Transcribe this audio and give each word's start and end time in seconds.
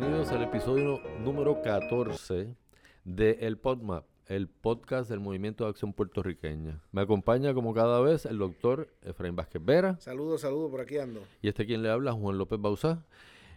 Bienvenidos 0.00 0.32
al 0.32 0.42
episodio 0.44 0.98
número 1.22 1.60
14 1.60 2.56
de 3.04 3.30
El 3.42 3.58
PodMap, 3.58 4.06
el 4.28 4.48
podcast 4.48 5.10
del 5.10 5.20
Movimiento 5.20 5.64
de 5.64 5.70
Acción 5.70 5.92
Puertorriqueña. 5.92 6.80
Me 6.90 7.02
acompaña 7.02 7.52
como 7.52 7.74
cada 7.74 8.00
vez 8.00 8.24
el 8.24 8.38
doctor 8.38 8.88
Efraín 9.02 9.36
Vázquez 9.36 9.62
Vera. 9.62 9.98
Saludos, 10.00 10.40
saludos, 10.40 10.70
por 10.70 10.80
aquí 10.80 10.96
ando. 10.96 11.20
Y 11.42 11.48
este 11.48 11.66
quien 11.66 11.82
le 11.82 11.90
habla, 11.90 12.14
Juan 12.14 12.38
López 12.38 12.58
Bauzá. 12.58 13.04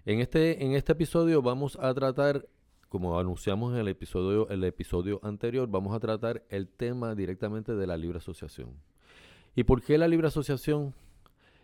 En 0.05 0.19
este, 0.19 0.65
en 0.65 0.73
este 0.73 0.91
episodio 0.91 1.41
vamos 1.41 1.77
a 1.79 1.93
tratar, 1.93 2.45
como 2.89 3.17
anunciamos 3.17 3.71
en 3.71 3.79
el 3.79 3.87
episodio, 3.87 4.49
el 4.49 4.65
episodio 4.65 5.21
anterior, 5.23 5.69
vamos 5.69 5.95
a 5.95 6.01
tratar 6.01 6.43
el 6.49 6.67
tema 6.67 7.15
directamente 7.15 7.73
de 7.73 7.87
la 7.87 7.95
libre 7.95 8.17
asociación. 8.17 8.73
¿Y 9.55 9.63
por 9.63 9.81
qué 9.81 9.97
la 9.97 10.09
libre 10.09 10.27
asociación 10.27 10.93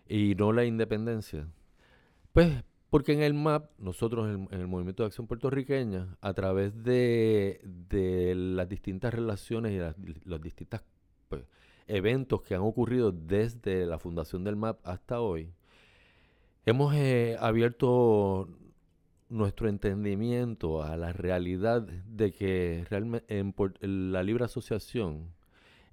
y 0.08 0.36
no 0.36 0.54
la 0.54 0.64
independencia? 0.64 1.50
Pues 2.32 2.64
porque 2.90 3.14
en 3.14 3.22
el 3.22 3.34
MAP, 3.34 3.70
nosotros 3.78 4.28
en, 4.30 4.48
el 4.52 4.68
Movimiento 4.68 5.04
de 5.04 5.08
Acción 5.08 5.28
Puertorriqueña, 5.28 6.18
a 6.22 6.34
través 6.34 6.84
de, 6.84 7.62
las 8.36 8.68
distintas 8.68 9.14
relaciones 9.14 9.74
y 9.74 10.28
los 10.28 10.42
distintos 10.42 10.82
pues, 11.28 11.44
eventos 11.88 12.42
que 12.42 12.56
han 12.56 12.62
ocurrido 12.62 13.12
desde 13.12 13.86
la 13.86 14.00
fundación 14.00 14.44
del 14.44 14.56
MAP 14.56 14.80
hasta 14.84 15.22
hoy, 15.22 15.52
hemos 16.66 16.96
eh, 16.96 17.38
abierto 17.40 18.50
nuestro 19.30 19.70
entendimiento 19.70 20.82
a 20.82 20.98
la 20.98 21.14
realidad 21.14 21.84
de 21.84 22.32
que 22.32 22.86
realmente 22.90 23.28
la 23.82 24.24
libre 24.24 24.46
asociación 24.46 25.32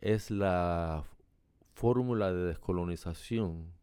es 0.01 0.31
la 0.31 1.05
fórmula 1.75 2.33
de 2.33 2.45
descolonización 2.47 3.76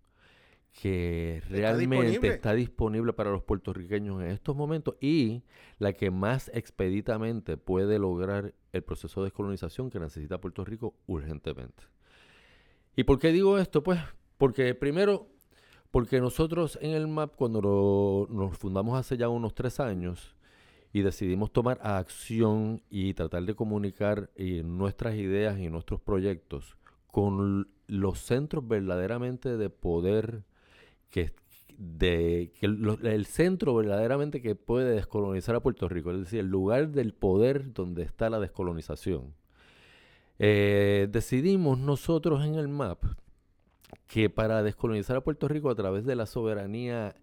que 0.81 1.41
realmente 1.49 2.27
está 2.27 2.53
disponible 2.53 3.13
para 3.13 3.31
los 3.31 3.43
puertorriqueños 3.43 4.21
en 4.21 4.29
estos 4.29 4.55
momentos 4.55 4.95
y 4.99 5.43
la 5.77 5.93
que 5.93 6.09
más 6.09 6.49
expeditamente 6.53 7.57
puede 7.57 7.99
lograr 7.99 8.53
el 8.71 8.83
proceso 8.83 9.21
de 9.21 9.27
descolonización 9.27 9.89
que 9.89 9.99
necesita 9.99 10.41
Puerto 10.41 10.65
Rico 10.65 10.95
urgentemente. 11.05 11.83
¿Y 12.95 13.03
por 13.03 13.19
qué 13.19 13.31
digo 13.31 13.59
esto? 13.59 13.83
Pues 13.83 13.99
porque 14.37 14.73
primero, 14.73 15.27
porque 15.91 16.19
nosotros 16.19 16.77
en 16.81 16.91
el 16.91 17.07
MAP, 17.07 17.35
cuando 17.35 18.27
nos 18.29 18.57
fundamos 18.57 18.99
hace 18.99 19.15
ya 19.15 19.29
unos 19.29 19.53
tres 19.53 19.79
años 19.79 20.35
y 20.91 21.01
decidimos 21.01 21.51
tomar 21.51 21.79
acción 21.83 22.81
y 22.89 23.13
tratar 23.13 23.43
de 23.43 23.55
comunicar 23.55 24.31
nuestras 24.63 25.15
ideas 25.15 25.59
y 25.59 25.69
nuestros 25.69 26.01
proyectos 26.01 26.77
con 27.07 27.67
los 27.87 28.19
centros 28.19 28.67
verdaderamente 28.67 29.55
de 29.55 29.69
poder 29.69 30.43
que, 31.13 31.31
el 32.61 33.25
centro 33.27 33.75
verdaderamente 33.75 34.41
que 34.41 34.55
puede 34.55 34.95
descolonizar 34.95 35.55
a 35.55 35.59
Puerto 35.59 35.87
Rico, 35.87 36.11
es 36.11 36.19
decir, 36.19 36.39
el 36.39 36.47
lugar 36.47 36.89
del 36.89 37.13
poder 37.13 37.73
donde 37.73 38.03
está 38.03 38.29
la 38.29 38.39
descolonización. 38.39 39.35
Eh, 40.39 41.07
decidimos 41.11 41.77
nosotros 41.77 42.43
en 42.43 42.55
el 42.55 42.67
MAP 42.67 43.03
que 44.07 44.29
para 44.29 44.63
descolonizar 44.63 45.17
a 45.17 45.21
Puerto 45.21 45.47
Rico 45.47 45.69
a 45.69 45.75
través 45.75 46.03
de 46.05 46.15
la 46.15 46.25
soberanía, 46.25 47.15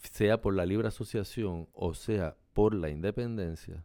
sea 0.00 0.40
por 0.40 0.54
la 0.54 0.66
libre 0.66 0.88
asociación 0.88 1.68
o 1.72 1.94
sea 1.94 2.36
por 2.54 2.74
la 2.74 2.90
independencia, 2.90 3.84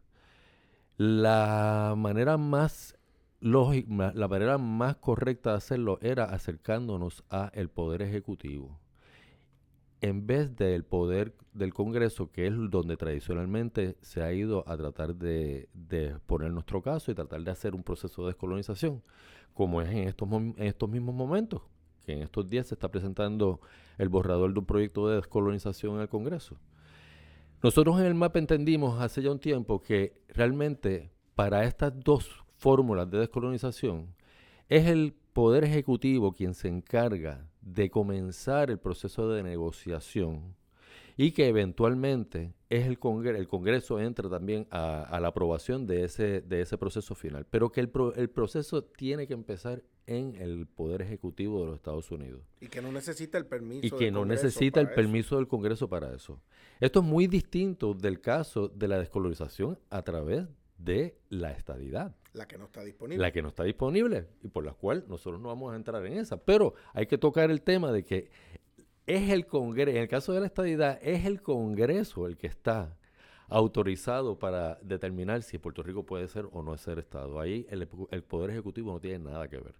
la 0.97 1.93
manera 1.95 2.37
más 2.37 2.97
lógica, 3.39 4.13
la 4.15 4.27
manera 4.27 4.57
más 4.57 4.95
correcta 4.95 5.51
de 5.51 5.57
hacerlo 5.57 5.99
era 6.01 6.25
acercándonos 6.25 7.23
a 7.29 7.51
el 7.53 7.69
poder 7.69 8.01
ejecutivo 8.01 8.82
en 10.03 10.27
vez 10.27 10.53
del 10.57 10.83
poder 10.83 11.33
del 11.53 11.73
Congreso, 11.73 12.29
que 12.29 12.45
es 12.47 12.53
donde 12.69 12.97
tradicionalmente 12.97 13.95
se 14.01 14.21
ha 14.21 14.33
ido 14.33 14.65
a 14.67 14.75
tratar 14.75 15.15
de, 15.15 15.69
poner 16.25 16.51
nuestro 16.51 16.81
caso 16.81 17.09
y 17.09 17.15
tratar 17.15 17.41
de 17.41 17.51
hacer 17.51 17.73
un 17.73 17.83
proceso 17.83 18.23
de 18.23 18.27
descolonización, 18.27 19.01
como 19.53 19.81
es 19.81 19.89
en 19.89 20.09
estos, 20.09 20.29
en 20.29 20.55
estos 20.57 20.89
mismos 20.89 21.15
momentos, 21.15 21.61
que 22.05 22.11
en 22.11 22.21
estos 22.21 22.49
días 22.49 22.67
se 22.67 22.75
está 22.75 22.91
presentando 22.91 23.61
el 23.97 24.09
borrador 24.09 24.51
de 24.51 24.59
un 24.59 24.65
proyecto 24.65 25.07
de 25.07 25.15
descolonización 25.15 25.95
en 25.95 26.01
el 26.01 26.09
Congreso. 26.09 26.57
Nosotros 27.61 27.97
en 28.01 28.05
el 28.05 28.13
MAP 28.13 28.35
entendimos 28.35 28.99
hace 28.99 29.21
ya 29.21 29.31
un 29.31 29.39
tiempo 29.39 29.81
que 29.81 30.21
realmente 30.27 31.11
para 31.33 31.63
estas 31.63 31.97
dos 31.97 32.43
fórmulas 32.57 33.09
de 33.09 33.19
descolonización 33.19 34.13
es 34.67 34.85
el 34.85 35.15
Poder 35.31 35.63
Ejecutivo 35.63 36.33
quien 36.33 36.53
se 36.55 36.67
encarga 36.67 37.47
de 37.65 37.89
comenzar 37.89 38.69
el 38.69 38.79
proceso 38.79 39.29
de 39.29 39.43
negociación 39.43 40.55
y 41.15 41.31
que 41.31 41.47
eventualmente 41.47 42.53
es 42.69 42.85
el, 42.87 42.97
el 43.35 43.47
Congreso 43.47 43.99
entra 43.99 44.29
también 44.29 44.67
a, 44.71 45.19
la 45.21 45.27
aprobación 45.27 45.85
de 45.85 46.05
ese, 46.05 46.41
de 46.41 46.61
ese 46.61 46.77
proceso 46.77 47.13
final, 47.13 47.45
pero 47.49 47.71
que 47.71 47.81
el, 47.81 47.91
el 48.15 48.29
proceso 48.29 48.83
tiene 48.83 49.27
que 49.27 49.33
empezar 49.33 49.83
en 50.07 50.35
el 50.35 50.65
Poder 50.65 51.01
Ejecutivo 51.01 51.61
de 51.61 51.67
los 51.67 51.75
Estados 51.75 52.11
Unidos. 52.11 52.41
Y 52.59 52.67
que 52.67 52.81
no 52.81 52.91
necesita 52.91 53.37
el 53.37 53.45
permiso. 53.45 53.85
Y 53.85 53.91
que 53.91 54.11
no 54.11 54.25
necesita 54.25 54.81
el 54.81 54.89
permiso 54.89 55.37
del 55.37 55.47
Congreso 55.47 55.87
para 55.87 56.13
eso. 56.13 56.41
Esto 56.79 56.99
es 56.99 57.05
muy 57.05 57.27
distinto 57.27 57.93
del 57.93 58.19
caso 58.19 58.67
de 58.67 58.87
la 58.87 58.97
descolonización 58.97 59.79
a 59.89 60.01
través 60.01 60.47
de 60.77 61.17
la 61.29 61.51
estadidad. 61.51 62.15
La 62.33 62.47
que 62.47 62.57
no 62.57 62.65
está 62.65 62.83
disponible. 62.83 63.21
La 63.21 63.31
que 63.31 63.41
no 63.41 63.49
está 63.49 63.63
disponible 63.63 64.27
y 64.41 64.47
por 64.47 64.65
la 64.65 64.73
cual 64.73 65.05
nosotros 65.07 65.39
no 65.39 65.49
vamos 65.49 65.73
a 65.73 65.75
entrar 65.75 66.05
en 66.05 66.17
esa. 66.17 66.37
Pero 66.37 66.73
hay 66.93 67.05
que 67.05 67.17
tocar 67.17 67.51
el 67.51 67.61
tema 67.61 67.91
de 67.91 68.03
que 68.03 68.31
es 69.05 69.29
el 69.29 69.45
Congreso, 69.45 69.91
en 69.91 69.97
el 69.97 70.07
caso 70.07 70.33
de 70.33 70.39
la 70.39 70.47
estadidad, 70.47 70.99
es 71.01 71.25
el 71.25 71.41
Congreso 71.41 72.25
el 72.25 72.37
que 72.37 72.47
está 72.47 72.97
autorizado 73.49 74.39
para 74.39 74.79
determinar 74.81 75.43
si 75.43 75.59
Puerto 75.59 75.83
Rico 75.83 76.05
puede 76.05 76.27
ser 76.27 76.47
o 76.51 76.63
no 76.63 76.75
ser 76.77 76.97
Estado. 76.97 77.39
Ahí 77.39 77.67
el, 77.69 77.87
el 78.09 78.23
Poder 78.23 78.49
Ejecutivo 78.49 78.91
no 78.91 78.99
tiene 78.99 79.19
nada 79.19 79.47
que 79.47 79.57
ver. 79.57 79.75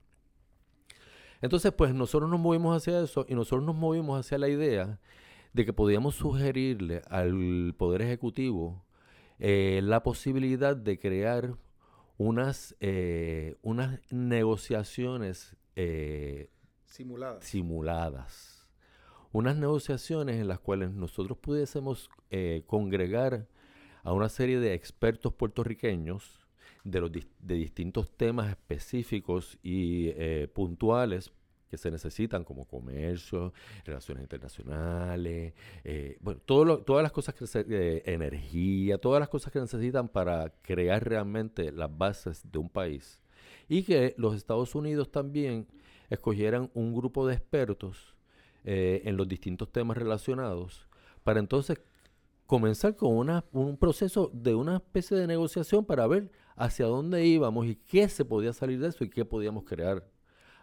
Entonces, 1.41 1.71
pues 1.73 1.93
nosotros 1.93 2.29
nos 2.29 2.39
movimos 2.39 2.77
hacia 2.77 3.01
eso 3.01 3.25
y 3.27 3.33
nosotros 3.33 3.63
nos 3.63 3.75
movimos 3.75 4.19
hacia 4.19 4.37
la 4.37 4.47
idea 4.47 4.99
de 5.53 5.65
que 5.65 5.73
podíamos 5.73 6.15
sugerirle 6.15 7.01
al 7.09 7.73
Poder 7.77 8.01
Ejecutivo 8.01 8.85
eh, 9.39 9.81
la 9.83 10.03
posibilidad 10.03 10.75
de 10.75 10.99
crear 10.99 11.55
unas, 12.17 12.75
eh, 12.79 13.55
unas 13.61 13.99
negociaciones 14.11 15.55
eh, 15.75 16.49
simuladas. 16.85 17.43
simuladas. 17.43 18.67
Unas 19.31 19.55
negociaciones 19.57 20.39
en 20.39 20.47
las 20.47 20.59
cuales 20.59 20.91
nosotros 20.91 21.37
pudiésemos 21.39 22.09
congregar 22.67 23.47
a 24.03 24.13
una 24.13 24.29
serie 24.29 24.59
de 24.59 24.73
expertos 24.73 25.33
puertorriqueños 25.33 26.47
de, 26.83 26.99
los 26.99 27.11
de 27.11 27.55
distintos 27.55 28.15
temas 28.15 28.49
específicos 28.49 29.57
y 29.63 30.11
puntuales 30.53 31.31
que 31.73 31.77
se 31.79 31.89
necesitan 31.89 32.43
como 32.43 32.65
comercio, 32.65 33.51
relaciones 33.83 34.21
internacionales, 34.21 35.55
eh, 35.83 36.17
bueno, 36.21 36.39
todas 36.45 37.01
las 37.01 37.11
cosas 37.11 37.33
que 37.33 37.47
se, 37.47 37.65
eh, 37.67 38.03
energía, 38.05 38.99
todas 38.99 39.19
las 39.19 39.27
cosas 39.27 39.51
que 39.51 39.59
necesitan 39.59 40.07
para 40.07 40.53
crear 40.61 41.03
realmente 41.03 41.71
las 41.71 41.89
bases 41.97 42.43
de 42.51 42.59
un 42.59 42.69
país. 42.69 43.23
Y 43.67 43.81
que 43.81 44.13
los 44.19 44.35
Estados 44.35 44.75
Unidos 44.75 45.09
también 45.09 45.65
escogieran 46.11 46.69
un 46.75 46.93
grupo 46.93 47.25
de 47.25 47.33
expertos 47.33 48.13
eh, 48.65 49.01
en 49.05 49.17
los 49.17 49.27
distintos 49.27 49.71
temas 49.71 49.97
relacionados 49.97 50.87
para 51.23 51.39
entonces 51.39 51.81
comenzar 52.45 52.95
con 52.95 53.17
una, 53.17 53.45
un 53.51 53.77
proceso 53.77 54.29
de 54.31 54.53
una 54.53 54.75
especie 54.75 55.17
de 55.17 55.25
negociación 55.25 55.85
para 55.85 56.05
ver 56.05 56.29
hacia 56.55 56.85
dónde 56.85 57.25
íbamos 57.25 57.65
y 57.65 57.77
qué 57.77 58.07
se 58.09 58.25
podía 58.25 58.53
salir 58.53 58.79
de 58.79 58.89
eso 58.89 59.03
y 59.03 59.09
qué 59.09 59.25
podíamos 59.25 59.63
crear 59.63 60.12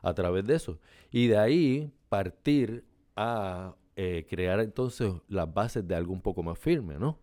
a 0.03 0.15
través 0.15 0.47
de 0.47 0.55
eso. 0.55 0.79
Y 1.11 1.29
de 1.29 1.39
ahí 1.39 1.93
partir 2.09 2.85
a 3.17 3.75
eh, 3.97 4.27
crear 4.29 4.61
entonces 4.61 5.13
las 5.29 5.53
bases 5.53 5.87
de 5.87 5.95
algo 5.95 6.13
un 6.13 6.23
poco 6.23 6.43
más 6.43 6.59
firme, 6.59 6.99
¿no? 6.99 7.19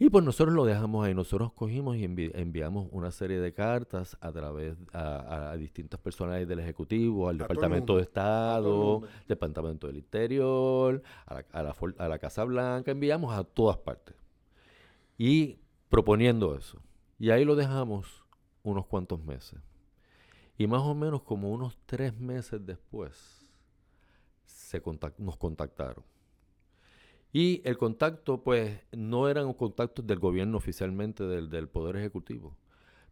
Y 0.00 0.10
pues 0.10 0.24
nosotros 0.24 0.54
lo 0.54 0.64
dejamos 0.64 1.04
ahí, 1.04 1.12
nosotros 1.12 1.52
cogimos 1.52 1.96
y 1.96 2.04
enviamos 2.04 2.86
una 2.92 3.10
serie 3.10 3.40
de 3.40 3.52
cartas 3.52 4.16
a 4.20 4.30
través 4.30 4.76
a, 4.92 5.56
distintas 5.58 5.98
personas 5.98 6.46
del 6.46 6.60
Ejecutivo, 6.60 7.28
al 7.28 7.38
Departamento 7.38 7.96
de 7.96 8.02
Estado, 8.02 9.02
Departamento 9.26 9.88
del 9.88 9.96
Interior, 9.96 11.02
a 11.26 11.34
la, 11.34 11.46
a, 11.50 11.62
la, 11.64 11.76
a 11.98 12.08
la 12.08 12.18
Casa 12.20 12.44
Blanca, 12.44 12.92
enviamos 12.92 13.36
a 13.36 13.42
todas 13.42 13.78
partes. 13.78 14.14
Y 15.16 15.58
proponiendo 15.88 16.56
eso. 16.56 16.80
Y 17.18 17.30
ahí 17.30 17.44
lo 17.44 17.56
dejamos 17.56 18.22
unos 18.62 18.86
cuantos 18.86 19.24
meses. 19.24 19.58
Y 20.58 20.66
más 20.66 20.82
o 20.82 20.94
menos 20.94 21.22
como 21.22 21.50
unos 21.50 21.78
tres 21.86 22.18
meses 22.18 22.66
después 22.66 23.48
se 24.44 24.82
nos 25.18 25.36
contactaron. 25.36 26.04
Y 27.32 27.62
el 27.64 27.78
contacto, 27.78 28.42
pues, 28.42 28.80
no 28.90 29.28
eran 29.28 29.52
contactos 29.52 30.06
del 30.06 30.18
gobierno 30.18 30.56
oficialmente, 30.56 31.24
del, 31.24 31.48
del 31.48 31.68
Poder 31.68 31.96
Ejecutivo, 31.96 32.56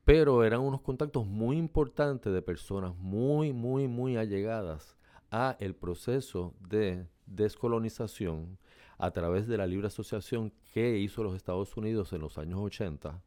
pero 0.04 0.42
eran 0.42 0.60
unos 0.60 0.80
contactos 0.80 1.26
muy 1.26 1.56
importantes 1.56 2.32
de 2.32 2.42
personas 2.42 2.96
muy, 2.96 3.52
muy, 3.52 3.86
muy 3.86 4.16
allegadas 4.16 4.96
a 5.30 5.56
el 5.60 5.74
proceso 5.74 6.54
de 6.60 7.06
descolonización 7.26 8.58
a 8.98 9.10
través 9.12 9.46
de 9.46 9.58
la 9.58 9.66
libre 9.66 9.88
asociación 9.88 10.52
que 10.72 10.98
hizo 10.98 11.22
los 11.22 11.36
Estados 11.36 11.76
Unidos 11.76 12.12
en 12.12 12.20
los 12.20 12.38
años 12.38 12.58
80 12.60 13.22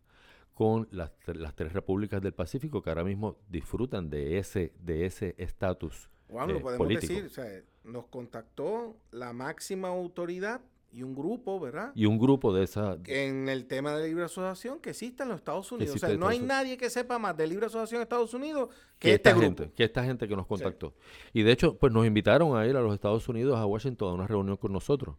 con 0.59 0.89
las, 0.91 1.13
las 1.25 1.55
tres 1.55 1.71
repúblicas 1.71 2.21
del 2.21 2.33
Pacífico 2.33 2.81
que 2.81 2.89
ahora 2.89 3.05
mismo 3.05 3.37
disfrutan 3.47 4.09
de 4.09 4.39
ese 4.39 4.73
de 4.77 5.05
ese 5.05 5.33
estatus 5.37 6.09
Juan, 6.27 6.51
lo 6.51 6.59
podemos 6.59 6.89
decir, 6.89 7.23
o 7.23 7.29
sea, 7.29 7.45
nos 7.85 8.07
contactó 8.07 8.97
la 9.11 9.31
máxima 9.31 9.87
autoridad 9.87 10.59
y 10.91 11.03
un 11.03 11.15
grupo, 11.15 11.61
¿verdad? 11.61 11.93
Y 11.95 12.07
un 12.07 12.19
grupo 12.19 12.53
de 12.53 12.63
esa... 12.65 12.97
En 13.05 13.47
el 13.47 13.67
tema 13.67 13.95
de 13.95 14.09
libre 14.09 14.25
asociación 14.25 14.79
que 14.79 14.89
existe 14.89 15.23
en 15.23 15.29
los 15.29 15.37
Estados 15.37 15.71
Unidos. 15.71 15.95
o 15.95 15.97
sea, 15.97 16.17
no 16.17 16.27
hay 16.27 16.39
nadie 16.39 16.75
que 16.75 16.89
sepa 16.89 17.17
más 17.17 17.37
de 17.37 17.47
libre 17.47 17.67
asociación 17.67 17.99
en 17.99 18.03
Estados 18.03 18.33
Unidos 18.33 18.69
que, 18.97 19.13
este 19.13 19.29
esta 19.29 19.41
gente, 19.41 19.71
que 19.73 19.83
esta 19.85 20.03
gente 20.03 20.27
que 20.27 20.35
nos 20.35 20.45
contactó. 20.45 20.93
Y 21.31 21.43
de 21.43 21.53
hecho, 21.53 21.77
pues 21.77 21.93
nos 21.93 22.05
invitaron 22.05 22.57
a 22.57 22.67
ir 22.67 22.75
a 22.75 22.81
los 22.81 22.93
Estados 22.93 23.29
Unidos, 23.29 23.57
a 23.57 23.65
Washington, 23.65 24.09
a 24.09 24.13
una 24.13 24.27
reunión 24.27 24.57
con 24.57 24.73
nosotros. 24.73 25.15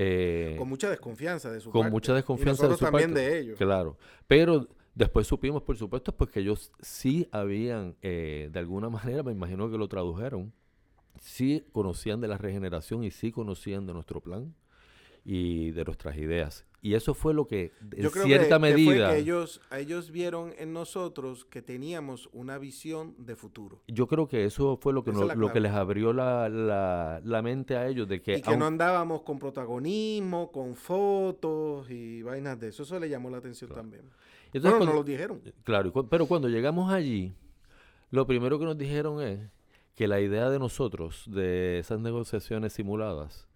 Eh, 0.00 0.54
con 0.56 0.68
mucha 0.68 0.88
desconfianza 0.88 1.50
de 1.50 1.58
su 1.58 1.72
con 1.72 1.82
parte. 1.82 1.92
Mucha 1.92 2.14
desconfianza 2.14 2.66
y 2.66 2.68
de 2.68 2.76
su 2.76 2.84
también 2.84 3.12
de 3.12 3.40
ellos. 3.40 3.58
Claro. 3.58 3.98
Pero 4.28 4.68
después 4.94 5.26
supimos, 5.26 5.62
por 5.64 5.76
supuesto, 5.76 6.16
pues 6.16 6.30
que 6.30 6.38
ellos 6.38 6.70
sí 6.80 7.28
habían, 7.32 7.96
eh, 8.00 8.48
de 8.52 8.58
alguna 8.60 8.88
manera, 8.90 9.24
me 9.24 9.32
imagino 9.32 9.68
que 9.68 9.76
lo 9.76 9.88
tradujeron, 9.88 10.52
sí 11.20 11.64
conocían 11.72 12.20
de 12.20 12.28
la 12.28 12.38
regeneración 12.38 13.02
y 13.02 13.10
sí 13.10 13.32
conocían 13.32 13.86
de 13.86 13.92
nuestro 13.92 14.20
plan 14.20 14.54
y 15.24 15.72
de 15.72 15.84
nuestras 15.84 16.16
ideas. 16.16 16.64
Y 16.80 16.94
eso 16.94 17.12
fue 17.12 17.34
lo 17.34 17.46
que, 17.46 17.72
en 17.96 18.08
cierta 18.10 18.58
medida... 18.60 19.10
Que 19.10 19.18
ellos, 19.18 19.60
ellos 19.72 20.12
vieron 20.12 20.54
en 20.58 20.72
nosotros 20.72 21.44
que 21.44 21.60
teníamos 21.60 22.28
una 22.32 22.56
visión 22.58 23.16
de 23.18 23.34
futuro. 23.34 23.82
Yo 23.88 24.06
creo 24.06 24.28
que 24.28 24.44
eso 24.44 24.76
fue 24.76 24.92
lo 24.92 25.02
que, 25.02 25.10
lo 25.12 25.52
que 25.52 25.58
les 25.58 25.72
abrió 25.72 26.12
la, 26.12 26.48
la, 26.48 27.42
mente 27.42 27.76
a 27.76 27.88
ellos. 27.88 28.06
De 28.08 28.22
que 28.22 28.38
y 28.38 28.42
que 28.42 28.56
no 28.56 28.66
andábamos 28.66 29.22
con 29.22 29.40
protagonismo, 29.40 30.52
con 30.52 30.76
fotos 30.76 31.90
y 31.90 32.22
vainas 32.22 32.60
de 32.60 32.68
eso. 32.68 32.84
Eso 32.84 33.00
le 33.00 33.08
llamó 33.08 33.28
la 33.28 33.38
atención 33.38 33.70
también. 33.70 34.04
Entonces, 34.52 34.86
nos 34.86 34.94
lo 34.94 35.02
dijeron. 35.02 35.42
Claro, 35.64 35.92
pero 36.08 36.26
cuando 36.26 36.48
llegamos 36.48 36.92
allí, 36.92 37.34
lo 38.10 38.26
primero 38.26 38.58
que 38.58 38.64
nos 38.64 38.78
dijeron 38.78 39.20
es 39.20 39.40
que 39.96 40.06
la 40.06 40.20
idea 40.20 40.48
de 40.48 40.60
nosotros, 40.60 41.24
de 41.26 41.80
esas 41.80 41.98
negociaciones 41.98 42.72
simuladas, 42.72 43.47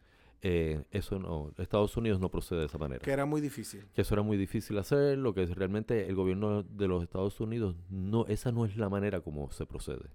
eh, 0.44 0.82
eso 0.90 1.20
no, 1.20 1.52
Estados 1.58 1.96
Unidos 1.96 2.18
no 2.18 2.28
procede 2.28 2.60
de 2.60 2.66
esa 2.66 2.78
manera. 2.78 3.00
Que 3.00 3.12
era 3.12 3.24
muy 3.24 3.40
difícil. 3.40 3.84
Que 3.94 4.02
eso 4.02 4.14
era 4.14 4.22
muy 4.22 4.36
difícil 4.36 4.76
hacer, 4.76 5.16
lo 5.16 5.34
que 5.34 5.46
realmente 5.46 6.08
el 6.08 6.16
gobierno 6.16 6.64
de 6.64 6.88
los 6.88 7.04
Estados 7.04 7.40
Unidos, 7.40 7.76
no, 7.88 8.26
esa 8.26 8.50
no 8.50 8.64
es 8.64 8.76
la 8.76 8.88
manera 8.88 9.20
como 9.20 9.52
se 9.52 9.66
procede. 9.66 10.10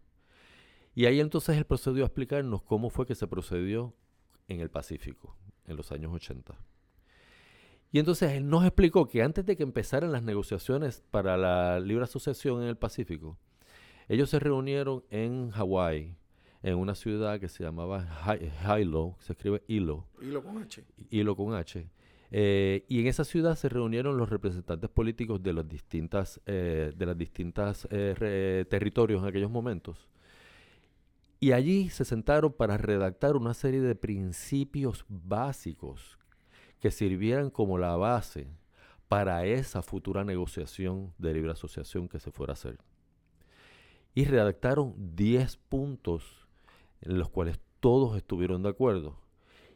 Y 0.94 1.06
ahí 1.06 1.22
entonces 1.22 1.56
él 1.56 1.66
procedió 1.66 2.04
a 2.04 2.08
explicarnos 2.08 2.62
cómo 2.62 2.90
fue 2.90 3.06
que 3.06 3.16
se 3.16 3.28
procedió 3.28 3.94
en 4.50 4.60
el 4.60 4.70
Pacífico, 4.70 5.38
en 5.66 5.78
los 5.78 5.94
años 5.94 6.14
80. 6.14 6.58
Y 7.94 8.00
entonces 8.00 8.34
él 8.34 8.50
nos 8.50 8.66
explicó 8.66 9.08
que 9.08 9.24
antes 9.24 9.46
de 9.46 9.56
que 9.56 9.64
empezaran 9.64 10.12
las 10.12 10.24
negociaciones 10.24 11.04
para 11.10 11.38
la 11.38 11.80
libre 11.80 12.04
asociación 12.04 12.62
en 12.64 12.68
el 12.68 12.76
Pacífico, 12.76 13.38
ellos 14.10 14.30
se 14.30 14.40
reunieron 14.40 15.06
en 15.10 15.52
Hawái, 15.52 16.18
en 16.64 16.78
una 16.78 16.96
ciudad 16.96 17.40
que 17.40 17.48
se 17.48 17.64
llamaba 17.64 18.08
Hilo, 18.80 19.16
se 19.20 19.34
escribe 19.34 19.64
Hilo. 19.68 20.06
Hilo 20.22 20.44
con 20.44 20.58
H. 20.58 20.84
Hilo 21.10 21.36
con 21.36 21.54
H. 21.54 21.90
Eh, 22.30 22.84
y 22.90 23.00
en 23.00 23.08
esa 23.08 23.24
ciudad 23.24 23.56
se 23.56 23.70
reunieron 23.70 24.18
los 24.18 24.30
representantes 24.30 24.90
políticos 24.90 25.42
de 25.42 25.54
los 25.54 25.68
distintas, 25.68 26.42
eh, 26.46 26.92
de 26.96 27.06
las 27.06 27.18
distintas 27.18 27.88
eh, 27.90 28.66
territorios 28.70 29.22
en 29.22 29.30
aquellos 29.30 29.52
momentos. 29.52 30.08
Y 31.40 31.52
allí 31.52 31.90
se 31.90 32.04
sentaron 32.04 32.52
para 32.52 32.78
redactar 32.78 33.36
una 33.36 33.54
serie 33.54 33.80
de 33.80 33.96
principios 33.96 35.06
básicos 35.08 36.18
que 36.80 36.92
sirvieran 36.92 37.50
como 37.50 37.78
la 37.78 37.96
base 37.96 38.48
para 39.08 39.46
esa 39.46 39.82
futura 39.82 40.24
negociación 40.24 41.14
de 41.18 41.34
libre 41.34 41.52
asociación 41.52 42.10
que 42.10 42.20
se 42.20 42.32
fuera 42.32 42.54
a 42.54 42.56
hacer. 42.56 42.78
Y 44.16 44.26
redactaron 44.26 44.96
10 45.16 45.58
puntos 45.58 46.47
en 47.02 47.18
los 47.18 47.30
cuales 47.30 47.60
todos 47.80 48.18
estuvieron 48.18 48.64
de 48.64 48.70
acuerdo. 48.70 49.18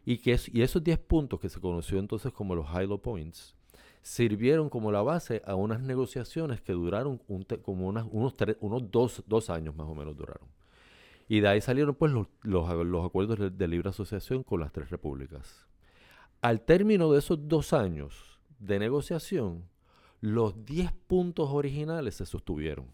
Y, 0.05 0.17
que 0.17 0.39
y 0.51 0.61
esos 0.61 0.83
10 0.83 0.99
puntos 0.99 1.39
que 1.39 1.49
se 1.49 1.59
conoció 1.59 1.99
entonces 1.99 2.33
como 2.33 2.55
los 2.55 2.67
Hilo 2.69 2.97
Points 2.97 3.55
sirvieron 4.01 4.69
como 4.69 4.91
la 4.91 5.01
base 5.01 5.43
a 5.45 5.55
unas 5.55 5.79
negociaciones 5.81 6.61
que 6.61 6.73
duraron 6.73 7.19
como 7.61 7.87
unos, 7.87 8.07
unos 8.59 8.91
dos, 8.91 9.49
años 9.49 9.75
más 9.75 9.87
o 9.87 9.95
menos 9.95 10.17
duraron. 10.17 10.47
Y 11.27 11.39
de 11.39 11.47
ahí 11.47 11.61
salieron 11.61 11.95
pues 11.95 12.11
los, 12.11 12.27
los, 12.41 13.05
acuerdos 13.05 13.55
de, 13.57 13.67
libre 13.67 13.89
asociación 13.89 14.43
con 14.43 14.59
las 14.59 14.71
tres 14.71 14.89
repúblicas. 14.89 15.67
Al 16.41 16.61
término 16.61 17.11
de 17.11 17.19
esos 17.19 17.47
dos 17.47 17.73
años 17.73 18.39
de 18.59 18.79
negociación, 18.79 19.65
los 20.19 20.65
10 20.65 20.91
puntos 21.07 21.49
originales 21.51 22.15
se 22.15 22.25
sostuvieron 22.25 22.87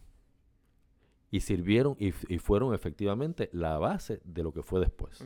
y 1.31 1.41
sirvieron 1.41 1.95
y, 1.99 2.11
fueron 2.11 2.73
efectivamente 2.73 3.49
la 3.51 3.77
base 3.77 4.21
de 4.23 4.43
lo 4.43 4.53
que 4.53 4.63
fue 4.63 4.79
después. 4.79 5.25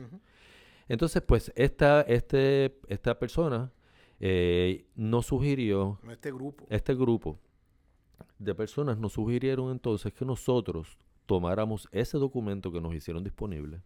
Entonces, 0.88 1.22
pues 1.22 1.52
esta, 1.54 2.02
este, 2.02 2.78
esta 2.88 3.18
persona 3.18 3.72
eh, 4.20 4.86
nos 4.94 5.26
sugirió... 5.26 5.98
Este 6.10 6.30
grupo. 6.32 6.66
Este 6.68 6.94
grupo 6.94 7.38
de 8.38 8.54
personas 8.54 8.98
nos 8.98 9.12
sugirieron 9.12 9.70
entonces 9.70 10.12
que 10.12 10.24
nosotros 10.24 10.98
tomáramos 11.26 11.88
ese 11.92 12.18
documento 12.18 12.72
que 12.72 12.80
nos 12.80 12.94
hicieron 12.94 13.22
disponible 13.22 13.82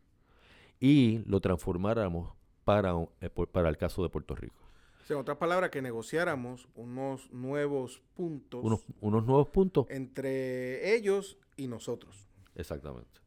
y 0.80 1.18
lo 1.26 1.40
transformáramos 1.40 2.32
para, 2.64 2.94
eh, 3.20 3.30
para 3.30 3.68
el 3.68 3.76
caso 3.76 4.02
de 4.02 4.08
Puerto 4.08 4.34
Rico. 4.34 4.56
en 5.08 5.16
otras 5.16 5.36
palabras, 5.36 5.70
que 5.70 5.82
negociáramos 5.82 6.68
unos 6.74 7.30
nuevos 7.32 8.02
puntos. 8.14 8.64
Unos, 8.64 8.84
unos 9.00 9.24
nuevos 9.24 9.48
puntos. 9.48 9.86
Entre 9.88 10.96
ellos 10.96 11.38
y 11.56 11.66
nosotros. 11.66 12.28
Exactamente. 12.54 13.20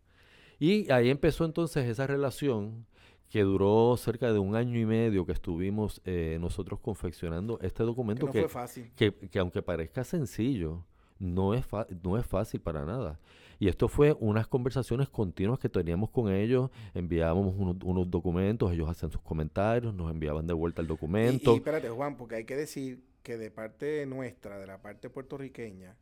Y 0.59 0.91
ahí 0.91 1.09
empezó 1.09 1.45
entonces 1.45 1.87
esa 1.87 2.05
relación 2.05 2.85
que 3.29 3.41
duró 3.41 3.95
cerca 3.95 4.33
de 4.33 4.39
un 4.39 4.55
año 4.55 4.79
y 4.79 4.85
medio 4.85 5.25
que 5.25 5.31
estuvimos 5.31 6.01
eh, 6.03 6.37
nosotros 6.41 6.79
confeccionando 6.79 7.59
este 7.61 7.83
documento 7.83 8.25
que, 8.31 8.41
no 8.41 8.49
fue 8.49 8.49
fácil. 8.49 8.91
Que, 8.95 9.39
aunque 9.39 9.61
parezca 9.61 10.03
sencillo, 10.03 10.83
no 11.19 11.53
es, 11.53 11.65
no 12.03 12.17
es 12.17 12.25
fácil 12.25 12.59
para 12.59 12.85
nada. 12.85 13.19
Y 13.59 13.67
esto 13.67 13.87
fue 13.87 14.15
unas 14.19 14.47
conversaciones 14.47 15.09
continuas 15.09 15.59
que 15.59 15.69
teníamos 15.69 16.09
con 16.09 16.31
ellos, 16.31 16.71
enviábamos 16.93 17.55
unos, 17.57 18.09
documentos, 18.09 18.71
ellos 18.71 18.89
hacían 18.89 19.11
sus 19.11 19.21
comentarios, 19.21 19.93
nos 19.93 20.09
enviaban 20.09 20.47
de 20.47 20.53
vuelta 20.53 20.81
el 20.81 20.87
documento. 20.87 21.53
y 21.53 21.57
espérate, 21.57 21.89
Juan, 21.89 22.17
porque 22.17 22.35
hay 22.35 22.45
que 22.45 22.55
decir 22.55 23.03
que 23.21 23.37
de 23.37 23.51
parte 23.51 24.05
nuestra, 24.05 24.57
de 24.57 24.65
la 24.65 24.81
parte 24.81 25.09
puertorriqueña, 25.09 25.97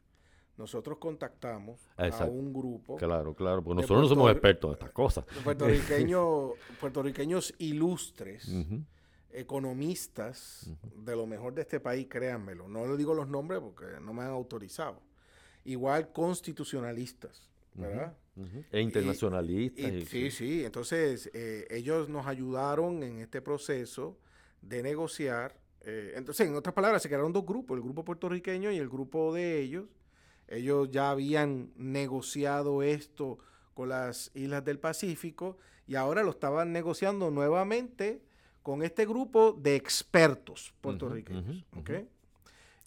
nosotros 0.57 0.97
contactamos 0.97 1.87
a 1.95 2.25
un 2.25 2.51
grupo. 2.51 2.95
Claro, 2.95 3.35
claro, 3.35 3.63
porque 3.63 3.81
nosotros 3.81 4.03
no 4.03 4.09
somos 4.09 4.31
expertos 4.31 4.69
en 4.69 4.73
estas 4.73 4.91
cosas. 4.91 5.25
Puertorriqueños, 5.43 6.53
puertorriqueños 6.79 7.53
ilustres, 7.59 8.51
economistas 9.31 10.69
de 10.95 11.15
lo 11.15 11.27
mejor 11.27 11.53
de 11.53 11.61
este 11.61 11.79
país, 11.79 12.07
créanmelo. 12.09 12.67
No 12.67 12.87
le 12.87 12.97
digo 12.97 13.13
los 13.13 13.27
nombres 13.27 13.61
porque 13.61 13.85
no 14.01 14.13
me 14.13 14.23
han 14.23 14.29
autorizado. 14.29 15.01
Igual 15.63 16.11
constitucionalistas, 16.11 17.49
¿verdad? 17.75 18.15
E 18.71 18.81
internacionalistas. 18.81 20.09
sí, 20.09 20.31
sí. 20.31 20.63
Entonces, 20.63 21.29
eh, 21.33 21.67
ellos 21.69 22.09
nos 22.09 22.25
ayudaron 22.25 23.03
en 23.03 23.19
este 23.19 23.41
proceso 23.41 24.17
de 24.61 24.81
negociar. 24.81 25.55
Eh, 25.81 26.13
entonces, 26.15 26.47
en 26.47 26.55
otras 26.55 26.73
palabras, 26.73 27.01
se 27.01 27.09
crearon 27.09 27.31
dos 27.31 27.45
grupos, 27.45 27.77
el 27.77 27.83
grupo 27.83 28.03
puertorriqueño 28.03 28.71
y 28.71 28.77
el 28.77 28.89
grupo 28.89 29.33
de 29.33 29.59
ellos 29.59 29.85
ellos 30.47 30.89
ya 30.91 31.11
habían 31.11 31.71
negociado 31.75 32.83
esto 32.83 33.37
con 33.73 33.89
las 33.89 34.31
islas 34.33 34.63
del 34.65 34.79
Pacífico 34.79 35.57
y 35.87 35.95
ahora 35.95 36.23
lo 36.23 36.31
estaban 36.31 36.71
negociando 36.71 37.31
nuevamente 37.31 38.21
con 38.63 38.83
este 38.83 39.05
grupo 39.05 39.53
de 39.53 39.75
expertos 39.75 40.73
puertorriqueños. 40.81 41.63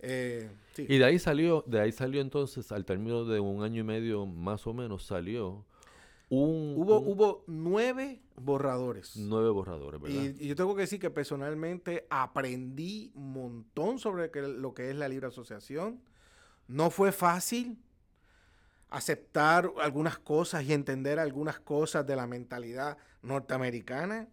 Eh, 0.03 0.51
y 0.77 0.99
de 0.99 1.05
ahí 1.05 1.19
salió, 1.19 1.65
de 1.67 1.81
ahí 1.81 1.93
salió 1.93 2.21
entonces, 2.21 2.73
al 2.73 2.85
término 2.85 3.25
de 3.25 3.41
un 3.41 3.63
año 3.63 3.81
y 3.81 3.85
medio 3.85 4.27
más 4.27 4.67
o 4.67 4.75
menos, 4.75 5.05
salió 5.05 5.65
un... 6.31 6.75
Hubo, 6.77 7.01
hubo 7.01 7.45
nueve 7.47 8.21
borradores. 8.37 9.17
Nueve 9.17 9.51
borradores, 9.51 10.01
¿verdad? 10.01 10.35
Y, 10.39 10.47
yo 10.47 10.55
tengo 10.57 10.75
que 10.75 10.83
decir 10.83 11.01
que 11.01 11.11
personalmente 11.11 12.07
aprendí 12.09 13.11
un 13.15 13.33
montón 13.33 13.99
sobre 13.99 14.31
lo 14.49 14.75
que 14.75 14.91
es 14.91 14.97
la 14.97 15.09
libre 15.09 15.27
asociación. 15.27 16.01
No 16.71 16.89
fue 16.91 17.11
fácil 17.11 17.77
aceptar 18.91 19.73
algunas 19.81 20.21
cosas 20.21 20.63
y 20.63 20.73
entender 20.73 21.19
algunas 21.19 21.59
cosas 21.59 22.07
de 22.07 22.15
la 22.15 22.29
mentalidad 22.29 22.97
norteamericana. 23.23 24.29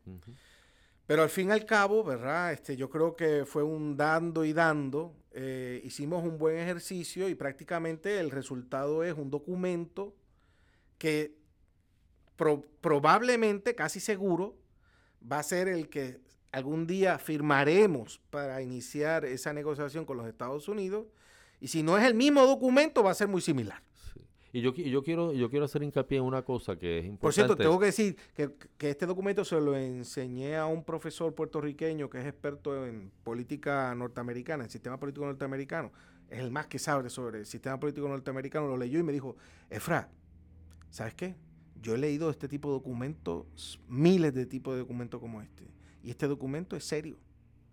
Pero 1.08 1.24
al 1.24 1.29
fin 1.29 1.50
y 1.50 1.51
al 1.51 1.65
cabo, 1.65 2.03
¿verdad? 2.03 2.53
Este, 2.53 2.77
yo 2.77 2.91
creo 2.91 3.15
que 3.15 3.44
fue 3.48 3.63
un 3.63 3.98
dando 3.98 4.46
y 4.46 4.53
dando. 4.53 5.15
Eh, 5.32 5.82
hicimos 5.84 6.24
un 6.24 6.38
buen 6.38 6.60
ejercicio 6.60 7.27
y 7.27 7.34
prácticamente 7.34 8.20
el 8.20 8.29
resultado 8.29 9.03
es 9.03 9.15
un 9.15 9.32
documento 9.32 10.13
que 11.00 11.36
probablemente, 12.82 13.74
casi 13.74 14.00
seguro, 14.00 14.56
va 15.20 15.39
a 15.39 15.44
ser 15.44 15.67
el 15.67 15.89
que 15.89 16.20
algún 16.51 16.86
día 16.86 17.17
firmaremos 17.17 18.20
para 18.29 18.62
iniciar 18.62 19.25
esa 19.25 19.53
negociación 19.53 20.06
con 20.06 20.17
los 20.17 20.27
Estados 20.27 20.67
Unidos. 20.67 21.08
Y 21.60 21.68
si 21.68 21.84
no 21.84 21.98
es 21.98 22.06
el 22.06 22.14
mismo 22.14 22.46
documento, 22.46 23.04
va 23.04 23.12
a 23.12 23.16
ser 23.16 23.28
muy 23.28 23.42
similar. 23.42 23.82
Y 24.54 24.62
yo, 24.62 24.74
yo, 24.74 25.04
quiero, 25.04 25.34
yo 25.34 25.50
quiero 25.50 25.66
hacer 25.66 25.84
hincapié 25.84 26.20
en 26.20 26.24
una 26.24 26.42
cosa 26.42 26.78
que 26.78 27.00
es 27.00 27.06
importante. 27.06 27.22
Por 27.22 27.34
cierto, 27.34 27.56
tengo 27.56 27.80
que 27.80 27.88
decir 27.88 28.18
que, 28.34 28.52
que, 28.78 28.90
este 28.90 29.06
documento 29.06 29.44
se 29.44 29.60
lo 29.60 29.76
enseñé 29.76 30.56
a 30.56 30.66
un 30.66 30.84
profesor 30.84 31.36
puertorriqueño 31.36 32.10
que 32.10 32.20
es 32.20 32.26
experto 32.26 32.86
en 32.86 33.12
política 33.24 33.94
norteamericana, 33.94 34.64
en 34.64 34.70
sistema 34.70 35.00
político 35.00 35.26
norteamericano. 35.26 35.92
Es 36.30 36.40
el 36.40 36.52
más 36.52 36.68
que 36.68 36.80
sabe 36.80 37.10
sobre 37.10 37.40
el 37.40 37.46
sistema 37.46 37.80
político 37.80 38.08
norteamericano. 38.08 38.68
Lo 38.68 38.78
leyó 38.78 39.00
y 39.00 39.04
me 39.04 39.12
dijo, 39.12 39.36
Efra, 39.70 40.10
¿sabes 40.90 41.14
qué? 41.14 41.36
Yo 41.82 41.96
he 41.96 41.98
leído 41.98 42.30
este 42.30 42.48
tipo 42.48 42.70
de 42.70 42.76
documentos, 42.76 43.80
miles 43.88 44.34
de 44.34 44.46
tipos 44.46 44.74
de 44.74 44.80
documentos 44.80 45.20
como 45.20 45.42
este. 45.42 45.68
Y 46.04 46.10
este 46.10 46.28
documento 46.28 46.76
es 46.76 46.86
serio, 46.86 47.18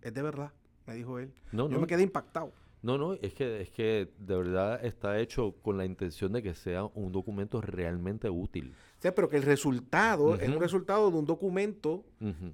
es 0.01 0.13
de 0.13 0.21
verdad, 0.21 0.51
me 0.85 0.93
dijo 0.93 1.19
él. 1.19 1.33
Yo 1.51 1.67
me 1.67 1.87
quedé 1.87 2.03
impactado. 2.03 2.53
No, 2.85 2.99
no, 2.99 3.13
es 3.13 3.33
que, 3.33 3.61
es 3.61 3.71
que 3.71 4.11
de 4.19 4.35
verdad 4.35 4.85
está 4.85 5.19
hecho 5.19 5.55
con 5.63 5.75
la 5.75 5.85
intención 5.85 6.31
de 6.33 6.43
que 6.43 6.53
sea 6.53 6.83
un 6.83 7.11
documento 7.11 7.59
realmente 7.59 8.29
útil. 8.29 8.75
Sí, 8.99 9.09
pero 9.15 9.27
que 9.27 9.37
el 9.37 9.41
resultado 9.41 10.35
es 10.35 10.47
un 10.47 10.59
resultado 10.59 11.09
de 11.09 11.17
un 11.17 11.25
documento 11.25 12.05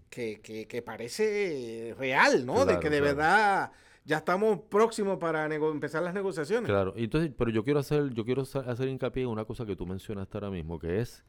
que, 0.10 0.40
que, 0.40 0.82
parece 0.82 1.94
real, 2.00 2.46
¿no? 2.46 2.66
de 2.66 2.80
que 2.80 2.90
de 2.90 3.02
verdad 3.02 3.74
ya 4.06 4.20
estamos 4.20 4.62
próximos 4.70 5.18
para 5.18 5.54
empezar 5.54 6.02
las 6.02 6.14
negociaciones. 6.14 6.70
Claro, 6.70 6.94
entonces, 6.96 7.30
pero 7.38 7.52
yo 7.52 7.66
quiero 7.66 7.82
hacer, 7.82 8.14
yo 8.14 8.24
quiero 8.24 8.44
hacer 8.44 8.88
hincapié 8.88 9.24
en 9.24 9.30
una 9.30 9.44
cosa 9.44 9.66
que 9.66 9.76
tú 9.76 9.86
mencionaste 9.86 10.38
ahora 10.38 10.50
mismo, 10.50 10.80
que 10.80 11.02
es 11.02 11.26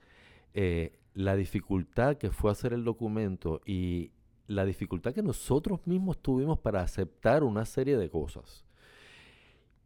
eh, 0.55 0.93
la 1.15 1.35
dificultad 1.35 2.19
que 2.19 2.31
fue 2.31 2.53
hacer 2.53 2.73
el 2.73 2.85
documento 2.85 3.63
y 3.67 4.13
la 4.47 4.65
dificultad 4.65 5.13
que 5.13 5.25
nosotros 5.25 5.81
mismos 5.89 6.23
tuvimos 6.23 6.61
para 6.61 6.83
aceptar 6.83 7.43
una 7.43 7.65
serie 7.65 7.97
de 7.97 8.09
cosas. 8.09 8.65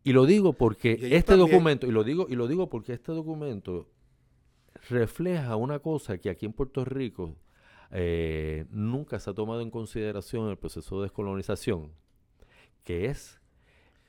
Y 0.06 0.12
lo 0.12 0.24
digo 0.24 0.52
porque 0.52 0.96
este 1.16 1.34
documento, 1.34 1.88
y 1.88 1.90
lo 1.90 2.04
digo, 2.04 2.26
y 2.28 2.36
lo 2.36 2.46
digo 2.46 2.68
porque 2.68 2.92
este 2.92 3.10
documento 3.10 3.88
refleja 4.88 5.56
una 5.56 5.80
cosa 5.80 6.16
que 6.18 6.30
aquí 6.30 6.46
en 6.46 6.52
Puerto 6.52 6.84
Rico 6.84 7.34
eh, 7.90 8.66
nunca 8.70 9.18
se 9.18 9.30
ha 9.30 9.34
tomado 9.34 9.62
en 9.62 9.70
consideración 9.72 10.44
en 10.44 10.50
el 10.50 10.58
proceso 10.58 10.98
de 10.98 11.06
descolonización, 11.06 11.90
que 12.84 13.06
es 13.06 13.40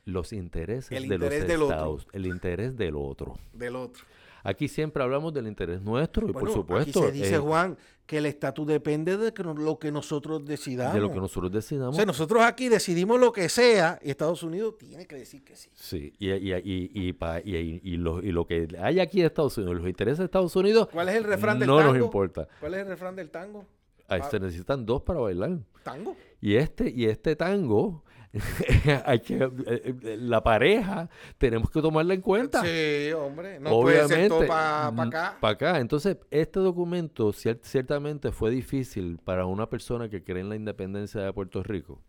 los 0.06 0.34
intereses 0.34 0.92
de 1.10 1.18
los 1.18 1.34
estados, 1.34 2.08
el 2.14 2.28
interés 2.28 2.78
del 2.78 2.96
otro. 2.96 3.40
Del 3.54 3.76
otro. 3.76 4.06
Aquí 4.48 4.70
siempre 4.70 5.04
hablamos 5.04 5.34
del 5.34 5.46
interés 5.46 5.82
nuestro 5.82 6.30
y 6.30 6.32
por 6.32 6.50
supuesto. 6.50 7.04
Aquí 7.04 7.08
se 7.08 7.12
dice, 7.12 7.38
Juan, 7.38 7.78
que 8.06 8.20
el 8.20 8.28
estatus 8.28 8.66
depende 8.66 9.18
de 9.18 9.34
lo 9.44 9.78
que 9.78 9.92
nosotros 9.92 10.46
decidamos. 10.46 10.94
De 10.94 11.02
lo 11.02 11.12
que 11.12 11.20
nosotros 11.20 11.52
decidamos. 11.52 11.96
O 11.96 11.98
sea, 11.98 12.06
nosotros 12.06 12.42
aquí 12.42 12.70
decidimos 12.70 13.20
lo 13.20 13.34
que 13.34 13.50
sea 13.50 14.00
y 14.02 14.10
Estados 14.10 14.44
Unidos 14.44 14.78
tiene 14.78 15.06
que 15.06 15.18
decir 15.18 15.44
que 15.44 15.58
sí. 15.58 15.70
Sí, 15.74 16.14
y, 16.18 16.32
y, 16.32 16.54
y, 16.54 17.18
y, 17.44 17.82
y 17.84 17.98
lo, 17.98 18.24
y, 18.24 18.32
lo, 18.32 18.48
que 18.48 18.70
hay 18.82 19.02
aquí 19.02 19.20
en 19.20 19.26
Estados 19.26 19.58
Unidos, 19.58 19.76
los 19.80 19.88
intereses 19.90 20.20
de 20.20 20.26
Estados 20.26 20.56
Unidos. 20.56 20.88
¿Cuál 20.94 21.10
es 21.10 21.16
el 21.16 21.26
refrán 21.26 21.60
del 21.60 21.68
tango? 21.68 21.82
No 21.82 21.88
nos 21.94 21.98
importa. 21.98 22.48
¿Cuál 22.62 22.76
es 22.76 22.80
el 22.80 22.88
refrán 22.88 23.18
del 23.18 23.30
tango? 23.30 23.66
Ahí 24.08 24.22
se 24.32 24.40
necesitan 24.40 24.86
dos 24.86 25.02
para 25.02 25.20
bailar. 25.20 25.58
¿Tango? 25.84 26.16
Y 26.40 26.56
este, 26.56 26.90
y 26.90 27.08
este 27.08 27.36
tango 27.36 28.06
hay 29.06 29.20
que 29.20 29.36
eh, 29.36 29.50
eh, 29.68 30.18
la 30.20 30.44
pareja 30.44 31.10
tenemos 31.38 31.70
que 31.72 31.82
tomarla 31.82 32.14
en 32.14 32.22
cuenta. 32.22 32.62
Sí, 32.62 33.12
hombre, 33.14 33.60
no 33.60 33.82
puede 33.82 34.08
ser 34.08 34.30
todo 34.30 34.46
para 34.46 34.88
acá. 34.88 35.38
Para 35.40 35.54
acá. 35.54 35.80
Entonces, 35.80 36.18
este 36.30 36.60
documento 36.60 37.34
ciertamente 37.34 38.32
fue 38.32 38.52
difícil 38.52 39.20
para 39.24 39.46
una 39.46 39.70
persona 39.70 40.10
que 40.10 40.24
cree 40.24 40.42
en 40.42 40.50
la 40.50 40.56
independencia 40.56 41.22
de 41.22 41.34
Puerto 41.34 41.64
Rico 41.64 42.02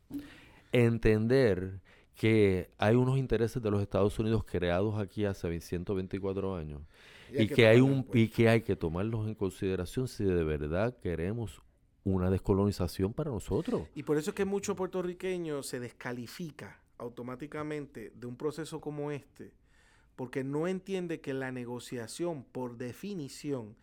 entender 0.72 1.80
que 2.14 2.70
hay 2.78 2.96
unos 2.96 3.16
intereses 3.16 3.62
de 3.62 3.70
los 3.70 3.80
Estados 3.80 4.18
Unidos 4.18 4.44
creados 4.44 4.98
aquí 4.98 5.24
hace 5.24 5.60
124 5.60 6.56
años 6.56 6.82
y, 7.32 7.46
que, 7.46 7.66
hay 7.66 7.80
un 7.80 8.06
y 8.12 8.28
que 8.28 8.48
hay 8.48 8.62
que 8.62 8.74
tomarlos 8.74 9.26
en 9.26 9.34
consideración 9.34 10.08
si 10.08 10.24
de 10.24 10.42
verdad 10.44 10.96
queremos 11.00 11.62
una 12.14 12.30
descolonización 12.30 13.12
para 13.12 13.30
nosotros. 13.30 13.88
Y 13.94 14.02
por 14.02 14.16
eso 14.16 14.30
es 14.30 14.34
que 14.34 14.44
mucho 14.44 14.76
puertorriqueño 14.76 15.62
se 15.62 15.80
descalifica 15.80 16.80
automáticamente 16.98 18.12
de 18.14 18.26
un 18.26 18.36
proceso 18.36 18.80
como 18.80 19.10
este, 19.10 19.52
porque 20.16 20.44
no 20.44 20.66
entiende 20.66 21.20
que 21.20 21.32
la 21.32 21.52
negociación, 21.52 22.44
por 22.44 22.76
definición, 22.76 23.76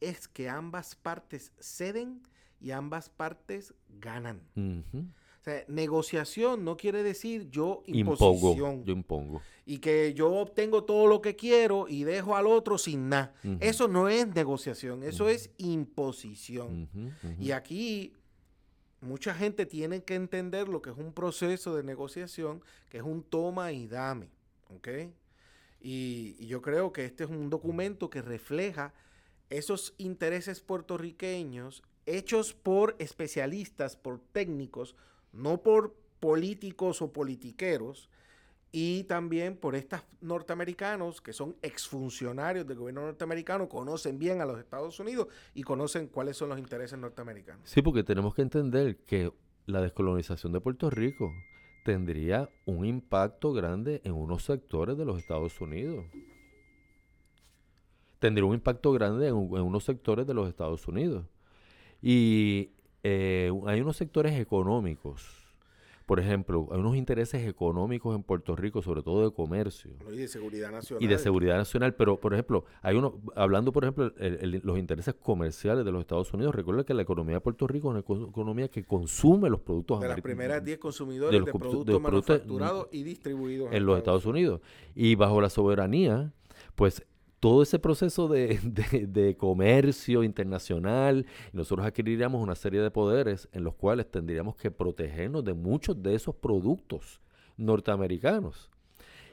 es 0.00 0.28
que 0.28 0.48
ambas 0.48 0.94
partes 0.94 1.52
ceden 1.58 2.22
y 2.60 2.70
ambas 2.70 3.10
partes 3.10 3.74
ganan. 3.88 4.40
O 5.40 5.42
sea, 5.42 5.64
negociación 5.68 6.64
no 6.64 6.76
quiere 6.76 7.02
decir 7.02 7.48
yo 7.48 7.82
imposición. 7.86 8.84
yo 8.84 8.92
impongo. 8.92 9.40
Y 9.64 9.78
que 9.78 10.12
yo 10.12 10.30
obtengo 10.34 10.84
todo 10.84 11.06
lo 11.06 11.22
que 11.22 11.34
quiero 11.34 11.88
y 11.88 12.04
dejo 12.04 12.36
al 12.36 12.46
otro 12.46 12.76
sin 12.76 13.08
nada. 13.08 13.32
Eso 13.58 13.88
no 13.88 14.08
es 14.10 14.26
negociación, 14.28 15.02
eso 15.02 15.30
es 15.30 15.50
imposición. 15.56 16.90
Y 17.38 17.52
aquí 17.52 18.12
mucha 19.00 19.34
gente 19.34 19.64
tiene 19.64 20.04
que 20.04 20.14
entender 20.14 20.68
lo 20.68 20.82
que 20.82 20.90
es 20.90 20.98
un 20.98 21.14
proceso 21.14 21.74
de 21.74 21.84
negociación, 21.84 22.62
que 22.90 22.98
es 22.98 23.04
un 23.04 23.22
toma 23.22 23.72
y 23.72 23.86
dame. 23.86 24.28
¿Ok? 24.68 24.88
Y, 25.80 26.36
y 26.38 26.46
yo 26.48 26.60
creo 26.60 26.92
que 26.92 27.06
este 27.06 27.24
es 27.24 27.30
un 27.30 27.48
documento 27.48 28.10
que 28.10 28.20
refleja 28.20 28.92
esos 29.48 29.94
intereses 29.96 30.60
puertorriqueños 30.60 31.82
hechos 32.06 32.54
por 32.54 32.96
especialistas, 32.98 33.96
por 33.96 34.20
técnicos, 34.20 34.96
no 35.32 35.62
por 35.62 35.94
políticos 36.20 37.02
o 37.02 37.12
politiqueros, 37.12 38.10
y 38.72 39.04
también 39.04 39.56
por 39.56 39.74
estos 39.74 40.00
norteamericanos 40.20 41.20
que 41.20 41.32
son 41.32 41.56
exfuncionarios 41.60 42.66
del 42.66 42.78
gobierno 42.78 43.02
norteamericano, 43.02 43.68
conocen 43.68 44.18
bien 44.18 44.40
a 44.40 44.44
los 44.44 44.60
Estados 44.60 45.00
Unidos 45.00 45.26
y 45.54 45.62
conocen 45.62 46.06
cuáles 46.06 46.36
son 46.36 46.50
los 46.50 46.58
intereses 46.58 46.98
norteamericanos. 46.98 47.62
Sí, 47.68 47.82
porque 47.82 48.04
tenemos 48.04 48.34
que 48.34 48.42
entender 48.42 48.98
que 48.98 49.32
la 49.66 49.80
descolonización 49.80 50.52
de 50.52 50.60
Puerto 50.60 50.88
Rico 50.88 51.32
tendría 51.84 52.48
un 52.66 52.84
impacto 52.84 53.52
grande 53.52 54.00
en 54.04 54.12
unos 54.12 54.44
sectores 54.44 54.96
de 54.96 55.04
los 55.04 55.18
Estados 55.18 55.60
Unidos. 55.60 56.04
Tendría 58.20 58.44
un 58.44 58.54
impacto 58.54 58.92
grande 58.92 59.28
en, 59.28 59.34
unos 59.34 59.84
sectores 59.84 60.26
de 60.26 60.34
los 60.34 60.48
Estados 60.48 60.86
Unidos. 60.86 61.24
Y 62.02 62.70
eh, 63.02 63.50
hay 63.66 63.80
unos 63.80 63.96
sectores 63.96 64.38
económicos, 64.38 65.40
por 66.10 66.18
ejemplo, 66.18 66.66
hay 66.72 66.80
unos 66.80 66.96
intereses 66.96 67.46
económicos 67.46 68.16
en 68.16 68.24
Puerto 68.24 68.56
Rico, 68.56 68.82
sobre 68.82 69.00
todo 69.00 69.22
de 69.22 69.32
comercio. 69.32 69.92
Y 70.12 70.16
de 70.16 70.26
seguridad 70.26 70.72
nacional. 70.72 71.04
Y 71.04 71.06
de 71.06 71.18
seguridad 71.18 71.56
nacional, 71.56 71.94
pero 71.94 72.18
por 72.18 72.32
ejemplo, 72.32 72.64
hay 72.82 72.96
uno, 72.96 73.20
hablando 73.36 73.70
por 73.70 73.84
ejemplo, 73.84 74.12
los 74.18 74.76
intereses 74.76 75.14
comerciales 75.14 75.84
de 75.84 75.92
los 75.92 76.00
Estados 76.00 76.34
Unidos, 76.34 76.52
recuerda 76.52 76.82
que 76.82 76.94
la 76.94 77.02
economía 77.02 77.36
de 77.36 77.40
Puerto 77.40 77.68
Rico 77.68 77.96
es 77.96 78.06
una 78.08 78.28
economía 78.28 78.66
que 78.66 78.82
consume 78.82 79.48
los 79.48 79.60
productos 79.60 80.00
De 80.00 80.08
las 80.08 80.20
primeras 80.20 80.64
10 80.64 80.78
consumidores 80.80 81.44
de, 81.44 81.52
productos 81.52 82.00
manufacturados 82.00 82.88
y 82.90 83.04
distribuidos 83.04 83.72
en, 83.72 83.86
los 83.86 83.96
Estados 83.96 84.26
Unidos. 84.26 84.62
Y 84.96 85.14
bajo 85.14 85.40
la 85.40 85.48
soberanía, 85.48 86.32
pues 86.74 87.06
todo 87.40 87.62
ese 87.62 87.78
proceso 87.78 88.28
de, 88.28 89.36
comercio 89.38 90.22
internacional, 90.22 91.26
nosotros 91.52 91.86
adquiriríamos 91.86 92.40
una 92.40 92.54
serie 92.54 92.80
de 92.80 92.90
poderes 92.90 93.48
en 93.52 93.64
los 93.64 93.74
cuales 93.74 94.10
tendríamos 94.10 94.56
que 94.56 94.70
protegernos 94.70 95.44
de 95.44 95.54
muchos 95.54 96.00
de 96.02 96.14
esos 96.14 96.34
productos 96.34 97.20
norteamericanos. 97.56 98.70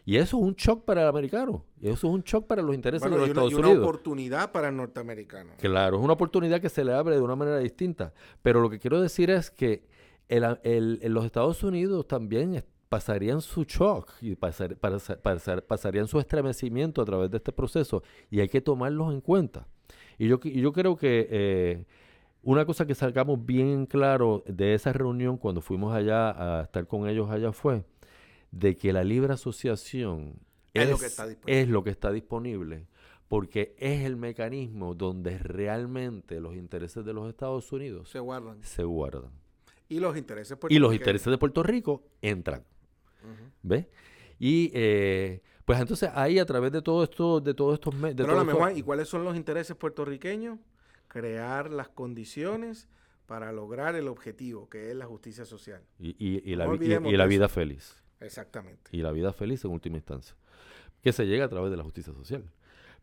Y 0.05 0.15
eso 0.15 0.37
es 0.37 0.43
un 0.43 0.53
shock 0.53 0.85
para 0.85 1.01
el 1.01 1.09
americano. 1.09 1.65
Y 1.81 1.87
eso 1.87 2.07
es 2.07 2.13
un 2.13 2.21
shock 2.21 2.47
para 2.47 2.61
los 2.61 2.73
intereses 2.73 3.11
de 3.11 3.17
los 3.17 3.27
Estados 3.27 3.53
Unidos. 3.53 3.71
Es 3.71 3.75
una 3.77 3.85
oportunidad 3.85 4.51
para 4.53 4.69
el 4.69 4.77
norteamericano. 4.77 5.51
Claro, 5.57 5.97
es 5.97 6.03
una 6.03 6.13
oportunidad 6.13 6.61
que 6.61 6.69
se 6.69 6.85
le 6.85 6.93
abre 6.93 7.15
de 7.15 7.21
una 7.21 7.35
manera 7.35 7.57
distinta. 7.57 8.13
Pero 8.41 8.61
lo 8.61 8.69
que 8.69 8.79
quiero 8.79 9.01
decir 9.01 9.29
es 9.29 9.51
que 9.51 9.85
el, 10.29 11.01
los 11.03 11.25
Estados 11.25 11.61
Unidos 11.61 12.07
también 12.07 12.63
pasarían 12.89 13.41
su 13.41 13.63
shock 13.63 14.11
y 14.21 14.35
pasarían 14.35 16.07
su 16.07 16.19
estremecimiento 16.19 17.01
a 17.01 17.05
través 17.05 17.31
de 17.31 17.37
este 17.37 17.51
proceso 17.51 18.03
y 18.29 18.39
hay 18.39 18.49
que 18.49 18.61
tomarlos 18.61 19.13
en 19.13 19.21
cuenta. 19.21 19.67
Y 20.17 20.27
yo, 20.27 20.39
yo 20.39 20.71
creo 20.73 20.95
que 20.95 21.27
eh, 21.29 21.85
una 22.43 22.65
cosa 22.65 22.85
que 22.85 22.95
sacamos 22.95 23.45
bien 23.45 23.85
claro 23.85 24.43
de 24.47 24.73
esa 24.73 24.93
reunión 24.93 25.37
cuando 25.37 25.61
fuimos 25.61 25.93
allá 25.93 26.59
a 26.59 26.63
estar 26.63 26.87
con 26.87 27.07
ellos 27.07 27.29
allá 27.29 27.51
fue 27.51 27.83
de 28.51 28.75
que 28.75 28.93
la 28.93 29.03
libre 29.03 29.33
asociación 29.33 30.35
es, 30.73 30.89
lo, 30.89 30.97
que 30.97 31.05
está 31.05 31.27
es 31.45 31.67
lo 31.67 31.83
que 31.83 31.89
está 31.89 32.11
disponible 32.11 32.87
porque 33.27 33.75
es 33.77 34.05
el 34.05 34.15
mecanismo 34.15 34.95
donde 34.95 35.37
realmente 35.37 36.39
los 36.39 36.55
intereses 36.55 37.03
de 37.03 37.13
los 37.13 37.27
Estados 37.27 37.71
Unidos 37.71 38.09
se 38.09 38.19
guardan. 38.19 38.63
Se 38.63 38.83
guardan. 38.83 39.31
Y 39.89 39.99
los 39.99 40.17
intereses, 40.17 40.57
y 40.69 40.79
los 40.79 40.93
intereses 40.93 41.29
de 41.29 41.37
Puerto 41.37 41.63
Rico 41.63 42.03
entran. 42.21 42.63
¿Ves? 43.63 43.85
Y 44.39 44.71
eh, 44.73 45.41
pues 45.65 45.79
entonces 45.79 46.09
ahí 46.13 46.39
a 46.39 46.45
través 46.45 46.71
de 46.71 46.81
todo 46.81 47.03
esto, 47.03 47.39
de 47.41 47.53
todos 47.53 47.73
estos 47.75 47.93
Juan, 48.59 48.77
¿y 48.77 48.83
cuáles 48.83 49.07
son 49.09 49.23
los 49.23 49.35
intereses 49.35 49.75
puertorriqueños? 49.75 50.59
Crear 51.07 51.71
las 51.71 51.89
condiciones 51.89 52.87
para 53.25 53.51
lograr 53.51 53.95
el 53.95 54.07
objetivo, 54.07 54.69
que 54.69 54.89
es 54.91 54.95
la 54.95 55.05
justicia 55.05 55.45
social. 55.45 55.81
Y, 55.99 56.09
y- 56.19 56.41
y 56.51 56.55
la, 56.55 56.65
No 56.65 56.77
vi- 56.77 56.85
y- 56.85 56.89
la 57.17 57.23
eso. 57.23 57.29
vida 57.29 57.49
feliz. 57.49 58.01
Exactamente. 58.19 58.89
Y 58.91 59.01
la 59.01 59.11
vida 59.11 59.33
feliz 59.33 59.63
en 59.65 59.71
última 59.71 59.97
instancia. 59.97 60.35
Que 61.01 61.11
se 61.11 61.25
llega 61.25 61.45
a 61.45 61.49
través 61.49 61.69
de 61.71 61.77
la 61.77 61.83
justicia 61.83 62.13
social. 62.13 62.43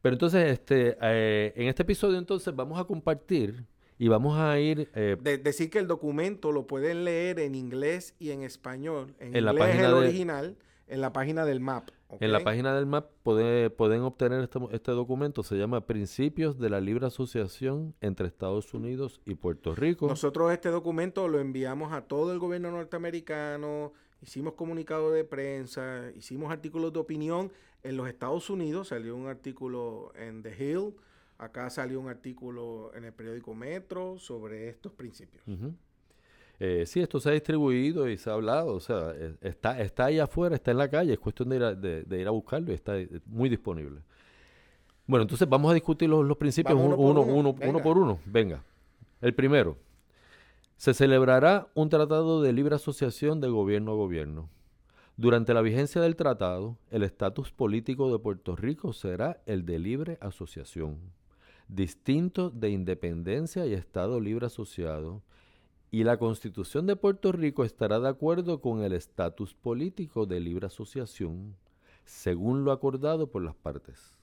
Pero 0.02 0.14
entonces, 0.14 0.50
este, 0.52 0.96
eh, 1.00 1.52
en 1.56 1.68
este 1.68 1.82
episodio 1.82 2.18
entonces 2.18 2.54
vamos 2.54 2.78
a 2.78 2.84
compartir 2.84 3.64
y 3.98 4.08
vamos 4.08 4.38
a 4.38 4.58
ir 4.58 4.88
eh, 4.94 5.16
De- 5.20 5.38
decir 5.38 5.70
que 5.70 5.78
el 5.78 5.86
documento 5.86 6.52
lo 6.52 6.66
pueden 6.66 7.04
leer 7.04 7.38
en 7.40 7.54
inglés 7.54 8.14
y 8.18 8.30
en 8.30 8.42
español. 8.42 9.14
En, 9.18 9.36
En 9.36 9.44
la 9.44 9.52
inglés 9.52 9.68
página 9.68 9.84
el 9.88 9.92
de- 9.94 9.98
original, 9.98 10.56
en 10.86 11.00
la 11.00 11.12
página 11.12 11.44
del 11.44 11.60
MAP. 11.60 11.88
En 12.20 12.30
la 12.30 12.40
página 12.44 12.74
del 12.76 12.86
MAP 12.86 13.06
puede- 13.24 13.70
pueden 13.70 14.02
obtener 14.02 14.40
este, 14.40 14.58
este 14.70 14.92
documento, 14.92 15.42
se 15.42 15.56
llama 15.56 15.86
Principios 15.86 16.58
de 16.58 16.70
la 16.70 16.80
Libre 16.80 17.06
Asociación 17.06 17.94
entre 18.00 18.28
Estados 18.28 18.72
Unidos 18.74 19.20
y 19.24 19.34
Puerto 19.34 19.74
Rico. 19.74 20.06
Nosotros 20.06 20.52
este 20.52 20.68
documento 20.68 21.26
lo 21.26 21.40
enviamos 21.40 21.92
a 21.92 22.02
todo 22.02 22.32
el 22.32 22.38
gobierno 22.38 22.70
norteamericano, 22.70 23.92
hicimos 24.22 24.54
comunicados 24.54 25.12
de 25.14 25.24
prensa, 25.24 26.10
hicimos 26.16 26.52
artículos 26.52 26.92
de 26.92 26.98
opinión. 27.00 27.52
En 27.82 27.96
los 27.96 28.08
Estados 28.08 28.48
Unidos 28.48 28.88
salió 28.88 29.16
un 29.16 29.26
artículo 29.26 30.12
en 30.16 30.42
The 30.42 30.54
Hill, 30.56 30.94
acá 31.38 31.68
salió 31.70 32.00
un 32.00 32.08
artículo 32.08 32.92
en 32.94 33.04
el 33.04 33.12
periódico 33.12 33.54
Metro 33.54 34.18
sobre 34.18 34.68
estos 34.68 34.92
principios. 34.92 35.42
Eh, 36.60 36.84
sí, 36.86 37.00
esto 37.00 37.18
se 37.18 37.28
ha 37.30 37.32
distribuido 37.32 38.08
y 38.08 38.16
se 38.16 38.30
ha 38.30 38.34
hablado, 38.34 38.74
o 38.74 38.80
sea, 38.80 39.12
eh, 39.14 39.34
está, 39.40 39.80
está 39.80 40.04
ahí 40.06 40.20
afuera, 40.20 40.54
está 40.54 40.70
en 40.70 40.78
la 40.78 40.88
calle, 40.88 41.12
es 41.12 41.18
cuestión 41.18 41.48
de 41.48 41.56
ir 41.56 41.62
a, 41.64 41.74
de- 41.74 42.04
de 42.04 42.20
ir 42.20 42.28
a 42.28 42.30
buscarlo 42.30 42.70
y 42.70 42.74
está 42.74 42.92
muy 43.26 43.48
disponible. 43.48 44.00
Bueno, 45.06 45.22
entonces 45.22 45.48
vamos 45.48 45.70
a 45.72 45.74
discutir 45.74 46.08
los, 46.08 46.24
los 46.24 46.36
principios 46.36 46.74
uno, 46.78 46.96
uno 46.96 46.96
por 46.96 47.04
uno, 47.06 47.20
uno, 47.22 47.30
uno- 47.32 47.50
uno 47.50 47.58
venga. 47.72 47.82
por 47.82 47.98
uno. 47.98 48.18
Venga. 48.24 48.62
El 49.20 49.34
primero. 49.34 49.76
Se 50.76 50.94
celebrará 50.94 51.66
un 51.74 51.88
tratado 51.88 52.40
de 52.40 52.52
libre 52.52 52.76
asociación 52.76 53.40
de 53.40 53.48
gobierno 53.48 53.92
a 53.92 53.94
gobierno. 53.96 54.48
Durante 55.16 55.54
la 55.54 55.60
vigencia 55.62 56.00
del 56.00 56.16
tratado, 56.16 56.76
el 56.90 57.02
estatus 57.02 57.52
político 57.52 58.10
de 58.12 58.18
Puerto 58.18 58.56
Rico 58.56 58.92
será 58.92 59.40
el 59.46 59.64
de 59.64 59.78
libre 59.78 60.18
asociación, 60.20 60.98
distinto 61.68 62.50
de 62.50 62.70
independencia 62.70 63.66
y 63.66 63.74
Estado 63.74 64.20
libre 64.20 64.46
asociado, 64.46 65.22
y 65.90 66.02
la 66.02 66.16
Constitución 66.18 66.86
de 66.86 66.96
Puerto 66.96 67.30
Rico 67.30 67.64
estará 67.64 68.00
de 68.00 68.08
acuerdo 68.08 68.60
con 68.60 68.82
el 68.82 68.92
estatus 68.92 69.54
político 69.54 70.26
de 70.26 70.40
libre 70.40 70.66
asociación, 70.66 71.54
según 72.04 72.64
lo 72.64 72.72
acordado 72.72 73.30
por 73.30 73.42
las 73.42 73.54
partes. 73.54 74.16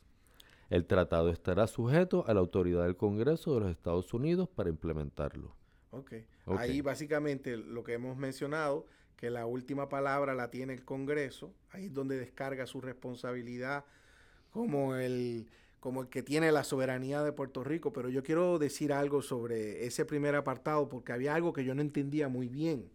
El 0.69 0.85
tratado 0.85 1.29
estará 1.29 1.67
sujeto 1.67 2.25
a 2.27 2.33
la 2.33 2.41
autoridad 2.41 2.83
del 2.83 2.97
Congreso 2.97 3.53
de 3.53 3.59
los 3.61 3.71
Estados 3.71 4.13
Unidos 4.13 4.49
para 4.49 4.69
implementarlo. 4.69 5.55
Ok. 5.91 6.13
Ok. 6.45 6.59
Ahí 6.59 6.81
básicamente 6.81 7.57
lo 7.57 7.83
que 7.83 7.93
hemos 7.93 8.17
mencionado, 8.17 8.85
que 9.15 9.29
la 9.29 9.45
última 9.45 9.87
palabra 9.89 10.33
la 10.33 10.49
tiene 10.49 10.73
el 10.73 10.83
Congreso, 10.83 11.53
ahí 11.71 11.85
es 11.85 11.93
donde 11.93 12.17
descarga 12.17 12.65
su 12.65 12.81
responsabilidad 12.81 13.85
como 14.51 14.95
el, 14.95 15.49
como 15.81 16.01
el 16.01 16.09
que 16.09 16.21
tiene 16.21 16.51
la 16.51 16.63
soberanía 16.63 17.23
de 17.23 17.31
Puerto 17.31 17.63
Rico, 17.63 17.91
pero 17.91 18.07
yo 18.07 18.21
quiero 18.21 18.59
decir 18.59 18.93
algo 18.93 19.23
sobre 19.23 19.83
ese 19.87 20.05
primer 20.05 20.35
apartado 20.35 20.87
porque 20.87 21.11
había 21.11 21.33
algo 21.33 21.53
que 21.53 21.65
yo 21.65 21.73
no 21.73 21.81
entendía 21.81 22.29
muy 22.29 22.47
bien. 22.47 22.87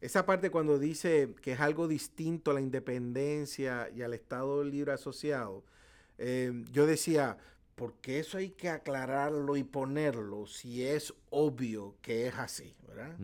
Esa 0.00 0.26
parte 0.26 0.50
cuando 0.50 0.80
dice 0.80 1.34
que 1.40 1.52
es 1.52 1.60
algo 1.60 1.86
distinto 1.86 2.50
a 2.50 2.54
la 2.54 2.60
independencia 2.60 3.88
y 3.94 4.02
al 4.02 4.12
Estado 4.12 4.64
libre 4.64 4.90
asociado, 4.90 5.62
eh, 6.18 6.64
yo 6.72 6.84
decía, 6.84 7.38
¿por 7.76 7.94
qué 8.00 8.18
eso 8.18 8.38
hay 8.38 8.50
que 8.50 8.70
aclararlo 8.70 9.56
y 9.56 9.62
ponerlo 9.62 10.46
si 10.46 10.84
es 10.84 11.14
obvio 11.30 11.94
que 12.02 12.26
es 12.26 12.34
así? 12.34 12.74
¿verdad? 12.88 13.16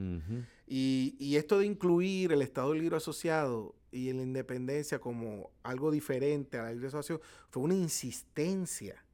Y, 0.69 1.17
y 1.19 1.37
esto 1.37 1.59
de 1.59 1.67
incluir 1.67 2.31
el 2.31 2.41
Estado 2.41 2.73
libre 2.73 2.99
asociado 2.99 3.75
y 3.93 4.13
la 4.13 4.23
independencia 4.23 4.99
como 4.99 5.51
algo 5.63 5.91
diferente 5.91 6.59
a 6.59 6.65
la 6.65 6.73
libre 6.73 6.89
asociación 6.89 7.21
fue 7.51 7.63
una 7.63 7.75
insistencia 7.75 9.05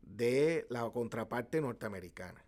de 0.00 0.64
la 0.70 0.88
contraparte 0.90 1.60
norteamericana, 1.60 2.44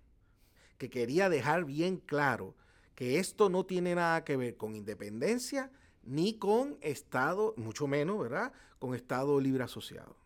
que 0.78 0.88
quería 0.88 1.28
dejar 1.28 1.64
bien 1.64 1.98
claro 1.98 2.54
que 2.94 3.18
esto 3.18 3.48
no 3.50 3.66
tiene 3.66 3.96
nada 3.96 4.24
que 4.24 4.36
ver 4.36 4.56
con 4.56 4.76
independencia 4.76 5.70
ni 6.04 6.34
con 6.34 6.76
Estado, 6.80 7.54
mucho 7.56 7.86
menos, 7.86 8.20
¿verdad? 8.20 8.52
Con 8.78 8.94
Estado 8.94 9.40
libre 9.40 9.64
asociado. 9.64 10.16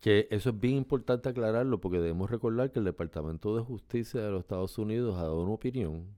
Que 0.00 0.26
eso 0.30 0.50
es 0.50 0.58
bien 0.58 0.76
importante 0.76 1.28
aclararlo 1.28 1.80
porque 1.80 1.98
debemos 1.98 2.28
recordar 2.30 2.72
que 2.72 2.80
el 2.80 2.84
Departamento 2.84 3.54
de 3.54 3.62
Justicia 3.62 4.20
de 4.20 4.30
los 4.30 4.40
Estados 4.40 4.76
Unidos 4.78 5.16
ha 5.16 5.22
dado 5.22 5.42
una 5.42 5.52
opinión 5.52 6.08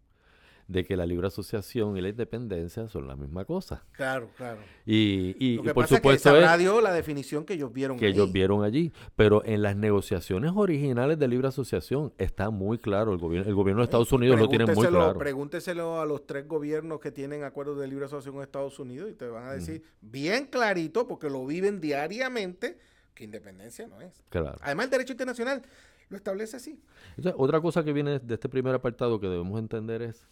de 0.67 0.85
que 0.85 0.97
la 0.97 1.05
libre 1.07 1.27
asociación 1.27 1.97
y 1.97 2.01
la 2.01 2.09
independencia 2.09 2.89
son 2.89 3.07
la 3.07 3.17
misma 3.17 3.45
cosa. 3.45 3.85
Claro, 3.93 4.31
claro. 4.37 4.61
Y, 4.87 5.37
y- 5.39 5.57
Lo 5.57 5.63
y 5.63 5.75
por 5.75 5.85
pasa 5.85 5.97
supuesto 5.97 6.31
es 6.37 6.47
que 6.59 6.81
la 6.83 6.93
definición 6.93 7.45
que 7.45 7.55
ellos 7.55 7.73
vieron 7.73 7.99
que 7.99 8.09
ellos 8.09 8.27
ahí. 8.29 8.33
vieron 8.33 8.65
allí. 8.65 8.93
Pero 9.17 9.45
en 9.45 9.63
las 9.63 9.77
negociaciones 9.77 10.53
originales 10.55 11.19
de 11.19 11.29
libre 11.29 11.49
asociación 11.49 12.13
está 12.19 12.51
muy 12.51 12.79
claro. 12.79 13.13
El 13.13 13.19
gobierno, 13.19 13.49
el 13.49 13.55
gobierno 13.55 13.83
de 13.83 13.85
Estados 13.85 14.13
Unidos 14.13 14.39
lo 14.41 14.49
tiene 14.49 14.67
muy 14.67 14.87
claro. 14.87 15.19
Pregúnteselo 15.19 16.01
a 16.01 16.07
los 16.07 16.27
tres 16.27 16.49
gobiernos 16.49 17.01
que 17.01 17.11
tienen 17.11 17.45
acuerdos 17.45 17.79
de 17.79 17.87
libre 17.89 18.07
asociación 18.07 18.37
en 18.37 18.43
Estados 18.43 18.79
Unidos 18.79 19.11
y 19.11 19.15
te 19.15 19.27
van 19.29 19.45
a 19.47 19.53
decir 19.53 19.83
bien 20.01 20.47
clarito, 20.47 21.07
porque 21.07 21.29
lo 21.29 21.45
viven 21.47 21.81
diariamente, 21.81 22.79
que 23.15 23.25
independencia 23.25 23.87
no 23.87 24.01
es. 24.01 24.13
Claro. 24.31 24.57
Además, 24.63 24.87
el 24.87 24.91
derecho 24.91 25.13
internacional 25.13 25.63
lo 26.09 26.17
establece 26.17 26.57
así. 26.57 26.81
Entonces, 27.17 27.35
otra 27.39 27.61
cosa 27.61 27.83
que 27.85 27.93
viene 27.93 28.19
de 28.19 28.35
este 28.35 28.49
primer 28.49 28.75
apartado 28.75 29.21
que 29.21 29.27
debemos 29.29 29.59
entender 29.59 30.03
es 30.03 30.27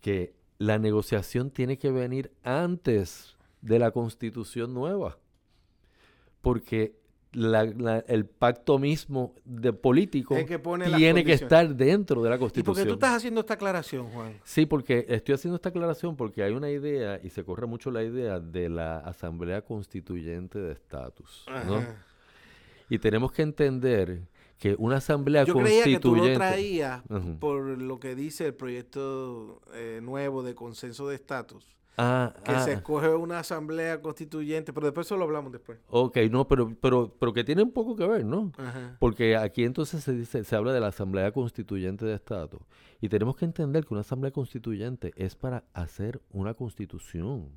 que 0.00 0.34
la 0.58 0.78
negociación 0.78 1.50
tiene 1.50 1.78
que 1.78 1.90
venir 1.90 2.30
antes 2.42 3.36
de 3.60 3.78
la 3.78 3.90
constitución 3.90 4.72
nueva. 4.74 5.18
Porque 6.40 6.94
la- 7.32 7.64
la- 7.64 7.98
el 8.06 8.24
pacto 8.24 8.78
mismo 8.78 9.34
de 9.44 9.72
político 9.74 10.34
que 10.46 10.58
tiene 10.96 11.22
que 11.24 11.34
estar 11.34 11.74
dentro 11.74 12.22
de 12.22 12.30
la 12.30 12.36
¿Y 12.36 12.38
por 12.38 12.48
qué 12.50 12.62
constitución. 12.62 12.88
tú 12.88 12.94
estás 12.94 13.16
haciendo 13.16 13.40
esta 13.40 13.54
aclaración, 13.54 14.06
Juan? 14.10 14.32
Sí, 14.44 14.64
porque 14.64 15.04
estoy 15.08 15.34
haciendo 15.34 15.56
esta 15.56 15.68
aclaración 15.68 16.16
porque 16.16 16.42
hay 16.42 16.52
una 16.52 16.70
idea 16.70 17.20
y 17.22 17.28
se 17.28 17.44
corre 17.44 17.66
mucho 17.66 17.90
la 17.90 18.02
idea 18.04 18.38
de 18.40 18.70
la 18.70 19.00
Asamblea 19.00 19.60
Constituyente 19.62 20.58
de 20.58 20.72
Estatus, 20.72 21.44
¿no? 21.66 21.84
Y 22.88 22.98
tenemos 22.98 23.32
que 23.32 23.42
entender 23.42 24.22
que 24.58 24.74
una 24.78 24.96
Asamblea 24.96 25.44
Yo 25.44 25.54
creía 25.54 25.84
que 25.84 25.98
tú 25.98 26.10
Constituyente... 26.10 26.32
lo 26.32 26.38
traías 26.38 27.02
por 27.40 27.62
lo 27.62 28.00
que 28.00 28.14
dice 28.14 28.46
el 28.46 28.54
proyecto 28.54 29.60
eh, 29.74 30.00
nuevo 30.02 30.42
de 30.42 30.54
consenso 30.54 31.08
de 31.08 31.16
estatus. 31.16 31.76
Ah, 31.98 32.34
Que 32.44 32.52
ah, 32.52 32.60
se 32.60 32.74
escoge 32.74 33.08
una 33.08 33.38
asamblea 33.38 34.02
constituyente, 34.02 34.74
pero 34.74 34.86
después 34.86 35.06
eso 35.06 35.16
lo 35.16 35.24
hablamos 35.24 35.50
después. 35.50 35.78
ok, 35.88 36.18
no, 36.30 36.46
pero, 36.46 36.76
pero, 36.78 37.14
pero 37.18 37.32
que 37.32 37.42
tiene 37.42 37.62
un 37.62 37.72
poco 37.72 37.96
que 37.96 38.06
ver, 38.06 38.24
¿no? 38.24 38.52
Ajá. 38.58 38.96
Porque 39.00 39.34
aquí 39.34 39.64
entonces 39.64 40.04
se 40.04 40.12
dice, 40.12 40.44
se 40.44 40.56
habla 40.56 40.74
de 40.74 40.80
la 40.80 40.88
Asamblea 40.88 41.32
Constituyente 41.32 42.04
de 42.04 42.14
Estatus. 42.14 42.60
Y 43.00 43.08
tenemos 43.08 43.36
que 43.36 43.46
entender 43.46 43.86
que 43.86 43.94
una 43.94 44.02
Asamblea 44.02 44.30
Constituyente 44.30 45.12
es 45.16 45.36
para 45.36 45.64
hacer 45.72 46.20
una 46.30 46.52
constitución. 46.52 47.50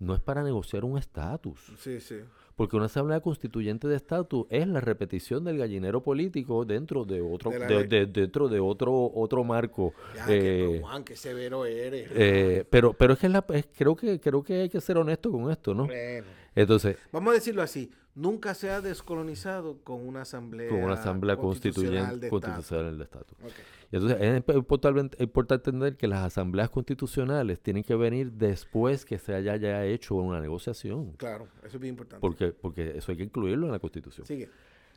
No 0.00 0.14
es 0.14 0.20
para 0.20 0.42
negociar 0.42 0.84
un 0.84 0.98
estatus. 0.98 1.60
Sí, 1.78 2.00
sí. 2.00 2.16
Porque 2.56 2.76
una 2.76 2.86
asamblea 2.86 3.20
constituyente 3.20 3.86
de 3.88 3.96
estatus 3.96 4.46
es 4.50 4.66
la 4.66 4.80
repetición 4.80 5.44
del 5.44 5.56
gallinero 5.58 6.02
político 6.02 6.64
dentro 6.66 7.04
de 7.04 7.20
otro, 7.22 7.50
De 7.50 8.06
dentro 8.06 8.48
de 8.48 8.60
otro, 8.60 9.10
otro 9.14 9.44
marco. 9.44 9.94
Ya, 10.14 10.26
que, 10.26 10.76
Eh, 10.76 10.80
Juan, 10.80 11.04
qué 11.04 11.16
severo 11.16 11.64
eres. 11.64 12.10
eh, 12.14 12.64
pero, 12.68 12.92
pero 12.92 13.12
es 13.14 13.18
que 13.18 13.26
es 13.28 13.32
la- 13.32 13.44
es- 13.54 13.68
creo 13.76 13.94
que 13.96 14.18
creo 14.20 14.42
que 14.42 14.62
hay 14.62 14.68
que 14.68 14.80
ser 14.80 14.98
honesto 14.98 15.30
con 15.30 15.50
esto, 15.50 15.72
¿no? 15.74 15.86
Bueno, 15.86 16.26
Entonces, 16.54 16.96
vamos 17.12 17.30
a 17.30 17.34
decirlo 17.34 17.62
así. 17.62 17.90
Nunca 18.14 18.54
se 18.54 18.70
ha 18.70 18.80
descolonizado 18.80 19.78
con 19.84 20.06
una 20.06 20.22
asamblea 20.22 20.68
con 20.68 20.82
una 20.82 20.94
asamblea 20.94 21.36
constitucional 21.36 22.10
constituyente 22.18 22.26
de 22.26 22.30
constitucional 22.30 22.98
de 22.98 23.04
estatus. 23.04 23.38
Estado. 23.38 23.50
Ok. 23.50 23.56
Y 23.92 23.96
Entonces, 23.96 24.18
es 24.20 24.42
imp- 24.46 24.54
importante, 24.56 25.16
es 25.16 25.22
importante 25.22 25.70
entender 25.70 25.96
que 25.96 26.06
las 26.08 26.24
asambleas 26.24 26.70
constitucionales 26.70 27.60
tienen 27.60 27.82
que 27.84 27.94
venir 27.94 28.32
después 28.32 29.04
que 29.04 29.18
se 29.18 29.34
haya 29.34 29.56
ya 29.56 29.84
hecho 29.84 30.16
una 30.16 30.40
negociación. 30.40 31.12
Claro, 31.12 31.46
eso 31.64 31.76
es 31.76 31.80
bien 31.80 31.94
importante. 31.94 32.20
Porque, 32.20 32.48
porque 32.52 32.96
eso 32.98 33.12
hay 33.12 33.18
que 33.18 33.24
incluirlo 33.24 33.66
en 33.66 33.72
la 33.72 33.78
Constitución. 33.78 34.26
Sigue. 34.26 34.48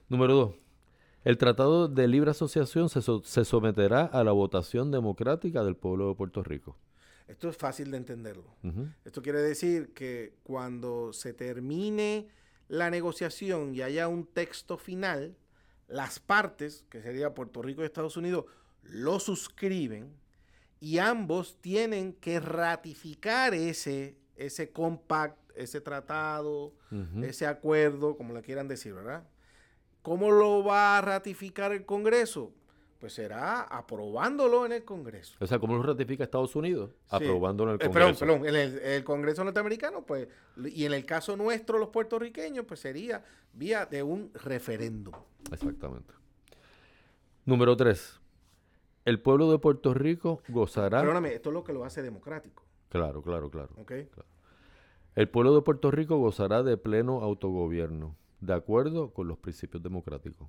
Número 0.09 0.33
dos. 0.35 0.55
El 1.23 1.37
Tratado 1.37 1.87
de 1.87 2.07
Libre 2.07 2.31
Asociación 2.31 2.89
se, 2.89 3.01
so- 3.01 3.21
se 3.23 3.45
someterá 3.45 4.05
a 4.05 4.23
la 4.23 4.31
votación 4.31 4.91
democrática 4.91 5.63
del 5.63 5.75
pueblo 5.75 6.09
de 6.09 6.15
Puerto 6.15 6.43
Rico. 6.43 6.75
Esto 7.27 7.47
es 7.47 7.55
fácil 7.57 7.89
de 7.91 7.97
entenderlo. 7.97 8.43
Esto 9.05 9.21
quiere 9.21 9.39
decir 9.41 9.93
que 9.93 10.33
cuando 10.43 11.13
se 11.13 11.33
termine 11.33 12.27
la 12.67 12.89
negociación 12.89 13.75
y 13.75 13.81
haya 13.81 14.07
un 14.07 14.25
texto 14.25 14.77
final, 14.77 15.35
las 15.87 16.19
partes, 16.19 16.85
que 16.89 17.01
sería 17.01 17.33
Puerto 17.33 17.61
Rico 17.61 17.81
y 17.81 17.85
Estados 17.85 18.17
Unidos, 18.17 18.45
lo 18.83 19.19
suscriben 19.19 20.13
y 20.79 20.97
ambos 20.97 21.57
tienen 21.61 22.13
que 22.13 22.39
ratificar 22.39 23.53
ese, 23.53 24.17
ese 24.35 24.71
compact, 24.71 25.37
ese 25.55 25.81
tratado, 25.81 26.73
ese 27.21 27.47
acuerdo, 27.47 28.17
como 28.17 28.33
le 28.33 28.41
quieran 28.41 28.67
decir, 28.67 28.93
¿verdad? 28.93 29.23
¿Cómo 30.01 30.31
lo 30.31 30.63
va 30.63 30.97
a 30.97 31.01
ratificar 31.01 31.71
el 31.71 31.85
Congreso? 31.85 32.51
Pues 33.03 33.11
será 33.15 33.63
aprobándolo 33.63 34.65
en 34.65 34.71
el 34.71 34.85
Congreso. 34.85 35.35
O 35.41 35.45
sea, 35.45 35.59
¿cómo 35.59 35.75
lo 35.75 35.83
ratifica 35.83 36.23
Estados 36.23 36.55
Unidos? 36.55 36.91
Sí. 36.91 37.15
Aprobándolo 37.17 37.71
en 37.71 37.81
el 37.81 37.85
Eh, 37.85 37.89
Congreso. 37.89 38.19
perdón, 38.25 38.39
perdón, 38.43 38.47
en 38.47 38.55
el, 38.55 38.79
el 38.79 39.03
Congreso 39.03 39.43
norteamericano, 39.43 40.05
pues, 40.05 40.29
y 40.67 40.85
en 40.85 40.93
el 40.93 41.05
caso 41.05 41.35
nuestro, 41.35 41.79
los 41.79 41.89
puertorriqueños, 41.89 42.63
pues 42.65 42.79
sería 42.79 43.21
vía 43.51 43.85
de 43.85 44.03
un 44.03 44.31
referéndum. 44.33 45.13
Exactamente. 45.51 46.13
Número 47.43 47.75
tres. 47.75 48.21
El 49.03 49.19
pueblo 49.19 49.51
de 49.51 49.59
Puerto 49.59 49.93
Rico 49.93 50.41
gozará. 50.47 51.01
Perdóname, 51.01 51.33
esto 51.33 51.49
es 51.49 51.53
lo 51.55 51.65
que 51.65 51.73
lo 51.73 51.83
hace 51.83 52.01
democrático, 52.01 52.63
Claro, 52.87 53.21
claro, 53.21 53.49
claro. 53.51 53.73
¿ok? 53.81 53.91
El 55.15 55.27
pueblo 55.27 55.53
de 55.53 55.61
Puerto 55.61 55.91
Rico 55.91 56.19
gozará 56.19 56.63
de 56.63 56.77
pleno 56.77 57.19
autogobierno, 57.21 58.15
de 58.39 58.53
acuerdo 58.53 59.11
con 59.11 59.27
los 59.27 59.37
principios 59.39 59.83
democráticos. 59.83 60.47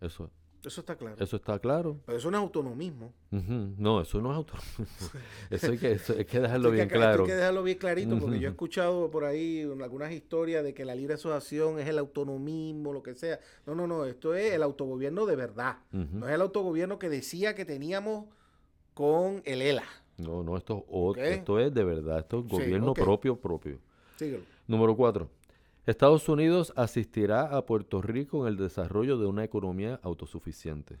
Eso, 0.00 0.30
Eso 0.64 0.80
está 0.80 0.96
claro. 0.96 1.16
eso 1.22 1.36
está 1.36 1.58
claro. 1.58 2.00
Pero 2.04 2.18
eso 2.18 2.30
no 2.30 2.36
es 2.38 2.42
autonomismo. 2.42 3.12
No, 3.30 4.00
eso 4.00 4.20
no 4.20 4.30
es 4.32 4.36
autonomismo. 4.36 4.86
eso 5.50 5.70
hay 5.70 5.78
que, 5.78 5.92
eso 5.92 6.14
hay 6.18 6.24
que 6.24 6.40
dejarlo 6.40 6.68
hay 6.70 6.74
bien 6.74 6.88
que, 6.88 6.94
esto 6.94 7.06
hay 7.06 7.08
claro. 7.14 7.24
que 7.26 7.34
dejarlo 7.34 7.62
bien 7.62 7.78
clarito, 7.78 8.18
porque 8.18 8.38
yo 8.40 8.48
he 8.48 8.50
escuchado 8.50 9.10
por 9.10 9.24
ahí 9.24 9.64
un- 9.64 9.82
algunas 9.82 10.12
historias 10.12 10.64
de 10.64 10.74
que 10.74 10.84
la 10.84 10.94
libre 10.94 11.14
asociación 11.14 11.78
es 11.78 11.86
el 11.88 11.98
autonomismo, 11.98 12.92
lo 12.92 13.02
que 13.02 13.14
sea. 13.14 13.38
No, 13.66 13.74
no, 13.74 13.86
no, 13.86 14.04
esto 14.04 14.34
es 14.34 14.52
el 14.52 14.62
autogobierno 14.62 15.26
de 15.26 15.36
verdad. 15.36 15.78
No 15.92 16.28
es 16.28 16.34
el 16.34 16.40
autogobierno 16.40 16.98
que 16.98 17.08
decía 17.08 17.54
que 17.54 17.64
teníamos 17.64 18.26
con 18.94 19.42
el 19.44 19.62
ELA. 19.62 19.84
No, 20.16 20.42
no, 20.42 20.56
esto, 20.56 20.78
es 20.78 20.92
ot- 20.92 21.10
Ok. 21.12 21.18
esto 21.18 21.60
es 21.60 21.72
de 21.72 21.84
verdad. 21.84 22.18
Esto 22.18 22.40
es 22.40 22.44
Sí, 22.46 22.50
gobierno 22.50 22.92
propio, 22.94 23.36
propio. 23.36 23.78
Síguelo. 24.16 24.42
Número 24.66 24.96
cuatro. 24.96 25.30
Estados 25.88 26.28
Unidos 26.28 26.70
asistirá 26.76 27.56
a 27.56 27.64
Puerto 27.64 28.02
Rico 28.02 28.42
en 28.42 28.48
el 28.48 28.58
desarrollo 28.58 29.16
de 29.16 29.24
una 29.24 29.42
economía 29.42 29.98
autosuficiente, 30.02 30.98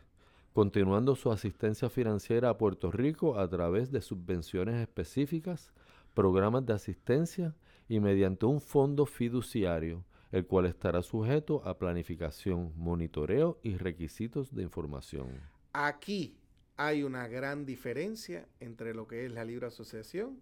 continuando 0.54 1.14
su 1.14 1.30
asistencia 1.30 1.90
financiera 1.90 2.48
a 2.48 2.56
Puerto 2.56 2.90
Rico 2.90 3.38
a 3.38 3.46
través 3.50 3.92
de 3.92 4.00
subvenciones 4.00 4.76
específicas, 4.76 5.74
programas 6.14 6.64
de 6.64 6.72
asistencia 6.72 7.54
y 7.86 8.00
mediante 8.00 8.46
un 8.46 8.62
fondo 8.62 9.04
fiduciario, 9.04 10.06
el 10.32 10.46
cual 10.46 10.64
estará 10.64 11.02
sujeto 11.02 11.60
a 11.66 11.76
planificación, 11.76 12.72
monitoreo 12.74 13.58
y 13.62 13.76
requisitos 13.76 14.54
de 14.54 14.62
información. 14.62 15.28
Aquí 15.74 16.38
hay 16.78 17.02
una 17.02 17.28
gran 17.28 17.66
diferencia 17.66 18.48
entre 18.58 18.94
lo 18.94 19.06
que 19.06 19.26
es 19.26 19.32
la 19.32 19.44
libre 19.44 19.66
asociación 19.66 20.40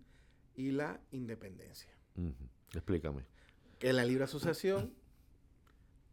y 0.54 0.70
la 0.70 1.00
independencia. 1.10 1.90
Explícame. 2.72 3.35
En 3.80 3.96
la 3.96 4.04
libre 4.04 4.24
asociación 4.24 4.94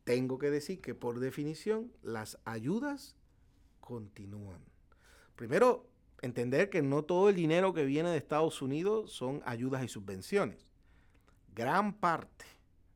tengo 0.03 0.37
que 0.37 0.49
decir 0.49 0.81
que 0.81 0.95
por 0.95 1.19
definición 1.19 1.91
las 2.01 2.37
ayudas 2.45 3.15
continúan. 3.79 4.61
Primero, 5.35 5.87
entender 6.21 6.69
que 6.69 6.81
no 6.81 7.03
todo 7.03 7.29
el 7.29 7.35
dinero 7.35 7.73
que 7.73 7.85
viene 7.85 8.09
de 8.09 8.17
Estados 8.17 8.61
Unidos 8.61 9.11
son 9.11 9.41
ayudas 9.45 9.83
y 9.83 9.87
subvenciones. 9.87 10.67
Gran 11.55 11.93
parte 11.93 12.45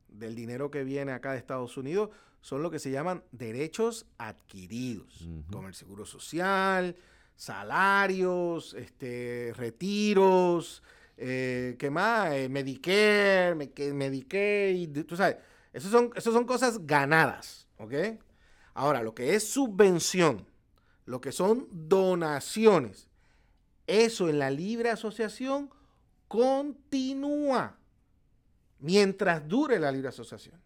del 0.08 0.34
dinero 0.34 0.70
que 0.70 0.84
viene 0.84 1.12
acá 1.12 1.32
de 1.32 1.38
Estados 1.38 1.76
Unidos 1.76 2.10
son 2.40 2.62
lo 2.62 2.70
que 2.70 2.78
se 2.78 2.90
llaman 2.90 3.24
derechos 3.32 4.06
adquiridos, 4.16 5.28
como 5.50 5.68
el 5.68 5.74
seguro 5.74 6.06
social, 6.06 6.96
salarios, 7.36 8.74
este, 8.74 9.52
retiros, 9.56 10.82
eh, 11.18 11.76
¿qué 11.78 11.90
más? 11.90 12.32
Eh, 12.32 12.48
Medicare, 12.48 13.54
me- 13.54 13.70
que- 13.72 13.92
Medicaid, 13.92 15.04
tú 15.06 15.16
sabes, 15.16 15.36
esas 15.72 15.90
son, 15.90 16.10
son 16.20 16.44
cosas 16.46 16.86
ganadas, 16.86 17.68
¿ok? 17.78 17.92
Ahora, 18.74 19.02
lo 19.02 19.14
que 19.14 19.34
es 19.34 19.48
subvención, 19.48 20.46
lo 21.04 21.20
que 21.20 21.32
son 21.32 21.68
donaciones, 21.72 23.08
eso 23.86 24.28
en 24.28 24.38
la 24.38 24.50
libre 24.50 24.90
asociación 24.90 25.70
continúa 26.28 27.78
mientras 28.78 29.48
dure 29.48 29.78
la 29.78 29.90
libre 29.92 30.08
asociación. 30.08 30.60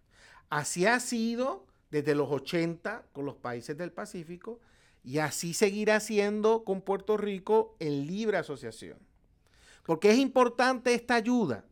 Así 0.51 0.87
ha 0.87 1.01
sido 1.01 1.67
desde 1.91 2.15
los 2.15 2.31
80 2.31 3.07
con 3.12 3.25
los 3.25 3.37
países 3.37 3.77
del 3.77 3.93
Pacífico 3.93 4.61
y 5.05 5.19
así 5.19 5.55
seguirá 5.55 6.01
siendo 6.01 6.65
con 6.65 6.83
Puerto 6.83 7.17
Rico 7.17 7.77
en 7.81 8.07
libre 8.07 8.37
asociación. 8.38 8.99
Porque 9.85 10.11
es 10.11 10.18
importante 10.18 10.95
esta 10.95 11.14
ayuda, 11.16 11.64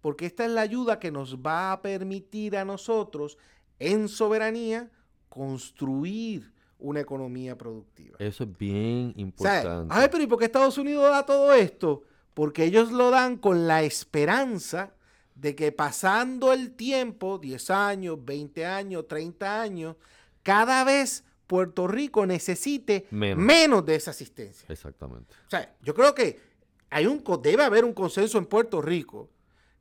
porque 0.00 0.26
esta 0.26 0.44
es 0.44 0.50
la 0.50 0.62
ayuda 0.62 0.98
que 0.98 1.10
nos 1.10 1.36
va 1.38 1.72
a 1.72 1.82
permitir 1.82 2.56
a 2.56 2.64
nosotros 2.64 3.36
en 3.78 4.08
soberanía 4.08 4.90
construir 5.28 6.52
una 6.78 7.00
economía 7.00 7.56
productiva. 7.58 8.16
Eso 8.18 8.44
es 8.44 8.56
bien 8.58 9.10
O 9.10 9.12
sea, 9.12 9.20
importante. 9.22 9.94
a 9.94 9.98
ver, 10.00 10.10
pero 10.10 10.24
¿y 10.24 10.26
por 10.26 10.38
qué 10.38 10.46
Estados 10.46 10.78
Unidos 10.78 11.10
da 11.10 11.24
todo 11.26 11.52
esto? 11.52 12.02
Porque 12.34 12.64
ellos 12.64 12.90
lo 12.90 13.10
dan 13.10 13.36
con 13.36 13.66
la 13.66 13.82
esperanza 13.82 14.94
de 15.34 15.54
que 15.54 15.72
pasando 15.72 16.52
el 16.52 16.72
tiempo, 16.72 17.38
10 17.38 17.70
años, 17.70 18.18
20 18.24 18.64
años, 18.66 19.06
30 19.08 19.60
años, 19.60 19.96
cada 20.42 20.84
vez 20.84 21.24
Puerto 21.46 21.86
Rico 21.86 22.24
necesite 22.26 23.06
Menos. 23.10 23.44
menos, 23.44 23.84
de 23.84 23.96
esa 23.96 24.12
asistencia. 24.12 24.66
Exactamente. 24.70 25.34
O 25.46 25.50
sea, 25.50 25.74
yo 25.82 25.94
creo 25.94 26.14
que 26.14 26.49
hay 26.90 27.06
un, 27.06 27.20
co- 27.20 27.38
debe 27.38 27.62
haber 27.64 27.84
un 27.84 27.92
consenso 27.92 28.38
en 28.38 28.46
Puerto 28.46 28.82
Rico 28.82 29.30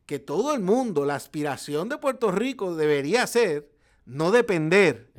que 0.06 0.20
todo 0.20 0.54
el 0.56 0.62
mundo, 0.62 1.06
la 1.06 1.16
aspiración 1.16 1.88
de 1.90 1.98
Puerto 1.98 2.32
Rico 2.32 2.76
debería 2.76 3.26
ser 3.28 3.70
no 4.06 4.32
depender 4.32 5.12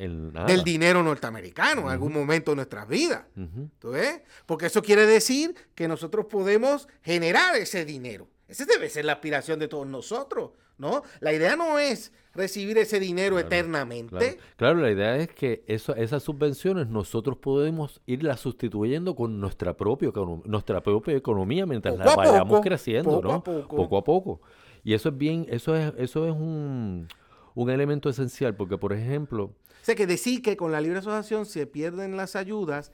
del 0.47 0.65
dinero 0.65 1.03
norteamericano 1.05 1.83
en 1.83 1.89
algún 1.91 2.13
momento 2.13 2.51
de 2.51 2.57
nuestras 2.57 2.89
vidas. 2.89 3.23
Ujú. 3.37 3.69
¿Tú 3.79 3.91
ves? 3.91 4.21
Porque 4.47 4.67
eso 4.67 4.83
quiere 4.83 5.07
decir 5.07 5.55
que 5.77 5.87
nosotros 5.87 6.27
podemos 6.27 6.89
generar 7.03 7.55
ese 7.55 7.85
dinero. 7.85 8.27
Esa 8.51 8.65
debe 8.65 8.89
ser 8.89 9.05
la 9.05 9.13
aspiración 9.13 9.59
de 9.61 9.69
todos 9.69 9.87
nosotros, 9.87 10.51
¿no? 10.77 11.03
La 11.21 11.33
idea 11.33 11.55
no 11.55 11.79
es 11.79 12.13
recibir 12.35 12.79
ese 12.79 12.99
dinero 12.99 13.37
Claro, 13.37 13.47
eternamente. 13.47 14.17
Claro, 14.17 14.37
Claro, 14.57 14.81
la 14.81 14.91
idea 14.91 15.17
es 15.17 15.29
que 15.29 15.63
eso, 15.69 15.95
esas 15.95 16.23
subvenciones 16.23 16.89
nosotros 16.89 17.39
podemos 17.39 18.01
irlas 18.07 18.41
sustituyendo 18.41 19.15
con 19.15 19.41
nuestra 19.41 19.77
propia, 19.77 20.11
nuestra 20.45 20.83
propia 20.83 21.15
economía 21.15 21.65
mientras 21.65 21.95
Poco 21.95 22.05
la 22.09 22.17
vayamos 22.17 22.49
poco, 22.49 22.61
creciendo, 22.63 23.11
poco 23.11 23.29
¿no? 23.29 23.35
a 23.35 23.45
poco. 23.45 23.77
Poco 23.77 23.97
a 23.99 24.05
poco. 24.05 24.41
Y 24.83 24.95
eso 24.95 25.11
es 25.11 25.17
bien, 25.17 25.47
eso 25.49 25.77
es, 25.77 25.93
eso 25.97 26.27
es 26.27 26.33
un, 26.33 27.07
un 27.55 27.71
elemento 27.71 28.09
esencial, 28.09 28.57
porque 28.57 28.79
por 28.79 28.93
ejemplo, 28.93 29.45
O 29.45 29.85
sea, 29.85 29.95
que 29.95 30.07
decir 30.07 30.43
que 30.43 30.57
con 30.57 30.73
la 30.73 30.81
libre 30.81 30.99
asociación 30.99 31.47
se 31.47 31.67
pierden 31.67 32.17
las 32.17 32.35
ayudas 32.35 32.91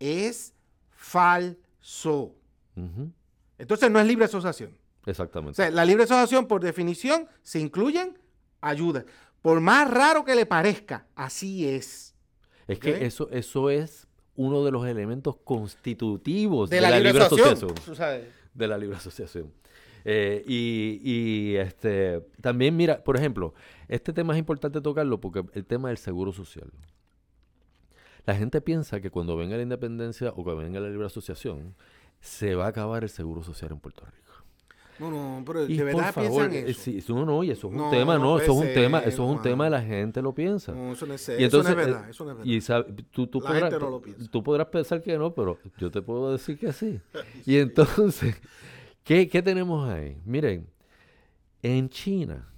es 0.00 0.54
falso. 0.90 2.34
Entonces 3.58 3.90
no 3.90 3.98
es 3.98 4.06
libre 4.06 4.26
asociación. 4.26 4.76
O 5.08 5.10
exactamente. 5.10 5.56
sea, 5.56 5.70
la 5.70 5.84
libre 5.84 6.04
asociación, 6.04 6.46
por 6.46 6.62
definición, 6.62 7.26
se 7.42 7.60
incluyen 7.60 8.18
ayudas. 8.60 9.04
Por 9.42 9.60
más 9.60 9.90
raro 9.90 10.24
que 10.24 10.34
le 10.34 10.46
parezca, 10.46 11.06
así 11.14 11.68
es. 11.68 12.14
es 12.66 12.78
que 12.78 13.06
eso, 13.06 13.28
eso 13.30 13.70
es 13.70 14.06
uno 14.36 14.64
de 14.64 14.70
los 14.70 14.86
elementos 14.86 15.36
constitutivos 15.36 16.70
De, 16.70 16.80
la, 16.80 16.98
libre 17.00 17.24
asociación. 17.24 17.74
de 18.54 18.68
la 18.68 18.78
libre 18.78 18.96
asociación. 18.96 19.52
Eh, 20.04 20.44
y, 20.46 21.00
y, 21.02 21.56
este 21.56 22.24
también, 22.40 22.76
mira, 22.76 23.02
por 23.02 23.16
ejemplo, 23.16 23.54
este 23.88 24.12
tema 24.12 24.34
es 24.34 24.38
importante 24.38 24.80
tocarlo 24.80 25.20
porque 25.20 25.44
el 25.54 25.64
tema 25.64 25.88
del 25.88 25.98
seguro 25.98 26.32
social. 26.32 26.70
La 28.26 28.34
gente 28.34 28.60
piensa 28.60 29.00
que 29.00 29.10
cuando 29.10 29.36
venga 29.36 29.56
la 29.56 29.62
independencia 29.62 30.30
o 30.30 30.44
cuando 30.44 30.62
venga 30.62 30.80
la 30.80 30.88
libre 30.88 31.06
asociación, 31.06 31.74
se 32.20 32.54
va 32.54 32.66
a 32.66 32.68
acabar 32.68 33.02
el 33.02 33.10
seguro 33.10 33.42
social 33.42 33.72
en 33.72 33.80
Puerto 33.80 34.04
Rico. 34.04 34.27
No, 34.98 35.10
no, 35.10 35.44
pero 35.44 35.64
Y 35.66 35.76
de 35.76 35.84
por 35.84 35.94
verdad 35.94 36.12
favor, 36.12 36.48
piensan 36.50 36.52
eh, 36.54 36.70
eso. 36.70 36.80
sí, 36.82 37.04
no, 37.08 37.24
no, 37.24 37.44
y 37.44 37.50
eso 37.50 37.68
es 37.68 37.72
un 37.72 37.76
No, 37.78 37.90
tema, 37.90 38.18
no 38.18 38.38
eso 38.38 38.52
es 38.52 38.58
un 38.58 38.74
tema, 38.74 38.98
eso 39.00 39.24
es 39.24 39.30
un 39.36 39.42
tema, 39.42 39.70
la 39.70 39.80
gente 39.82 40.20
lo 40.22 40.34
piensa. 40.34 40.72
No, 40.72 40.92
eso 40.92 41.06
no 41.06 41.14
es, 41.14 41.28
Y 41.28 41.32
eso 41.32 41.42
entonces, 41.44 41.74
no 41.76 41.80
es 41.80 41.86
eh, 41.86 41.90
verdad. 41.92 42.10
Eso 42.10 42.24
no 42.24 42.30
es 42.32 42.36
verdad. 42.38 42.50
Y 42.52 42.60
sabe- 42.60 42.92
tú, 43.10 43.26
tú, 43.28 43.40
La 43.40 43.46
podrás, 43.48 43.62
gente 43.70 43.78
no 43.78 43.86
tú- 43.86 43.90
lo 43.92 44.02
piensa. 44.02 44.30
tú 44.30 44.42
podrás 44.42 44.66
pensar 44.68 45.02
que 45.02 45.16
no, 45.16 45.32
pero 45.34 45.58
yo 45.78 45.90
te 45.90 46.02
puedo 46.02 46.32
decir 46.32 46.58
que 46.58 46.72
sí. 46.72 47.00
Y 47.46 47.58
entonces, 47.58 48.40
¿qué, 49.04 49.28
qué 49.28 49.40
tenemos 49.42 49.88
ahí? 49.88 50.16
Miren, 50.24 50.66
en 51.62 51.88
China 51.88 52.48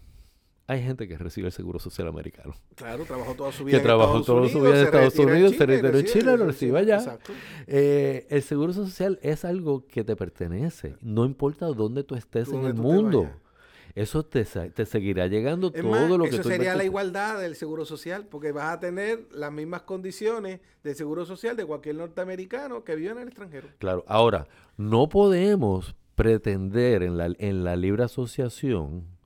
hay 0.70 0.84
gente 0.84 1.08
que 1.08 1.18
recibe 1.18 1.48
el 1.48 1.52
seguro 1.52 1.80
social 1.80 2.06
americano. 2.06 2.54
Claro, 2.76 3.04
trabajó 3.04 3.34
toda 3.34 3.50
su 3.50 3.64
vida 3.64 3.72
Que 3.72 3.78
en 3.78 3.82
trabajó 3.82 4.20
Estados 4.20 4.26
toda 4.26 4.48
su 4.48 4.60
vida 4.60 4.78
en 4.78 4.84
Estados 4.84 5.18
Unidos, 5.18 5.56
se 5.56 5.66
retiró 5.66 5.98
en 5.98 6.06
Chile, 6.06 6.36
lo 6.36 6.46
recibe 6.46 6.78
allá. 6.78 6.98
Exacto. 6.98 7.32
Eh, 7.66 8.28
el 8.30 8.42
seguro 8.42 8.72
social 8.72 9.18
es 9.20 9.44
algo 9.44 9.84
que 9.88 10.04
te 10.04 10.14
pertenece, 10.14 10.94
no 11.00 11.24
importa 11.24 11.66
dónde 11.66 12.04
tú 12.04 12.14
estés 12.14 12.52
en 12.52 12.66
el 12.66 12.74
mundo. 12.74 13.28
Eso 13.96 14.24
te, 14.24 14.44
te 14.44 14.86
seguirá 14.86 15.26
llegando 15.26 15.72
Es 15.74 15.82
todo 15.82 15.90
más, 15.90 16.08
lo 16.08 16.22
que 16.22 16.30
eso 16.30 16.42
tú 16.42 16.48
sería 16.48 16.76
la 16.76 16.84
igualdad 16.84 17.40
del 17.40 17.56
seguro 17.56 17.84
social, 17.84 18.26
porque 18.30 18.52
vas 18.52 18.72
a 18.72 18.78
tener 18.78 19.26
las 19.32 19.50
mismas 19.50 19.82
condiciones 19.82 20.60
del 20.84 20.94
seguro 20.94 21.24
social 21.24 21.56
de 21.56 21.64
cualquier 21.64 21.96
norteamericano 21.96 22.84
que 22.84 22.94
vive 22.94 23.10
en 23.10 23.18
el 23.18 23.26
extranjero. 23.26 23.66
Claro, 23.78 24.04
ahora, 24.06 24.46
no 24.76 25.08
podemos 25.08 25.96
pretender 26.14 27.02
en 27.02 27.18
la, 27.18 27.34
en 27.36 27.64
la 27.64 27.74
libre 27.74 28.04
asociación 28.04 29.18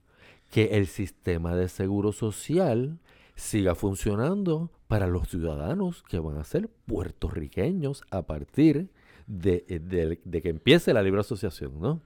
que 0.54 0.76
el 0.76 0.86
sistema 0.86 1.56
de 1.56 1.68
seguro 1.68 2.12
social 2.12 3.00
siga 3.34 3.74
funcionando 3.74 4.70
para 4.86 5.08
los 5.08 5.28
ciudadanos 5.28 6.04
que 6.08 6.20
van 6.20 6.38
a 6.38 6.44
ser 6.44 6.68
puertorriqueños 6.86 8.04
a 8.12 8.22
partir 8.22 8.88
de, 9.26 9.64
eh, 9.68 9.80
de- 9.80 10.20
de 10.24 10.42
que 10.42 10.50
empiece 10.50 10.92
la 10.92 11.02
libre 11.02 11.20
asociación, 11.22 11.80
¿no? 11.80 12.00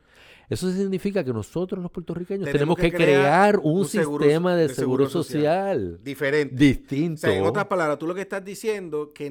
Eso 0.49 0.71
significa 0.71 1.23
que 1.25 1.33
nosotros 1.35 1.83
los 1.83 1.91
puertorriqueños 1.91 2.47
tenemos, 2.51 2.77
Tenemos 2.77 2.79
que, 2.79 2.91
crear 2.91 3.57
crear 3.57 3.61
un, 3.63 3.81
un 3.81 3.85
seguro 3.85 4.25
sistema 4.25 4.57
de, 4.57 4.69
de 4.69 4.75
seguro, 4.75 5.07
seguro 5.09 5.25
social, 5.25 6.01
Diferente. 6.03 6.55
O 6.55 6.59
distinto. 6.59 7.21
sea, 7.21 7.37
en 7.37 7.45
otras 7.45 7.67
palabras, 7.67 7.99
tú 7.99 8.07
lo 8.07 8.15
que 8.15 8.23
estás 8.23 8.43
diciendo 8.43 9.13
que 9.13 9.29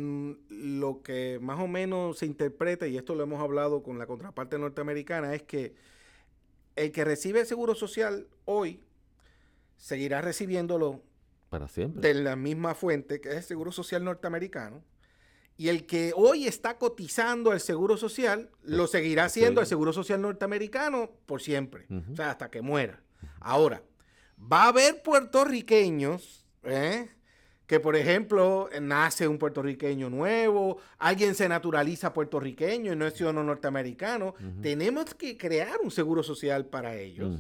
lo 0.52 1.02
que 1.02 1.40
más 1.42 1.60
o 1.60 1.68
menos 1.68 2.20
se 2.20 2.28
interpreta, 2.28 2.86
y 2.88 2.98
esto 2.98 3.16
lo 3.16 3.24
hemos 3.24 3.42
hablado 3.42 3.82
con 3.82 3.98
la 3.98 4.06
contraparte 4.06 4.60
norteamericana, 4.60 5.34
es 5.34 5.42
que 5.42 5.74
el 6.76 6.92
que 6.92 7.04
recibe 7.04 7.40
el 7.40 7.48
seguro 7.48 7.74
social 7.74 8.28
hoy 8.46 8.82
seguirá 9.78 10.22
recibiéndolo 10.22 11.02
para 11.50 11.68
siempre. 11.68 12.02
de 12.02 12.22
la 12.22 12.36
misma 12.36 12.76
fuente 12.76 13.22
que 13.22 13.30
es 13.30 13.36
el 13.36 13.44
seguro 13.44 13.72
social 13.72 14.04
norteamericano. 14.04 14.84
Y 15.60 15.70
el 15.70 15.88
que 15.88 16.14
hoy 16.16 16.46
está 16.46 16.78
cotizando 16.78 17.52
el 17.52 17.60
seguro 17.60 17.98
social, 17.98 18.52
lo 18.62 18.86
seguirá 18.86 19.26
haciendo 19.26 19.60
el 19.60 19.66
seguro 19.66 19.92
social 19.92 20.22
norteamericano 20.22 21.10
por 21.26 21.42
siempre. 21.42 21.88
O 22.12 22.16
sea, 22.16 22.30
hasta 22.30 22.52
que 22.52 22.62
muera. 22.62 23.02
Ahora, 23.40 23.82
va 24.40 24.66
a 24.66 24.68
haber 24.68 25.02
puertorriqueños, 25.02 26.46
¿eh? 26.64 27.10
que 27.66 27.80
por 27.80 27.96
ejemplo 27.96 28.70
nace 28.82 29.28
un 29.28 29.40
puertorriqueño 29.40 30.10
nuevo, 30.10 30.78
alguien 31.00 31.36
se 31.36 31.50
naturaliza 31.50 32.14
puertorriqueño 32.14 32.94
y 32.94 32.96
no 32.96 33.06
es 33.06 33.16
ciudadano 33.16 33.44
norteamericano. 33.44 34.36
Tenemos 34.62 35.14
que 35.16 35.38
crear 35.38 35.80
un 35.84 35.92
seguro 35.92 36.22
social 36.22 36.66
para 36.66 36.96
ellos. 36.96 37.40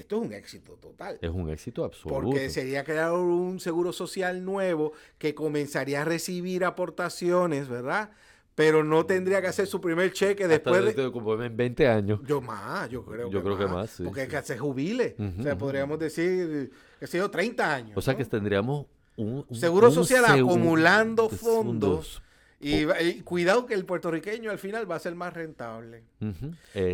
Esto 0.00 0.16
es 0.20 0.26
un 0.28 0.32
éxito 0.32 0.72
total. 0.74 1.18
Es 1.22 1.30
un 1.30 1.48
éxito 1.50 1.84
absoluto. 1.84 2.20
Porque 2.22 2.50
sería 2.50 2.84
crear 2.84 3.12
un 3.12 3.60
seguro 3.60 3.92
social 3.92 4.44
nuevo 4.44 4.92
que 5.18 5.34
comenzaría 5.34 6.02
a 6.02 6.04
recibir 6.04 6.64
aportaciones, 6.64 7.68
¿verdad? 7.68 8.10
Pero 8.54 8.82
no 8.84 9.06
tendría 9.06 9.40
que 9.40 9.46
hacer 9.46 9.66
su 9.66 9.80
primer 9.80 10.12
cheque 10.12 10.42
Hasta 10.44 10.52
después 10.54 10.80
de... 10.80 10.86
dentro 10.86 11.04
de 11.04 11.12
como 11.12 11.42
en 11.42 11.56
20 11.56 11.88
años. 11.88 12.20
Yo 12.26 12.40
más, 12.40 12.90
yo 12.90 13.04
creo 13.04 13.30
Yo 13.30 13.38
que 13.38 13.44
creo 13.44 13.56
que 13.58 13.64
más. 13.64 13.74
más, 13.74 13.90
sí, 13.90 14.02
porque 14.02 14.24
sí. 14.24 14.28
que 14.28 14.42
se 14.42 14.58
jubile. 14.58 15.16
O 15.38 15.42
sea, 15.42 15.56
podríamos 15.56 15.98
decir, 15.98 16.70
qué 16.98 17.06
sé 17.06 17.18
yo, 17.18 17.30
30 17.30 17.74
años. 17.74 17.92
O 17.96 18.00
sea 18.02 18.12
¿no? 18.14 18.18
que 18.18 18.24
tendríamos 18.24 18.86
un, 19.16 19.44
un- 19.48 19.56
Seguro 19.56 19.88
un 19.88 19.94
social 19.94 20.24
acumulando 20.26 21.28
fondos. 21.30 22.22
Y, 22.62 23.22
cuidado 23.22 23.64
que 23.64 23.72
el 23.72 23.86
puertorriqueño 23.86 24.50
al 24.50 24.58
final 24.58 24.88
va 24.90 24.96
a 24.96 24.98
ser 24.98 25.14
más 25.14 25.32
rentable. 25.32 26.02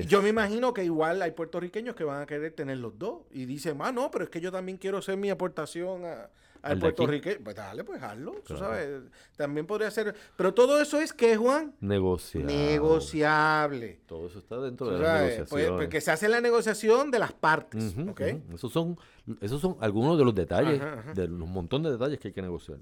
Yo 0.07 0.23
me 0.23 0.29
imagino 0.29 0.73
que 0.73 0.85
igual 0.85 1.21
hay 1.23 1.33
puertorriqueños 1.33 1.97
que 1.97 2.05
van 2.05 2.23
a 2.23 2.27
querer 2.27 2.53
tener 2.53 2.79
los 2.79 2.97
dos 2.99 3.23
y 3.33 3.47
dicen, 3.47 3.77
ah, 3.81 3.91
no, 3.91 4.11
pero 4.11 4.25
es 4.25 4.31
que 4.31 4.41
yo 4.41 4.53
también 4.53 4.79
quiero 4.79 4.99
hacer 4.99 5.17
mi 5.17 5.29
aportación 5.29 6.05
a- 6.05 6.31
al 6.63 6.79
puertorriqueño. 6.79 7.39
Pues 7.45 7.55
dale, 7.57 7.83
pues 7.85 8.01
hazlo, 8.03 8.35
tú 8.45 8.57
sabes. 8.57 9.03
También 9.37 9.67
podría 9.67 9.91
ser. 9.91 10.15
Pero 10.37 10.55
todo 10.55 10.81
eso 10.81 11.01
es 11.01 11.13
que, 11.13 11.37
Juan, 11.37 11.75
negociado. 11.81 12.47
negociable. 12.47 14.01
Todo 14.07 14.27
eso 14.29 14.39
está 14.39 14.61
dentro 14.61 14.87
de 14.91 14.99
negociaciones. 15.01 15.49
pues, 15.51 15.69
porque 15.71 16.01
se 16.01 16.13
hace 16.13 16.29
la 16.29 16.41
negociación 16.41 17.11
de 17.11 17.19
las 17.19 17.33
partes, 17.33 17.93
Ujú, 17.97 18.11
¿ok? 18.11 18.21
ujú. 18.21 18.55
Esos 18.55 18.73
son, 18.73 18.97
esos 19.41 19.61
son 19.61 19.77
algunos 19.81 20.17
de 20.17 20.25
los 20.25 20.35
detalles, 20.35 20.81
Ajá, 20.81 21.01
ajá. 21.01 21.13
de 21.13 21.27
los 21.29 21.49
montón 21.49 21.83
de 21.83 21.91
detalles 21.91 22.19
que 22.21 22.29
hay 22.29 22.35
que 22.35 22.43
negociar. 22.43 22.79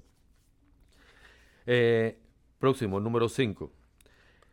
Eh, 1.67 2.17
próximo, 2.59 2.99
número 2.99 3.29
5. 3.29 3.71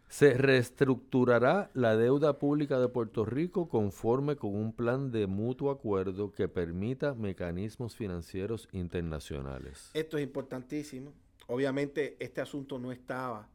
Se 0.09 0.35
reestructurará 0.35 1.71
la 1.73 1.97
deuda 1.97 2.39
pública 2.39 2.79
de 2.79 2.89
Puerto 2.89 3.25
Rico 3.25 3.69
conforme 3.69 4.37
con 4.37 4.55
un 4.55 4.75
plan 4.75 5.11
de 5.11 5.27
mutuo 5.27 5.71
acuerdo 5.71 6.33
que 6.33 6.49
permita 6.49 7.15
mecanismos 7.15 7.97
financieros 7.97 8.69
internacionales. 8.73 9.91
Esto 9.95 10.19
es 10.19 10.25
importantísimo. 10.25 11.15
Obviamente, 11.47 12.17
este 12.21 12.43
asunto 12.43 12.79
no 12.79 12.93
estaba 12.93 13.49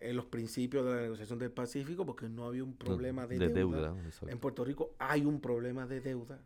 en 0.00 0.16
los 0.16 0.24
principios 0.24 0.84
de 0.86 0.94
la 0.94 1.02
negociación 1.02 1.38
del 1.38 1.52
Pacífico 1.52 2.06
porque 2.06 2.28
no 2.28 2.46
había 2.46 2.64
un 2.64 2.74
problema 2.74 3.26
de, 3.26 3.38
deuda. 3.50 3.94
exacto. 4.04 4.28
En 4.28 4.38
Puerto 4.38 4.64
Rico 4.64 4.94
hay 4.98 5.24
un 5.26 5.40
problema 5.40 5.86
de 5.86 6.00
deuda 6.00 6.40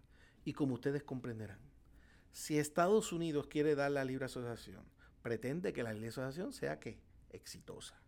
y 0.44 0.52
como 0.52 0.74
ustedes 0.74 1.04
comprenderán, 1.04 1.58
si 2.32 2.58
Estados 2.58 3.12
Unidos 3.12 3.46
quiere 3.46 3.76
dar 3.76 3.92
la 3.92 4.04
libre 4.04 4.24
asociación, 4.24 4.82
pretende 5.22 5.72
que 5.72 5.84
la 5.84 5.92
libre 5.92 6.08
asociación 6.08 6.52
sea 6.52 6.80
¿qué? 6.80 6.98
Exitosa. 7.34 8.00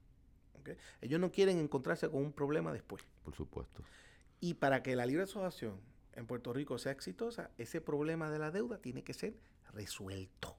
¿ok? 0.54 0.70
Ellos 1.00 1.20
no 1.20 1.30
quieren 1.30 1.58
encontrarse 1.58 2.08
con 2.08 2.22
un 2.22 2.32
problema 2.32 2.72
después. 2.72 3.04
Por 3.24 3.34
supuesto. 3.34 3.82
Y 4.40 4.54
para 4.54 4.82
que 4.82 4.96
la 4.96 5.06
libre 5.06 5.24
asociación 5.24 5.80
en 6.14 6.26
Puerto 6.26 6.52
Rico 6.52 6.78
sea 6.78 6.92
exitosa, 6.92 7.50
ese 7.58 7.80
problema 7.80 8.30
de 8.30 8.38
la 8.38 8.50
deuda 8.50 8.78
tiene 8.78 9.02
que 9.02 9.14
ser 9.14 9.36
resuelto. 9.72 10.56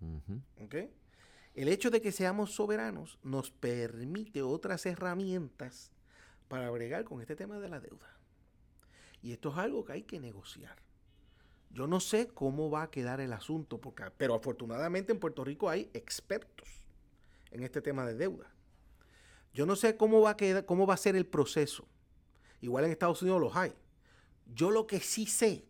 Ujú. 0.00 0.64
¿ok? 0.64 0.74
El 1.54 1.68
hecho 1.68 1.90
de 1.90 2.00
que 2.00 2.12
seamos 2.12 2.54
soberanos 2.54 3.18
nos 3.22 3.50
permite 3.50 4.42
otras 4.42 4.86
herramientas 4.86 5.92
para 6.48 6.70
bregar 6.70 7.04
con 7.04 7.20
este 7.20 7.36
tema 7.36 7.58
de 7.58 7.68
la 7.68 7.80
deuda. 7.80 8.18
Y 9.22 9.32
esto 9.32 9.50
es 9.50 9.56
algo 9.56 9.84
que 9.84 9.92
hay 9.92 10.02
que 10.02 10.20
negociar. 10.20 10.76
Yo 11.70 11.86
no 11.86 11.98
sé 12.00 12.28
cómo 12.28 12.70
va 12.70 12.82
a 12.82 12.90
quedar 12.90 13.20
el 13.20 13.32
asunto, 13.32 13.80
porque, 13.80 14.04
pero 14.16 14.34
afortunadamente 14.34 15.12
en 15.12 15.18
Puerto 15.18 15.44
Rico 15.44 15.70
hay 15.70 15.90
expertos 15.94 16.83
en 17.54 17.62
este 17.62 17.80
tema 17.80 18.04
de 18.04 18.14
deuda. 18.14 18.50
Yo 19.54 19.64
no 19.64 19.76
sé 19.76 19.96
cómo 19.96 20.20
va 20.20 20.30
a 20.30 20.36
quedar, 20.36 20.66
cómo 20.66 20.86
va 20.86 20.94
a 20.94 20.98
ser 20.98 21.16
el 21.16 21.24
proceso. 21.24 21.86
Igual 22.60 22.84
en 22.84 22.90
Estados 22.90 23.22
Unidos 23.22 23.40
los 23.40 23.56
hay. 23.56 23.72
Yo 24.52 24.70
lo 24.70 24.86
que 24.86 25.00
sí 25.00 25.26
sé 25.26 25.64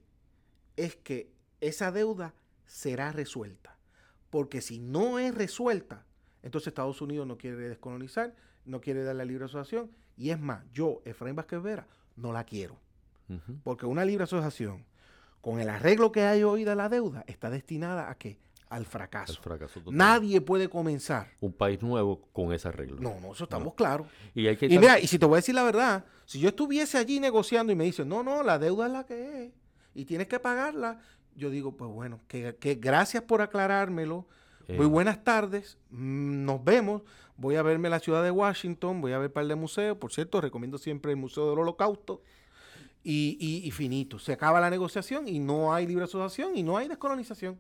es 0.77 0.97
que 0.97 1.31
esa 1.61 1.93
deuda 1.93 2.35
será 2.67 3.13
resuelta. 3.13 3.77
Porque 4.31 4.61
si 4.63 4.81
no 4.81 5.19
es 5.19 5.35
resuelta, 5.35 6.07
entonces 6.43 6.69
Estados 6.69 7.01
Unidos 7.03 7.27
no 7.27 7.37
quiere 7.37 7.57
descolonizar, 7.69 8.35
no 8.65 8.81
quiere 8.81 9.05
dar 9.05 9.17
la 9.17 9.25
libre 9.25 9.45
asociación. 9.45 9.91
Y 10.17 10.31
es 10.31 10.41
más, 10.41 10.65
yo, 10.73 11.03
Efraín 11.05 11.37
Vázquez 11.37 11.63
Vera, 11.63 11.87
no 12.17 12.33
la 12.33 12.45
quiero. 12.45 12.79
Porque 13.63 13.87
una 13.87 14.05
libre 14.05 14.25
asociación, 14.25 14.85
con 15.41 15.61
el 15.61 15.69
arreglo 15.69 16.13
que 16.13 16.23
hay 16.23 16.43
hoy 16.43 16.65
de 16.65 16.75
la 16.75 16.89
deuda, 16.89 17.25
está 17.27 17.51
destinada 17.51 18.11
a 18.11 18.17
qué? 18.17 18.39
Al 18.69 18.87
fracaso. 18.87 19.33
Nadie 19.93 20.41
puede 20.41 20.69
comenzar. 20.69 21.31
Un 21.41 21.53
país 21.53 21.81
nuevo 21.83 22.23
con 22.33 22.53
ese 22.53 22.69
arreglo. 22.69 22.97
No, 23.01 23.21
no, 23.21 23.33
eso 23.33 23.45
estamos 23.45 23.75
claros. 23.75 24.09
Y 24.35 24.47
hay 24.49 24.57
que 24.57 24.67
Y 24.67 24.79
mira, 24.79 24.99
y 24.99 25.07
si 25.07 25.19
te 25.19 25.27
voy 25.27 25.35
a 25.35 25.37
decir 25.37 25.55
la 25.55 25.63
verdad, 25.63 26.05
si 26.25 26.41
yo 26.41 26.49
estuviese 26.49 26.99
allí 26.99 27.21
negociando 27.21 27.73
y 27.73 27.77
me 27.77 27.85
dicen, 27.85 28.09
no, 28.09 28.23
no, 28.23 28.43
la 28.43 28.59
deuda 28.59 28.87
es 28.87 28.93
la 28.93 29.05
que 29.07 29.45
es 29.47 29.53
y 29.95 30.05
tienes 30.07 30.27
que 30.27 30.41
pagarla, 30.41 30.99
yo 31.37 31.51
digo, 31.51 31.77
pues 31.77 31.91
bueno, 31.91 32.21
que, 32.27 32.57
que 32.57 32.75
gracias 32.77 33.23
por 33.23 33.43
aclarármelo. 33.43 34.27
Muy 34.67 34.87
Eh, 34.87 34.89
buenas 34.89 35.23
tardes, 35.23 35.77
mm, 35.91 36.45
nos 36.45 36.65
vemos. 36.65 37.03
Voy 37.37 37.57
a 37.57 37.63
verme 37.63 37.91
la 37.91 38.01
ciudad 38.01 38.23
de 38.25 38.31
Washington, 38.31 39.01
voy 39.01 39.13
a 39.13 39.19
ver 39.19 39.29
un 39.29 39.33
par 39.35 39.47
de 39.47 39.55
museos. 39.57 39.99
Por 39.99 40.13
cierto, 40.13 40.41
recomiendo 40.41 40.79
siempre 40.79 41.13
el 41.13 41.17
Museo 41.19 41.51
del 41.51 41.59
Holocausto. 41.59 42.23
Y, 43.03 43.37
y- 43.39 43.67
y 43.69 43.71
finito. 43.71 44.19
Se 44.19 44.33
acaba 44.33 44.61
la 44.61 44.71
negociación 44.71 45.29
y 45.29 45.39
no 45.39 45.75
hay 45.75 45.87
libre 45.87 46.05
asociación 46.05 46.57
y 46.57 46.63
no 46.63 46.79
hay 46.79 46.89
descolonización. 46.89 47.59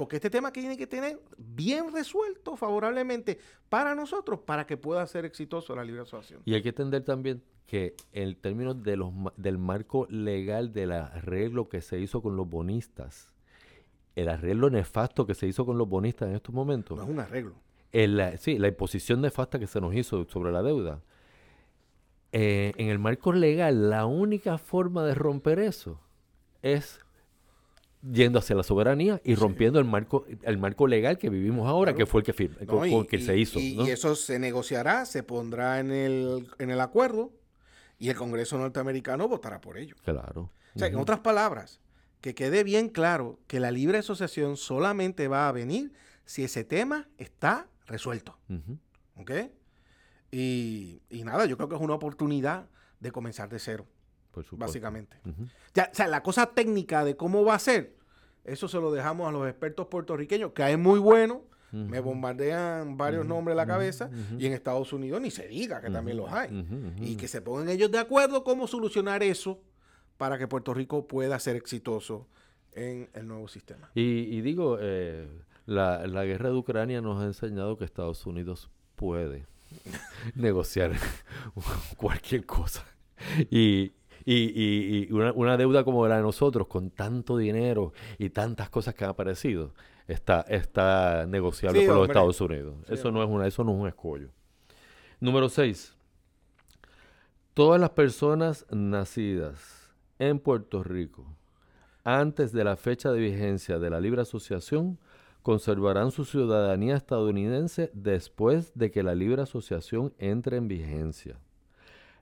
Porque 0.00 0.16
este 0.16 0.30
tema 0.30 0.50
que 0.50 0.60
tiene 0.60 0.78
que 0.78 0.86
tener 0.86 1.20
bien 1.36 1.92
resuelto 1.92 2.56
favorablemente 2.56 3.38
para 3.68 3.94
nosotros 3.94 4.40
para 4.40 4.66
que 4.66 4.78
pueda 4.78 5.06
ser 5.06 5.26
exitoso 5.26 5.76
la 5.76 5.84
libre 5.84 6.00
asociación. 6.00 6.40
Y 6.46 6.54
hay 6.54 6.62
que 6.62 6.70
entender 6.70 7.04
también 7.04 7.42
que 7.66 7.94
en 8.12 8.34
términos 8.36 8.82
de 8.82 8.96
los, 8.96 9.12
ma- 9.12 9.34
del 9.36 9.58
marco 9.58 10.06
legal 10.08 10.72
del 10.72 10.92
arreglo 10.92 11.68
que 11.68 11.82
se 11.82 12.00
hizo 12.00 12.22
con 12.22 12.34
los 12.34 12.48
bonistas, 12.48 13.30
el 14.16 14.30
arreglo 14.30 14.70
nefasto 14.70 15.26
que 15.26 15.34
se 15.34 15.46
hizo 15.46 15.66
con 15.66 15.76
los 15.76 15.86
bonistas 15.86 16.30
en 16.30 16.36
estos 16.36 16.54
momentos, 16.54 16.96
No 16.96 17.04
es 17.04 17.10
un 17.10 17.20
arreglo. 17.20 17.52
el, 17.92 18.38
sí, 18.38 18.58
la 18.58 18.68
imposición 18.68 19.20
nefasta 19.20 19.58
que 19.58 19.66
se 19.66 19.82
nos 19.82 19.94
hizo 19.94 20.26
sobre 20.30 20.50
la 20.50 20.62
deuda, 20.62 21.02
eh, 22.32 22.72
en 22.78 22.88
el 22.88 22.98
marco 22.98 23.34
legal, 23.34 23.90
la 23.90 24.06
única 24.06 24.56
forma 24.56 25.04
de 25.04 25.14
romper 25.14 25.58
eso 25.58 26.00
es 26.62 27.00
yendo 28.02 28.38
hacia 28.38 28.56
la 28.56 28.62
soberanía 28.62 29.20
y 29.24 29.34
rompiendo 29.34 29.78
el 29.78 29.84
marco 29.84 30.24
el 30.42 30.58
marco 30.58 30.86
legal 30.86 31.18
que 31.18 31.28
vivimos 31.28 31.68
ahora, 31.68 31.92
Claro. 31.92 31.98
que 32.06 32.10
fue 32.10 32.20
el 32.20 32.24
que, 32.24 32.32
firma, 32.32 32.56
No, 32.60 32.66
con, 32.66 32.88
y- 32.88 32.92
con 32.92 33.06
que 33.06 33.16
y- 33.16 33.22
se 33.22 33.36
hizo. 33.36 33.58
Y, 33.60 33.76
¿no? 33.76 33.86
y 33.86 33.90
eso 33.90 34.14
se 34.14 34.38
negociará, 34.38 35.04
se 35.04 35.22
pondrá 35.22 35.80
en 35.80 35.90
el, 35.90 36.48
en 36.58 36.70
el 36.70 36.80
acuerdo 36.80 37.32
y 37.98 38.08
el 38.08 38.16
Congreso 38.16 38.56
norteamericano 38.58 39.28
votará 39.28 39.60
por 39.60 39.76
ello. 39.76 39.96
Claro. 40.04 40.50
O 40.74 40.78
sea, 40.78 40.88
en 40.88 40.96
otras 40.96 41.20
palabras, 41.20 41.80
que 42.22 42.34
quede 42.34 42.64
bien 42.64 42.88
claro 42.88 43.38
que 43.46 43.60
la 43.60 43.70
libre 43.70 43.98
asociación 43.98 44.56
solamente 44.56 45.28
va 45.28 45.48
a 45.48 45.52
venir 45.52 45.92
si 46.24 46.44
ese 46.44 46.64
tema 46.64 47.08
está 47.18 47.66
resuelto. 47.86 48.38
¿Ok? 49.16 49.30
Y, 50.30 51.02
y 51.10 51.24
nada, 51.24 51.46
yo 51.46 51.56
creo 51.56 51.68
que 51.68 51.74
es 51.74 51.80
una 51.80 51.94
oportunidad 51.94 52.68
de 53.00 53.10
comenzar 53.10 53.48
de 53.48 53.58
cero, 53.58 53.86
Por 54.30 54.44
supuesto. 54.44 54.66
básicamente. 54.66 55.16
Ya, 55.74 55.88
o 55.92 55.94
sea, 55.94 56.06
la 56.08 56.22
cosa 56.22 56.46
técnica 56.46 57.04
de 57.04 57.16
cómo 57.16 57.44
va 57.44 57.54
a 57.54 57.58
ser, 57.58 57.96
eso 58.44 58.68
se 58.68 58.78
lo 58.78 58.90
dejamos 58.92 59.28
a 59.28 59.32
los 59.32 59.48
expertos 59.48 59.86
puertorriqueños, 59.88 60.52
que 60.52 60.70
es 60.70 60.78
muy 60.78 60.98
bueno. 60.98 61.42
Me 61.72 62.00
bombardean 62.00 62.96
varios 62.96 63.24
nombres 63.24 63.52
en 63.52 63.56
la 63.58 63.66
cabeza. 63.66 64.10
Y 64.38 64.46
en 64.46 64.52
Estados 64.52 64.92
Unidos 64.92 65.20
ni 65.20 65.30
se 65.30 65.46
diga 65.46 65.80
que 65.80 65.88
también 65.90 66.16
los 66.16 66.30
hay. 66.32 66.66
Y 67.00 67.16
que 67.16 67.28
se 67.28 67.40
pongan 67.42 67.68
ellos 67.68 67.90
de 67.92 67.98
acuerdo 67.98 68.42
cómo 68.42 68.66
solucionar 68.66 69.22
eso 69.22 69.60
para 70.16 70.36
que 70.36 70.48
Puerto 70.48 70.74
Rico 70.74 71.06
pueda 71.06 71.38
ser 71.38 71.54
exitoso 71.56 72.26
en 72.72 73.08
el 73.14 73.26
nuevo 73.28 73.46
sistema. 73.48 73.90
Y, 73.94 74.02
y 74.02 74.40
digo, 74.42 74.78
eh, 74.80 75.28
La, 75.66 76.06
la 76.08 76.24
guerra 76.24 76.48
de 76.50 76.56
Ucrania 76.56 77.00
nos 77.00 77.22
ha 77.22 77.26
enseñado 77.26 77.78
que 77.78 77.84
Estados 77.84 78.26
Unidos 78.26 78.68
puede 78.96 79.46
negociar 80.34 80.92
cualquier 81.96 82.46
cosa. 82.46 82.84
Y, 83.50 83.92
y, 84.24 84.34
y, 84.34 85.08
y 85.08 85.12
una, 85.12 85.32
una 85.32 85.56
deuda 85.56 85.84
como 85.84 86.06
la 86.06 86.16
de 86.16 86.22
nosotros, 86.22 86.66
con 86.66 86.90
tanto 86.90 87.36
dinero 87.36 87.92
y 88.18 88.30
tantas 88.30 88.70
cosas 88.70 88.94
que 88.94 89.04
han 89.04 89.10
aparecido, 89.10 89.72
está, 90.06 90.42
está 90.42 91.26
negociable 91.26 91.80
Sí, 91.80 91.86
por 91.86 91.94
los 91.96 92.02
hombre. 92.02 92.12
Estados 92.18 92.40
Unidos. 92.40 92.74
Sí, 92.86 92.94
eso, 92.94 93.10
no 93.10 93.22
es 93.22 93.28
una, 93.28 93.46
eso 93.46 93.64
no 93.64 93.72
es 93.72 93.78
un 93.78 93.88
escollo. 93.88 94.28
Número 95.20 95.48
6. 95.48 95.96
Todas 97.54 97.80
las 97.80 97.90
personas 97.90 98.66
nacidas 98.70 99.92
en 100.18 100.38
Puerto 100.38 100.82
Rico 100.82 101.26
antes 102.04 102.52
de 102.52 102.64
la 102.64 102.76
fecha 102.76 103.12
de 103.12 103.20
vigencia 103.20 103.78
de 103.78 103.90
la 103.90 104.00
libre 104.00 104.22
asociación 104.22 104.98
conservarán 105.42 106.10
su 106.10 106.24
ciudadanía 106.24 106.96
estadounidense 106.96 107.90
después 107.94 108.72
de 108.74 108.90
que 108.90 109.02
la 109.02 109.14
libre 109.14 109.42
asociación 109.42 110.14
entre 110.18 110.56
en 110.56 110.68
vigencia. 110.68 111.38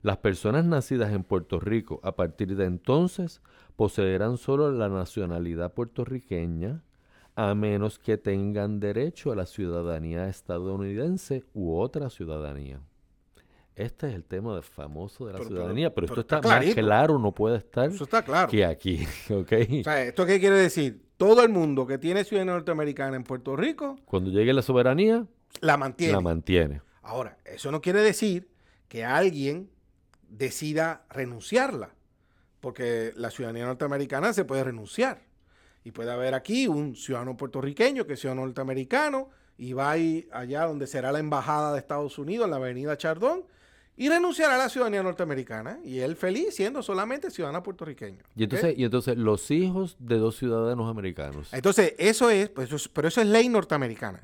Las 0.03 0.19
personas 0.19 0.65
nacidas 0.65 1.13
en 1.13 1.25
Puerto 1.25 1.59
Rico 1.61 2.01
a 2.03 2.15
partir 2.15 2.55
de 2.57 2.65
entonces 2.67 3.41
poseerán 3.77 4.37
solo 4.39 4.71
la 4.73 4.89
nacionalidad 4.89 5.73
puertorriqueña 5.75 6.83
a 7.35 7.55
menos 7.55 7.99
que 7.99 8.17
tengan 8.17 8.81
derecho 8.81 9.31
a 9.33 9.37
la 9.37 9.47
ciudadanía 9.47 10.29
estadounidense 10.29 11.45
u 11.55 11.77
otra 11.79 12.11
ciudadanía. 12.11 12.81
Este 13.77 14.09
es 14.09 14.15
el 14.15 14.25
tema 14.25 14.57
de 14.57 14.63
famoso 14.63 15.27
de 15.27 15.33
la 15.35 15.39
Pero- 15.39 15.51
ciudadanía, 15.51 15.95
pero, 15.95 16.09
pero 16.09 16.21
esto 16.21 16.37
está, 16.37 16.37
está 16.49 16.67
más 16.67 16.75
claro, 16.75 17.19
no 17.21 17.31
puede 17.33 17.59
estar 17.59 17.89
Eso 17.91 18.03
está 18.05 18.23
claro. 18.25 18.51
que 18.51 18.65
aquí, 18.65 19.07
¿ok? 19.31 19.53
O 19.81 19.85
sea, 19.85 20.03
¿esto 20.03 20.27
qué 20.27 20.41
quiere 20.41 20.57
decir? 20.57 21.01
Todo 21.17 21.43
el 21.45 21.49
mundo 21.49 21.87
que 21.87 21.99
tiene 21.99 22.25
ciudadanía 22.25 22.55
norteamericana 22.55 23.17
en 23.17 23.23
Puerto 23.25 23.55
Rico 23.57 23.97
Cuando 24.05 24.31
llegue 24.31 24.53
la 24.53 24.63
soberanía, 24.63 25.25
la 25.61 25.77
mantiene. 25.77 26.13
la 26.13 26.21
mantiene. 26.21 26.83
Ahora, 27.03 27.39
eso 27.45 27.71
no 27.71 27.81
quiere 27.81 28.01
decir 28.01 28.49
que 28.89 29.05
alguien 29.05 29.71
decida 30.29 31.05
renunciarla, 31.11 31.91
porque 32.61 33.12
la 33.17 33.31
ciudadanía 33.31 33.67
norteamericana 33.67 34.33
se 34.33 34.45
puede 34.45 34.64
renunciar. 34.64 35.23
Y 35.85 35.93
puede 35.93 36.11
haber 36.11 36.35
aquí 36.35 36.67
un 36.67 36.97
ciudadano 36.97 37.37
puertorriqueño 37.37 38.07
que 38.07 38.17
sea 38.17 38.35
norteamericano 38.35 39.31
y 39.57 39.73
va 39.73 39.93
allá 39.93 40.64
donde 40.67 40.87
será 40.87 41.12
la 41.12 41.19
embajada 41.19 41.73
de 41.73 41.79
Estados 41.79 42.19
Unidos, 42.19 42.45
en 42.45 42.51
la 42.51 42.57
avenida 42.57 42.97
Chardón, 42.97 43.45
y 43.97 44.09
renunciará 44.09 44.55
a 44.55 44.59
la 44.59 44.69
ciudadanía 44.69 45.03
norteamericana. 45.03 45.79
Y 45.85 46.01
él 46.01 46.14
feliz 46.14 46.55
siendo 46.55 46.83
solamente 46.83 47.31
ciudadano 47.31 47.62
puertorriqueño. 47.62 48.23
Y 48.37 48.45
entonces, 48.45 48.77
y 48.79 48.85
entonces 48.85 49.17
los 49.17 49.51
hijos 49.51 49.97
de 49.99 50.19
dos 50.19 50.37
ciudadanos 50.37 50.88
americanos. 50.91 51.49
Entonces, 51.53 51.95
eso 51.99 52.29
es, 52.31 52.49
pues, 52.51 52.69
eso 52.69 52.77
es- 52.77 52.88
pero 52.88 53.09
eso 53.09 53.21
es 53.21 53.27
ley 53.27 53.49
norteamericana. 53.49 54.21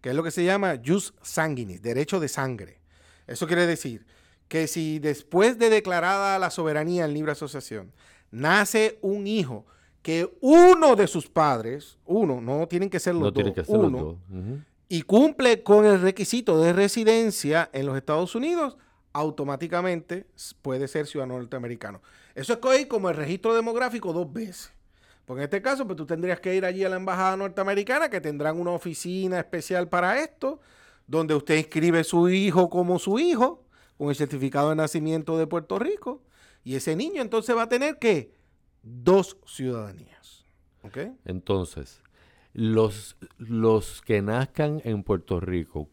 Que 0.00 0.10
es 0.10 0.14
lo 0.14 0.22
que 0.22 0.30
se 0.30 0.44
llama 0.44 0.78
jus 0.84 1.12
sanguinis, 1.22 1.82
derecho 1.82 2.20
de 2.20 2.28
sangre. 2.28 2.78
Eso 3.26 3.46
quiere 3.46 3.66
decir 3.66 4.06
que 4.50 4.66
si 4.66 4.98
después 4.98 5.60
de 5.60 5.70
declarada 5.70 6.36
la 6.40 6.50
soberanía 6.50 7.04
en 7.04 7.14
libre 7.14 7.30
asociación, 7.30 7.92
nace 8.32 8.98
un 9.00 9.28
hijo 9.28 9.64
que 10.02 10.28
uno 10.40 10.96
de 10.96 11.06
sus 11.06 11.28
padres, 11.28 11.98
uno, 12.04 12.40
no 12.40 12.66
tienen 12.66 12.90
que 12.90 12.98
ser 12.98 13.14
los 13.14 13.22
No 13.22 13.30
dos, 13.30 13.54
que 13.54 13.64
ser 13.64 13.76
los 13.76 13.92
y 14.88 15.02
cumple 15.02 15.62
con 15.62 15.86
el 15.86 16.00
requisito 16.00 16.60
de 16.60 16.72
residencia 16.72 17.70
en 17.72 17.86
los 17.86 17.96
Estados 17.96 18.34
Unidos, 18.34 18.76
automáticamente 19.12 20.26
puede 20.62 20.88
ser 20.88 21.06
ciudadano 21.06 21.38
norteamericano. 21.38 22.02
Eso 22.34 22.54
es 22.54 22.58
co- 22.58 22.70
como 22.88 23.08
el 23.08 23.16
registro 23.16 23.54
demográfico 23.54 24.12
dos 24.12 24.32
veces. 24.32 24.72
Porque 25.26 25.42
en 25.42 25.44
este 25.44 25.62
caso, 25.62 25.86
pues 25.86 25.96
tú 25.96 26.06
tendrías 26.06 26.40
que 26.40 26.56
ir 26.56 26.64
allí 26.64 26.82
a 26.84 26.88
la 26.88 26.96
embajada 26.96 27.36
norteamericana, 27.36 28.10
que 28.10 28.20
tendrán 28.20 28.58
una 28.58 28.72
oficina 28.72 29.38
especial 29.38 29.88
para 29.88 30.18
esto, 30.18 30.58
donde 31.06 31.34
usted 31.36 31.56
inscribe 31.56 32.02
su 32.02 32.28
hijo 32.28 32.68
como 32.68 32.98
su 32.98 33.18
hijo, 33.20 33.62
con 34.00 34.08
el 34.08 34.16
certificado 34.16 34.70
de 34.70 34.76
nacimiento 34.76 35.36
de 35.36 35.46
Puerto 35.46 35.78
Rico, 35.78 36.22
y 36.64 36.76
ese 36.76 36.96
niño 36.96 37.20
entonces 37.20 37.54
va 37.54 37.64
a 37.64 37.68
tener 37.68 37.98
que 37.98 38.32
dos 38.82 39.36
ciudadanías. 39.44 40.46
¿Ok? 40.82 40.96
Entonces, 41.26 42.00
los, 42.54 43.18
los 43.36 44.00
que 44.00 44.22
nazcan 44.22 44.80
en 44.84 45.02
Puerto 45.02 45.38
Rico, 45.38 45.90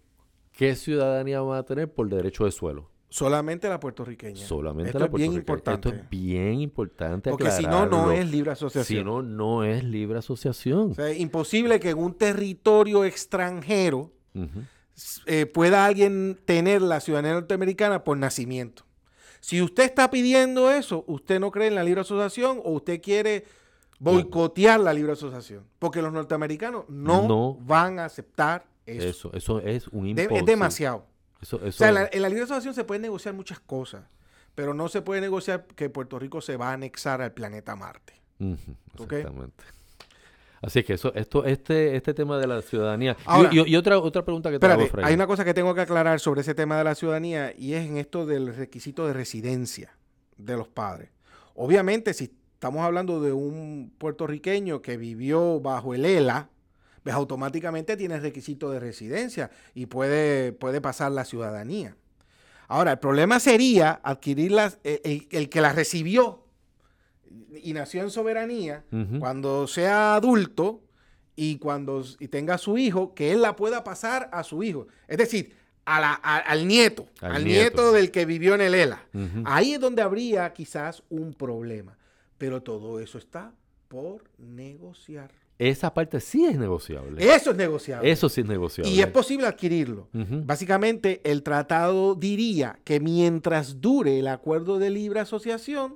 ¿qué 0.53 0.77
ciudadanía 0.77 1.41
van 1.41 1.59
a 1.59 1.63
tener 1.63 1.91
por 1.93 2.07
derecho 2.07 2.45
de 2.45 2.51
suelo? 2.51 2.89
Solamente 3.09 3.67
la 3.67 3.77
puertorriqueña. 3.77 4.37
Solamente 4.37 4.91
Esto 4.91 4.99
la 4.99 5.05
es 5.07 5.11
bien 5.11 5.31
puertorriqueña. 5.33 5.39
importante. 5.39 5.89
Esto 5.89 6.01
es 6.01 6.09
bien 6.09 6.61
importante 6.61 7.29
Porque 7.29 7.51
si 7.51 7.63
no, 7.63 7.87
no 7.87 8.13
es 8.13 8.31
libre 8.31 8.51
asociación. 8.51 8.99
Si 8.99 9.03
no, 9.03 9.21
no 9.21 9.65
es 9.65 9.83
libre 9.83 10.19
asociación. 10.19 10.91
O 10.91 10.93
sea, 10.93 11.09
es 11.09 11.19
imposible 11.19 11.81
que 11.81 11.89
en 11.89 11.97
un 11.97 12.13
territorio 12.13 13.03
extranjero 13.03 14.13
eh, 15.25 15.45
pueda 15.45 15.85
alguien 15.85 16.39
tener 16.45 16.81
la 16.81 16.99
ciudadanía 16.99 17.33
norteamericana 17.33 18.03
por 18.03 18.17
nacimiento. 18.17 18.83
Si 19.39 19.61
usted 19.61 19.83
está 19.83 20.09
pidiendo 20.09 20.71
eso, 20.71 21.03
usted 21.07 21.39
no 21.39 21.51
cree 21.51 21.67
en 21.67 21.75
la 21.75 21.83
libre 21.83 22.01
asociación 22.01 22.59
o 22.63 22.71
usted 22.71 23.01
quiere 23.01 23.45
boicotear 23.99 24.79
la 24.79 24.93
libre 24.93 25.13
asociación. 25.13 25.63
Porque 25.79 26.01
los 26.01 26.11
norteamericanos 26.11 26.85
no, 26.89 27.27
No. 27.27 27.57
van 27.61 27.99
a 27.99 28.05
aceptar 28.05 28.65
eso. 28.85 29.29
Eso, 29.29 29.33
eso 29.33 29.59
es 29.59 29.87
un 29.89 30.03
De- 30.03 30.09
imposible. 30.23 30.39
es 30.39 30.45
demasiado. 30.45 31.05
Eso, 31.41 31.59
O 31.63 31.71
sea, 31.71 31.89
en 31.89 31.93
la, 31.93 32.09
en 32.11 32.21
la 32.21 32.29
libre 32.29 32.43
asociación 32.45 32.73
se 32.73 32.83
pueden 32.83 33.03
negociar 33.03 33.35
muchas 33.35 33.59
cosas, 33.59 34.03
pero 34.55 34.73
no 34.73 34.87
se 34.89 35.01
puede 35.03 35.21
negociar 35.21 35.65
que 35.67 35.89
Puerto 35.89 36.17
Rico 36.17 36.41
se 36.41 36.57
va 36.57 36.69
a 36.69 36.73
anexar 36.73 37.21
al 37.21 37.31
planeta 37.33 37.75
Marte. 37.75 38.13
Exactamente. 38.93 39.63
Así 40.61 40.83
que 40.83 40.93
eso, 40.93 41.13
esto, 41.13 41.45
este, 41.45 41.95
este 41.95 42.13
tema 42.13 42.37
de 42.39 42.47
la 42.47 42.61
ciudadanía. 42.61 43.15
Y- 43.19 43.23
Ahora- 43.25 43.49
y, 43.51 43.69
y 43.71 43.75
otra, 43.75 43.99
otra 43.99 44.23
pregunta 44.25 44.49
que 44.49 44.57
te 44.59 44.65
hago, 44.65 44.81
Espérate, 44.83 45.07
hay 45.07 45.13
una 45.13 45.27
cosa 45.27 45.45
que 45.45 45.53
tengo 45.53 45.73
que 45.75 45.81
aclarar 45.81 46.19
sobre 46.19 46.41
ese 46.41 46.55
tema 46.55 46.77
de 46.77 46.83
la 46.83 46.95
ciudadanía 46.95 47.53
y 47.57 47.73
es 47.73 47.87
en 47.87 47.97
esto 47.97 48.25
del 48.25 48.55
requisito 48.55 49.05
de 49.07 49.13
residencia 49.13 49.95
de 50.37 50.57
los 50.57 50.67
padres. 50.67 51.09
Obviamente, 51.55 52.13
si 52.13 52.31
estamos 52.53 52.81
hablando 52.83 53.21
de 53.21 53.33
un 53.33 53.93
puertorriqueño 53.99 54.81
que 54.81 54.97
vivió 54.97 55.59
bajo 55.59 55.93
el 55.93 56.05
ELA, 56.05 56.49
pues 57.03 57.15
automáticamente 57.15 57.95
tiene 57.95 58.15
el 58.15 58.21
requisito 58.21 58.71
de 58.71 58.79
residencia 58.79 59.51
y 59.75 59.85
puede, 59.85 60.53
puede 60.53 60.81
pasar 60.81 61.11
la 61.11 61.23
ciudadanía. 61.23 61.95
Ahora, 62.67 62.93
el 62.93 62.99
problema 62.99 63.39
sería 63.39 64.01
adquirir 64.03 64.51
las- 64.51 64.79
el, 64.83 64.99
el- 65.03 65.27
el 65.31 65.49
que 65.49 65.61
la 65.61 65.71
recibió 65.71 66.43
y 67.63 67.73
nació 67.73 68.01
en 68.03 68.09
soberanía, 68.09 68.83
cuando 69.19 69.67
sea 69.67 70.15
adulto 70.15 70.81
y 71.35 71.57
cuando 71.57 72.03
y 72.19 72.27
tenga 72.27 72.57
su 72.57 72.77
hijo, 72.77 73.13
que 73.13 73.31
él 73.31 73.41
la 73.41 73.55
pueda 73.55 73.83
pasar 73.83 74.29
a 74.33 74.43
su 74.43 74.63
hijo. 74.63 74.87
Es 75.07 75.17
decir, 75.17 75.53
a 75.85 76.01
la- 76.01 76.19
a- 76.21 76.37
al 76.39 76.67
nieto, 76.67 77.07
Al 77.21 77.37
al, 77.37 77.43
nieto. 77.45 77.81
nieto. 77.83 77.91
del 77.93 78.11
que 78.11 78.25
vivió 78.25 78.55
en 78.55 78.61
el 78.61 78.73
ELA. 78.75 79.05
Ahí 79.45 79.73
es 79.73 79.79
donde 79.79 80.01
habría 80.01 80.51
quizás 80.53 81.03
un 81.09 81.33
problema. 81.33 81.97
Pero 82.37 82.61
todo 82.61 82.99
eso 82.99 83.17
está 83.17 83.53
por 83.87 84.23
negociar. 84.37 85.31
Esa 85.59 85.91
parte 85.93 86.19
sí 86.19 86.45
es 86.45 86.55
negociable. 86.57 87.33
Eso 87.33 87.49
es 87.51 87.57
negociable. 87.57 88.11
Eso 88.11 88.29
sí 88.29 88.41
es 88.41 88.47
negociable. 88.47 88.91
y 88.93 88.99
es 88.99 89.07
posible 89.07 89.47
adquirirlo. 89.47 90.07
Básicamente, 90.13 91.19
el 91.23 91.41
tratado 91.41 92.13
diría 92.15 92.77
que 92.83 92.99
mientras 92.99 93.81
dure 93.81 94.19
el 94.19 94.27
acuerdo 94.27 94.77
de 94.77 94.89
libre 94.91 95.19
asociación, 95.19 95.95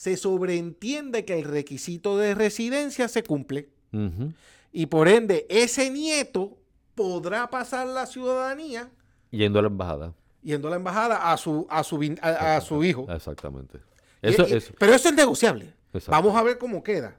se 0.00 0.16
sobreentiende 0.16 1.26
que 1.26 1.38
el 1.40 1.44
requisito 1.44 2.16
de 2.16 2.34
residencia 2.34 3.06
se 3.06 3.22
cumple 3.22 3.68
y 4.72 4.86
por 4.86 5.08
ende 5.08 5.44
ese 5.50 5.90
nieto 5.90 6.56
podrá 6.94 7.50
pasar 7.50 7.86
la 7.86 8.06
ciudadanía 8.06 8.88
Yendo 9.30 9.58
a 9.58 9.62
la 9.62 9.68
embajada. 9.68 10.14
yendo 10.42 10.68
a 10.68 10.70
la 10.70 10.76
embajada 10.78 11.30
a 11.30 11.36
su, 11.36 11.66
a 11.68 11.84
su, 11.84 12.00
a, 12.22 12.56
a 12.56 12.60
su 12.62 12.82
hijo. 12.82 13.06
Exactamente. 13.12 13.76
Y- 14.22 14.28
Eso, 14.30 14.48
y- 14.48 14.52
eso. 14.54 14.72
Pero 14.78 14.94
eso 14.94 15.10
es 15.10 15.14
negociable. 15.14 15.74
Exacto. 15.92 16.12
Vamos 16.12 16.36
a 16.36 16.42
ver 16.44 16.56
cómo 16.58 16.82
queda. 16.84 17.16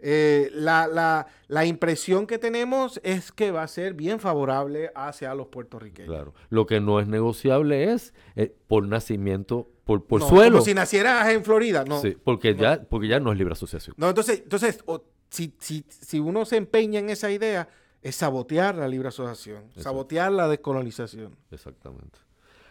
Eh, 0.00 0.50
la, 0.52 0.86
la- 0.88 1.26
la 1.46 1.64
impresión 1.64 2.26
que 2.26 2.38
tenemos 2.38 3.00
es 3.04 3.30
que 3.32 3.50
va 3.52 3.62
a 3.62 3.68
ser 3.68 3.94
bien 3.94 4.18
favorable 4.20 4.90
hacia 4.94 5.34
los 5.34 5.46
puertorriqueños. 5.48 6.10
Claro. 6.10 6.34
Lo 6.50 6.66
que 6.66 6.80
no 6.80 6.98
es 7.00 7.06
negociable 7.06 7.92
es 7.92 8.12
eh, 8.36 8.54
por 8.66 8.86
nacimiento, 8.86 9.70
por, 9.84 10.04
por 10.04 10.20
No, 10.20 10.28
suelo. 10.28 10.52
Como 10.58 10.64
si 10.64 10.74
nacieras 10.74 11.28
en 11.28 11.44
Florida, 11.44 11.84
no. 11.86 12.00
Sí, 12.00 12.16
porque, 12.22 12.54
Ya, 12.56 12.82
porque 12.82 13.08
ya 13.08 13.20
no 13.20 13.30
es 13.32 13.38
libre 13.38 13.52
asociación. 13.52 13.94
No, 13.98 14.08
entonces, 14.08 14.40
entonces 14.42 14.80
o- 14.86 15.04
si, 15.30 15.54
si, 15.60 15.84
si 15.88 16.18
uno 16.18 16.44
se 16.44 16.56
empeña 16.56 16.98
en 17.00 17.10
esa 17.10 17.30
idea, 17.30 17.68
es 18.02 18.16
sabotear 18.16 18.74
la 18.76 18.88
libre 18.88 19.08
asociación, 19.08 19.64
sabotear 19.76 20.32
la 20.32 20.48
descolonización. 20.48 21.36
Exactamente. 21.50 22.18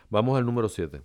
Vamos 0.09 0.37
al 0.37 0.45
número 0.45 0.67
7. 0.69 1.01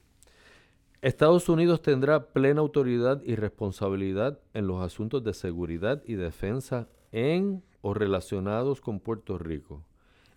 Estados 1.03 1.49
Unidos 1.49 1.83
tendrá 1.83 2.29
plena 2.29 2.61
autoridad 2.61 3.21
y 3.25 3.35
responsabilidad 3.35 4.39
en 4.55 4.69
los 4.69 4.81
asuntos 4.81 5.25
de 5.25 5.35
seguridad 5.35 6.01
y 6.07 6.15
defensa 6.15 6.87
en 7.11 7.65
o 7.81 7.93
relacionados 7.93 8.81
con 8.81 9.01
Puerto 9.01 9.37
Rico, 9.37 9.83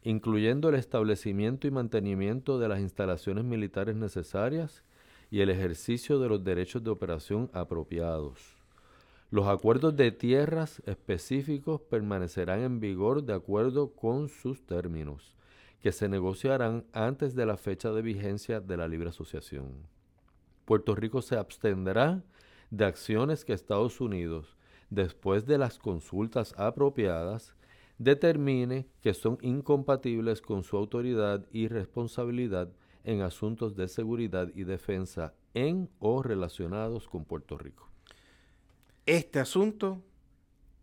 incluyendo 0.02 0.70
el 0.70 0.74
establecimiento 0.74 1.68
y 1.68 1.72
mantenimiento 1.72 2.58
de 2.58 2.68
las 2.68 2.80
instalaciones 2.80 3.46
militares 3.46 3.96
necesarias 3.96 4.82
y 5.30 5.42
el 5.42 5.52
ejercicio 5.52 6.18
de 6.18 6.30
los 6.30 6.44
derechos 6.44 6.84
de 6.84 6.90
operación 6.90 7.52
apropiados. 7.54 8.58
Los 9.30 9.46
acuerdos 9.46 9.96
de 9.96 10.12
tierras 10.12 10.82
específicos 10.88 11.80
permanecerán 11.82 12.62
en 12.62 12.80
vigor 12.80 13.22
de 13.22 13.36
acuerdo 13.36 13.92
con 13.92 14.30
sus 14.30 14.66
términos, 14.66 15.36
que 15.84 15.92
se 15.92 16.10
negociarán 16.10 16.86
antes 16.92 17.36
de 17.36 17.46
la 17.46 17.56
fecha 17.58 17.92
de 17.92 18.02
vigencia 18.02 18.62
de 18.62 18.78
la 18.78 18.88
libre 18.88 19.10
asociación. 19.10 19.94
Puerto 20.66 20.96
Rico 20.96 21.22
se 21.22 21.38
abstendrá 21.38 22.24
de 22.72 22.86
acciones 22.86 23.46
que 23.46 23.54
Estados 23.54 24.02
Unidos, 24.02 24.58
después 24.90 25.46
de 25.46 25.58
las 25.58 25.78
consultas 25.78 26.54
apropiadas, 26.58 27.56
determine 27.98 28.88
que 29.02 29.14
son 29.14 29.38
incompatibles 29.42 30.42
con 30.42 30.64
su 30.64 30.76
autoridad 30.76 31.46
y 31.52 31.68
responsabilidad 31.68 32.70
en 33.04 33.22
asuntos 33.22 33.76
de 33.76 33.88
seguridad 33.88 34.50
y 34.54 34.64
defensa 34.64 35.34
en 35.54 35.90
o 36.00 36.24
relacionados 36.24 37.08
con 37.08 37.24
Puerto 37.24 37.58
Rico. 37.58 37.90
Este 39.06 39.40
asunto 39.40 40.02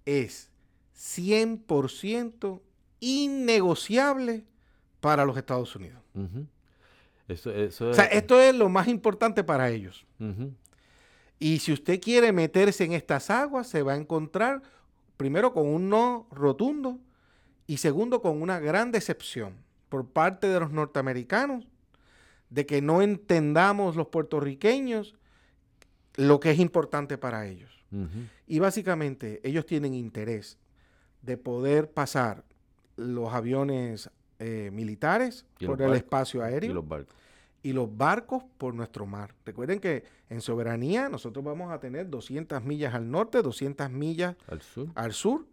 es 0.06 0.50
100% 0.96 2.60
innegociable 3.00 4.44
para 5.00 5.24
los 5.24 5.36
Estados 5.36 5.74
Unidos. 5.74 6.00
Eso, 7.32 7.50
o 7.88 7.94
sea, 7.94 8.04
esto 8.04 8.40
es 8.40 8.54
lo 8.54 8.68
más 8.68 8.88
importante 8.88 9.44
para 9.44 9.70
ellos. 9.70 10.06
Y 11.42 11.58
si 11.58 11.72
usted 11.72 12.00
quiere 12.00 12.30
meterse 12.30 12.84
en 12.84 12.92
estas 12.92 13.28
aguas, 13.28 13.66
se 13.66 13.82
va 13.82 13.94
a 13.94 13.96
encontrar 13.96 14.62
primero 15.16 15.52
con 15.52 15.66
un 15.66 15.88
no 15.88 16.28
rotundo 16.30 17.00
y 17.66 17.78
segundo 17.78 18.22
con 18.22 18.40
una 18.40 18.60
gran 18.60 18.92
decepción 18.92 19.54
por 19.88 20.06
parte 20.06 20.46
de 20.46 20.60
los 20.60 20.70
norteamericanos 20.70 21.66
de 22.48 22.64
que 22.64 22.80
no 22.80 23.02
entendamos 23.02 23.96
los 23.96 24.06
puertorriqueños 24.06 25.16
lo 26.14 26.38
que 26.38 26.52
es 26.52 26.60
importante 26.60 27.18
para 27.18 27.46
ellos. 27.48 27.84
Y 28.46 28.60
básicamente 28.60 29.40
ellos 29.42 29.66
tienen 29.66 29.94
interés 29.94 30.58
de 31.22 31.36
poder 31.36 31.90
pasar 31.90 32.44
los 32.96 33.34
aviones 33.34 34.10
eh, 34.38 34.70
militares 34.72 35.44
por 35.66 35.82
el 35.82 35.94
espacio 35.94 36.42
aéreo. 36.42 36.70
Y 36.70 36.74
los 36.74 36.86
barcos 36.86 37.21
y 37.62 37.72
los 37.72 37.96
barcos 37.96 38.42
por 38.58 38.74
nuestro 38.74 39.06
mar. 39.06 39.34
Recuerden 39.44 39.78
que 39.78 40.04
en 40.28 40.40
soberanía 40.40 41.08
nosotros 41.08 41.44
vamos 41.44 41.72
a 41.72 41.78
tener 41.78 42.10
200 42.10 42.62
millas 42.64 42.94
al 42.94 43.10
norte, 43.10 43.42
200 43.42 43.90
millas 43.90 44.36
al 44.48 44.62
sur. 44.62 44.88
Al 44.94 45.12
sur. 45.12 45.46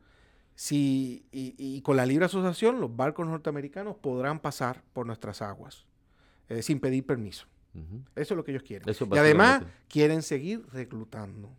y, 0.72 1.82
con 1.84 1.96
la 1.96 2.06
libre 2.06 2.26
asociación 2.26 2.82
los 2.82 2.96
barcos 2.96 3.28
norteamericanos 3.28 3.96
podrán 3.98 4.40
pasar 4.40 4.84
por 4.94 5.06
nuestras 5.06 5.42
aguas 5.42 5.86
eh, 6.50 6.62
sin 6.62 6.80
pedir 6.80 7.06
permiso. 7.06 7.46
Eso 8.16 8.34
es 8.34 8.38
lo 8.38 8.44
que 8.44 8.52
ellos 8.52 8.64
quieren. 8.64 8.90
y 8.90 9.18
además 9.18 9.64
quieren 9.88 10.22
seguir 10.22 10.66
reclutando 10.74 11.50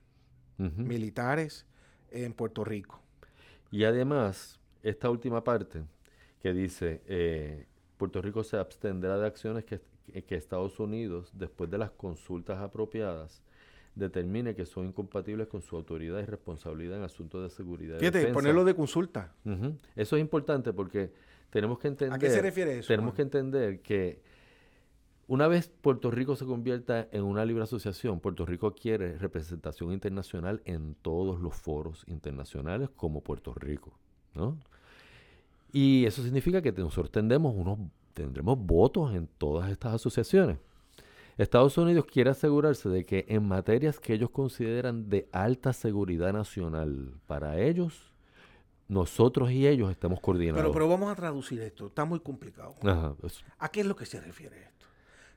militares 0.58 1.64
en 2.10 2.34
Puerto 2.34 2.64
Rico. 2.64 3.00
Y 3.70 3.84
además, 3.84 4.60
esta 4.82 5.08
última 5.08 5.42
parte 5.44 5.84
que 6.40 6.52
dice, 6.52 7.02
eh, 7.06 7.66
Puerto 7.96 8.20
Rico 8.20 8.42
se 8.42 8.56
abstendrá 8.56 9.16
de 9.18 9.26
acciones 9.26 9.64
que 9.64 9.80
que 10.10 10.34
Estados 10.34 10.78
Unidos, 10.80 11.30
después 11.34 11.70
de 11.70 11.78
las 11.78 11.90
consultas 11.90 12.58
apropiadas, 12.58 13.42
determine 13.94 14.54
que 14.54 14.66
son 14.66 14.86
incompatibles 14.86 15.48
con 15.48 15.62
su 15.62 15.76
autoridad 15.76 16.20
y 16.20 16.24
responsabilidad 16.24 16.98
en 16.98 17.04
asuntos 17.04 17.42
de 17.42 17.50
seguridad. 17.50 17.98
Fíjate, 17.98 18.26
ponerlo 18.28 18.64
de 18.64 18.74
consulta. 18.74 19.34
Eso 19.96 20.16
es 20.16 20.20
importante 20.20 20.72
porque 20.72 21.12
tenemos 21.50 21.78
que 21.78 21.88
entender. 21.88 22.14
¿A 22.14 22.18
qué 22.18 22.30
se 22.30 22.40
refiere 22.40 22.78
eso? 22.78 22.88
Tenemos 22.88 23.14
que 23.14 23.22
entender 23.22 23.80
que 23.80 24.22
una 25.26 25.46
vez 25.48 25.68
Puerto 25.68 26.10
Rico 26.10 26.34
se 26.34 26.44
convierta 26.44 27.08
en 27.12 27.22
una 27.22 27.44
libre 27.44 27.62
asociación, 27.62 28.18
Puerto 28.20 28.44
Rico 28.46 28.74
quiere 28.74 29.16
representación 29.18 29.92
internacional 29.92 30.60
en 30.64 30.96
todos 31.02 31.40
los 31.40 31.54
foros 31.54 32.04
internacionales 32.08 32.90
como 32.96 33.20
Puerto 33.20 33.54
Rico, 33.54 33.92
¿no? 34.34 34.58
Y 35.72 36.04
eso 36.04 36.24
significa 36.24 36.62
que 36.62 36.72
nosotros 36.72 37.12
tendemos 37.12 37.54
unos 37.54 37.78
tendremos 38.20 38.58
votos 38.58 39.14
en 39.14 39.26
todas 39.26 39.70
estas 39.70 39.94
asociaciones. 39.94 40.58
Estados 41.38 41.78
Unidos 41.78 42.04
quiere 42.04 42.30
asegurarse 42.30 42.88
de 42.88 43.06
que 43.06 43.24
en 43.28 43.48
materias 43.48 43.98
que 43.98 44.12
ellos 44.12 44.30
consideran 44.30 45.08
de 45.08 45.28
alta 45.32 45.72
seguridad 45.72 46.32
nacional 46.32 47.14
para 47.26 47.58
ellos, 47.58 48.12
nosotros 48.88 49.50
y 49.50 49.66
ellos 49.66 49.90
estamos 49.90 50.20
coordinados. 50.20 50.60
Pero, 50.60 50.72
pero 50.72 50.88
vamos 50.88 51.10
a 51.10 51.14
traducir 51.14 51.62
esto, 51.62 51.86
está 51.86 52.04
muy 52.04 52.20
complicado. 52.20 52.74
¿A 53.58 53.70
qué 53.70 53.80
es 53.80 53.86
lo 53.86 53.96
que 53.96 54.04
se 54.04 54.20
refiere 54.20 54.60
esto? 54.64 54.86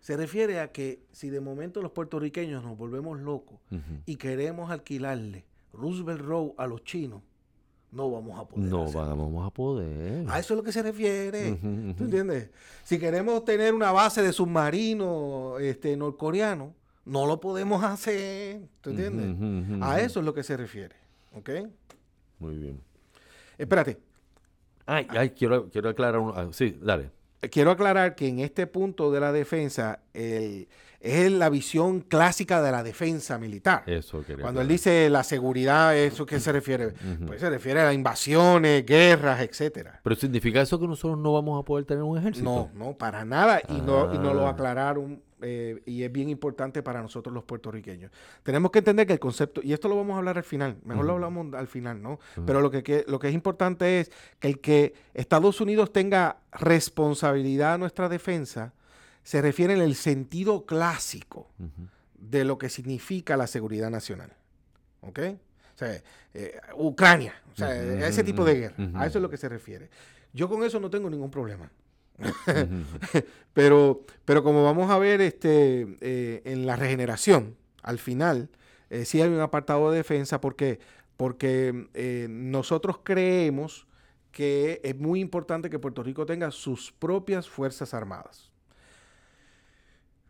Se 0.02 0.18
refiere 0.18 0.60
a 0.60 0.74
que 0.74 1.06
si 1.12 1.30
de 1.30 1.40
momento 1.40 1.82
los 1.82 1.92
puertorriqueños 1.92 2.62
nos 2.64 2.78
volvemos 2.78 3.20
locos 3.20 3.60
y 4.06 4.18
queremos 4.18 4.72
alquilarle 4.72 5.46
Roosevelt 5.72 6.20
Road 6.20 6.52
a 6.58 6.68
los 6.68 6.84
chinos, 6.84 7.22
no 7.94 8.10
vamos 8.10 8.40
a 8.40 8.46
poder. 8.46 8.70
No 8.70 8.92
vamos 8.92 9.48
a 9.48 9.50
poder. 9.52 10.26
A 10.28 10.40
eso 10.40 10.54
es 10.54 10.58
lo 10.58 10.64
que 10.64 10.72
se 10.72 10.82
refiere. 10.82 11.54
¿Tú 11.98 12.04
entiendes? 12.04 12.50
Si 12.84 12.98
queremos 12.98 13.46
tener 13.46 13.74
una 13.74 13.92
base 13.92 14.22
de 14.22 14.34
submarino 14.34 15.60
este, 15.60 15.96
norcoreano, 15.96 16.74
no 17.06 17.28
lo 17.28 17.40
podemos 17.40 17.84
hacer. 17.84 18.62
¿Tú 18.82 18.90
entiendes? 18.90 19.82
A 19.82 20.02
eso 20.02 20.20
es 20.20 20.26
lo 20.26 20.34
que 20.34 20.44
se 20.44 20.58
refiere. 20.58 20.96
¿Ok? 21.36 21.50
Muy 22.40 22.58
bien. 22.58 22.82
Espérate. 23.58 24.00
Ay, 24.86 25.08
ay 25.10 25.30
quiero, 25.30 25.70
quiero 25.70 25.90
aclarar. 25.90 26.20
Un, 26.20 26.34
ah, 26.36 26.48
sí, 26.52 26.78
dale. 26.82 27.12
Quiero 27.52 27.72
aclarar 27.72 28.16
que 28.16 28.28
en 28.28 28.40
este 28.40 28.68
punto 28.68 29.12
de 29.12 29.20
la 29.20 29.32
defensa, 29.32 30.00
el 30.14 30.68
es 31.04 31.30
la 31.34 31.50
visión 31.50 32.00
clásica 32.00 32.62
de 32.62 32.72
la 32.72 32.82
defensa 32.82 33.38
militar. 33.38 33.84
Eso 33.86 34.24
Cuando 34.40 34.62
él 34.62 34.70
dice 34.70 35.10
la 35.10 35.24
seguridad, 35.24 35.96
¿eso 35.98 36.26
qué 36.26 36.40
se 36.40 36.54
refiere? 36.54 36.94
Pues 37.28 37.42
se 37.42 37.50
refiere 37.50 37.82
a 37.82 37.92
invasiones, 37.92 38.86
guerras, 38.86 39.42
etcétera. 39.42 40.00
Pero 40.02 40.16
significa 40.16 40.62
eso 40.62 40.80
que 40.80 40.88
nosotros 40.88 41.20
no 41.20 41.34
vamos 41.34 41.62
a 41.62 41.66
poder 41.66 41.84
tener 41.84 42.04
un 42.04 42.18
ejército. 42.18 42.46
No, 42.46 42.72
no, 42.74 42.94
para 42.94 43.26
nada. 43.26 43.62
Y, 43.68 43.82
no, 43.82 44.14
y 44.14 44.18
no 44.18 44.34
lo 44.34 44.48
ah. 44.48 44.52
aclararon 44.52 45.22
eh, 45.42 45.82
y 45.86 46.04
es 46.04 46.12
bien 46.12 46.30
importante 46.30 46.82
para 46.82 47.02
nosotros 47.02 47.34
los 47.34 47.44
puertorriqueños. 47.44 48.10
Tenemos 48.42 48.72
que 48.72 48.80
entender 48.80 49.06
que 49.06 49.12
el 49.12 49.20
concepto, 49.20 49.60
y 49.62 49.74
esto 49.74 49.90
lo 49.90 49.98
vamos 49.98 50.16
a 50.16 50.20
hablar 50.20 50.38
al 50.38 50.46
final, 50.46 50.78
mejor 50.86 51.04
lo 51.04 51.14
hablamos 51.14 51.54
al 51.54 51.68
final, 51.68 52.02
¿no? 52.02 52.18
Pero 52.46 52.62
lo 52.62 52.72
que, 52.72 53.04
lo 53.10 53.20
que 53.20 53.28
es 53.28 53.34
importante 53.34 54.00
es 54.00 54.12
que 54.40 54.48
el 54.48 54.62
que 54.62 54.94
Estados 55.14 55.60
Unidos 55.60 55.92
tenga 55.92 56.38
responsabilidad 56.54 57.74
a 57.74 57.78
nuestra 57.78 58.08
defensa, 58.08 58.72
se 59.24 59.42
refiere 59.42 59.74
en 59.74 59.82
el 59.82 59.96
sentido 59.96 60.66
clásico 60.66 61.50
de 62.18 62.46
lo 62.46 62.58
que 62.58 62.70
significa 62.70 63.38
la 63.38 63.48
seguridad 63.48 63.90
nacional. 63.90 64.32
¿Ok? 65.02 65.20
O 65.76 65.78
sea, 65.78 66.02
eh, 66.34 66.60
Ucrania, 66.76 67.34
o 67.52 67.56
sea, 67.56 68.08
ese 68.08 68.24
tipo 68.24 68.46
de 68.46 68.56
guerra, 68.56 68.76
a 68.96 69.08
eso 69.08 69.18
es 69.18 69.22
lo 69.22 69.30
que 69.30 69.38
se 69.38 69.50
refiere. 69.50 69.90
Yo 70.34 70.48
con 70.50 70.64
eso 70.64 70.80
no 70.80 70.90
tengo 70.90 71.10
ningún 71.10 71.32
problema. 71.32 71.72
pero, 73.54 74.06
pero 74.24 74.44
como 74.44 74.64
vamos 74.64 74.92
a 74.92 75.00
ver 75.00 75.20
este, 75.22 75.98
eh, 76.02 76.42
en 76.46 76.66
la 76.66 76.76
regeneración, 76.76 77.56
al 77.82 77.98
final, 77.98 78.50
eh, 78.90 79.06
sí 79.06 79.22
hay 79.22 79.30
un 79.30 79.40
apartado 79.40 79.90
de 79.92 79.98
defensa 79.98 80.40
porque, 80.40 80.80
porque 81.18 82.28
nosotros 82.30 83.00
creemos 83.04 83.88
que 84.32 84.80
es 84.84 84.98
muy 84.98 85.20
importante 85.22 85.70
que 85.70 85.80
Puerto 85.80 86.04
Rico 86.04 86.26
tenga 86.26 86.52
sus 86.52 86.92
propias 86.92 87.50
fuerzas 87.50 87.94
armadas. 87.94 88.53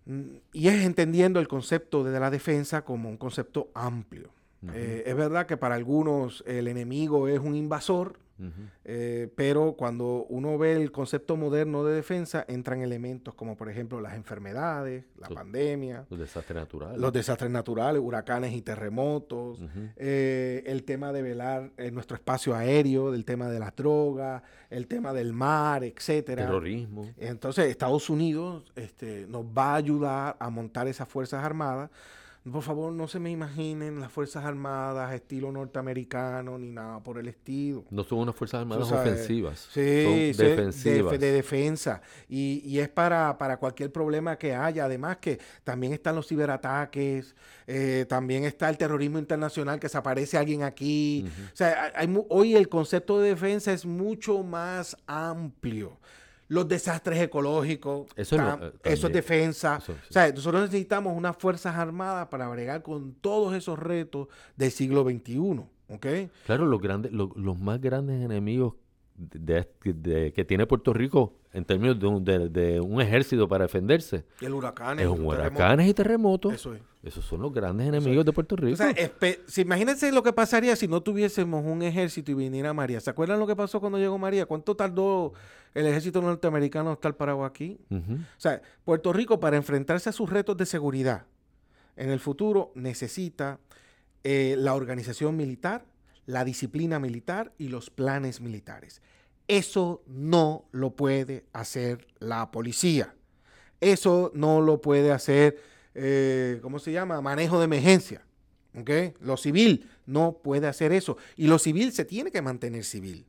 Mm, 0.06 0.38
y 0.52 0.68
es 0.68 0.84
entendiendo 0.86 1.40
el 1.40 1.48
concepto 1.48 2.04
de 2.04 2.20
la 2.20 2.30
defensa 2.30 2.84
como 2.84 3.10
un 3.10 3.18
concepto 3.18 3.70
amplio. 3.74 4.30
Eh, 4.74 5.04
es 5.06 5.16
verdad 5.16 5.46
que 5.46 5.58
para 5.58 5.76
algunos 5.76 6.44
el 6.48 6.68
enemigo 6.68 7.28
es 7.28 7.40
un 7.40 7.56
invasor, 7.56 8.20
eh, 8.84 9.32
pero 9.36 9.74
cuando 9.74 10.26
uno 10.28 10.58
ve 10.58 10.74
el 10.74 10.92
concepto 10.92 11.38
moderno 11.38 11.86
de 11.86 11.96
defensa, 11.96 12.44
entran 12.50 12.82
elementos 12.82 13.34
como 13.36 13.56
por 13.56 13.70
ejemplo 13.70 14.02
las 14.02 14.16
enfermedades, 14.16 15.06
la 15.18 15.30
pandemia, 15.30 16.06
los 16.10 16.20
desastres 16.20 16.58
naturales, 16.58 17.00
los 17.00 17.14
desastres 17.14 17.52
naturales, 17.52 18.02
huracanes 18.04 18.54
y 18.54 18.62
terremotos, 18.62 19.60
eh, 19.96 20.64
el 20.66 20.84
tema 20.84 21.14
de 21.14 21.22
velar 21.22 21.72
en 21.78 21.94
nuestro 21.94 22.16
espacio 22.16 22.56
aéreo, 22.56 23.12
del 23.12 23.24
tema 23.24 23.48
de 23.50 23.60
las 23.60 23.76
drogas, 23.76 24.44
el 24.70 24.88
tema 24.88 25.14
del 25.14 25.32
mar, 25.32 25.84
etcétera. 25.84 26.46
Terrorismo. 26.46 27.10
Entonces 27.18 27.68
Estados 27.68 28.10
Unidos 28.10 28.74
este, 28.76 29.26
nos 29.28 29.46
va 29.46 29.74
a 29.74 29.76
ayudar 29.76 30.36
a 30.40 30.50
montar 30.50 30.88
esas 30.88 31.08
fuerzas 31.08 31.46
armadas 31.46 31.90
por 32.52 32.62
favor, 32.62 32.92
no 32.92 33.08
se 33.08 33.20
me 33.20 33.32
imaginen 33.32 34.02
las 34.02 34.12
Fuerzas 34.12 34.44
Armadas 34.44 35.14
estilo 35.14 35.50
norteamericano 35.50 36.58
ni 36.58 36.72
nada 36.72 37.02
por 37.02 37.18
el 37.18 37.30
estilo. 37.30 37.86
No 37.90 38.04
son 38.04 38.20
unas 38.20 38.36
Fuerzas 38.36 38.62
Armadas 38.62 38.92
ofensivas. 38.92 39.70
Sí, 39.72 40.34
son 40.34 40.46
defensivas. 40.46 41.20
De, 41.20 41.32
defensa. 41.32 42.02
Y, 42.28 42.78
es 42.80 42.90
para, 42.90 43.38
para, 43.38 43.58
cualquier 43.58 43.94
problema 43.94 44.38
que 44.38 44.54
haya. 44.54 44.84
Además 44.84 45.18
que 45.18 45.40
también 45.64 45.94
están 45.94 46.16
los 46.18 46.28
ciberataques, 46.28 47.34
eh, 47.66 48.06
también 48.10 48.44
está 48.44 48.70
el 48.70 48.78
terrorismo 48.78 49.20
internacional, 49.20 49.80
que 49.80 49.88
se 49.88 49.98
aparece 49.98 50.38
alguien 50.38 50.64
aquí. 50.64 51.26
O 51.54 51.56
sea, 51.56 51.94
hoy 52.28 52.56
el 52.56 52.68
concepto 52.68 53.22
de 53.22 53.30
defensa 53.30 53.72
es 53.72 53.86
mucho 53.86 54.44
más 54.44 54.98
amplio. 55.08 55.98
Los 56.54 56.68
desastres 56.68 57.20
ecológicos, 57.22 58.08
Eso 58.16 58.38
lo- 58.38 58.44
tam- 58.44 58.64
eh, 58.68 58.74
eso 58.84 59.08
es 59.08 59.14
defensa. 59.14 59.78
Eso, 59.82 59.94
sí. 59.94 60.00
O 60.10 60.14
sea, 60.14 60.32
nosotros 60.32 60.62
necesitamos 60.64 61.16
unas 61.18 61.36
fuerzas 61.38 61.76
armadas 61.76 62.28
para 62.28 62.48
bregar 62.48 62.82
con 62.84 63.14
todos 63.16 63.54
esos 63.56 63.78
retos 63.80 64.28
del 64.56 64.72
siglo 64.72 65.04
XXI. 65.04 65.66
¿Ok? 65.90 66.08
Claro, 66.46 66.66
los 66.66 66.82
grandes, 66.82 67.12
los, 67.12 67.36
los 67.36 67.60
más 67.60 67.80
grandes 67.82 68.24
enemigos 68.24 68.74
de, 69.16 70.32
que 70.34 70.44
tiene 70.46 70.66
Puerto 70.66 70.94
Rico 70.94 71.34
en 71.54 71.66
términos 71.66 72.00
de 72.00 72.08
un, 72.08 72.24
de- 72.24 72.50
de 72.50 72.80
un 72.82 73.00
ejército 73.02 73.48
para 73.48 73.66
defenderse 73.66 74.26
El 74.42 74.54
huracán, 74.54 75.00
es 75.00 75.08
un 75.08 75.26
huracanes 75.26 75.88
y 75.88 75.94
terremotos. 75.94 76.54
Eso 76.54 76.74
es. 76.74 76.82
Esos 77.04 77.26
son 77.26 77.42
los 77.42 77.54
grandes 77.54 77.86
enemigos 77.88 78.24
de 78.26 78.32
Puerto 78.32 78.56
Rico. 78.56 78.74
O 78.74 78.78
sea, 78.78 78.94
si, 79.48 79.62
imagínense 79.62 80.10
lo 80.14 80.24
que 80.24 80.32
pasaría 80.32 80.74
si 80.78 80.88
no 80.88 81.02
tuviésemos 81.04 81.64
un 81.66 81.82
ejército 81.84 82.32
y 82.32 82.34
viniera 82.34 82.74
María. 82.74 83.02
¿Se 83.02 83.10
acuerdan 83.10 83.40
lo 83.40 83.46
que 83.46 83.56
pasó 83.58 83.82
cuando 83.82 83.98
llegó 83.98 84.18
María? 84.18 84.46
¿Cuánto 84.46 84.74
tardó 84.76 85.34
el 85.74 85.86
ejército 85.86 86.22
norteamericano 86.22 86.90
en 86.92 86.94
estar 86.94 87.16
parado 87.18 87.44
aquí? 87.44 87.78
O 87.92 88.00
sea, 88.38 88.62
Puerto 88.86 89.12
Rico 89.12 89.40
para 89.42 89.58
enfrentarse 89.58 90.10
a 90.10 90.14
sus 90.14 90.30
retos 90.30 90.56
de 90.56 90.66
seguridad 90.66 91.26
en 91.98 92.10
el 92.10 92.20
futuro 92.22 92.72
necesita 92.74 93.60
eh, 94.24 94.56
la 94.58 94.74
organización 94.74 95.36
militar, 95.36 95.84
la 96.26 96.46
disciplina 96.46 97.00
militar 97.00 97.54
y 97.58 97.68
los 97.68 97.90
planes 97.90 98.42
militares. 98.42 99.02
Eso 99.48 100.04
no 100.08 100.66
lo 100.72 100.96
puede 100.96 101.46
hacer 101.54 102.08
la 102.20 102.52
policía. 102.52 103.14
Eso 103.82 104.32
no 104.34 104.62
lo 104.62 104.82
puede 104.82 105.12
hacer, 105.12 105.60
eh, 105.94 106.60
¿cómo 106.62 106.80
se 106.80 106.92
llama? 106.92 107.20
Manejo 107.22 107.60
de 107.60 107.66
emergencia. 107.66 108.22
¿ok? 108.78 108.90
Lo 109.22 109.38
civil 109.38 109.90
no 110.06 110.40
puede 110.44 110.68
hacer 110.68 110.92
eso. 110.92 111.18
Y 111.36 111.48
lo 111.48 111.60
civil 111.60 111.92
se 111.92 112.06
tiene 112.06 112.32
que 112.32 112.42
mantener 112.42 112.84
civil. 112.84 113.26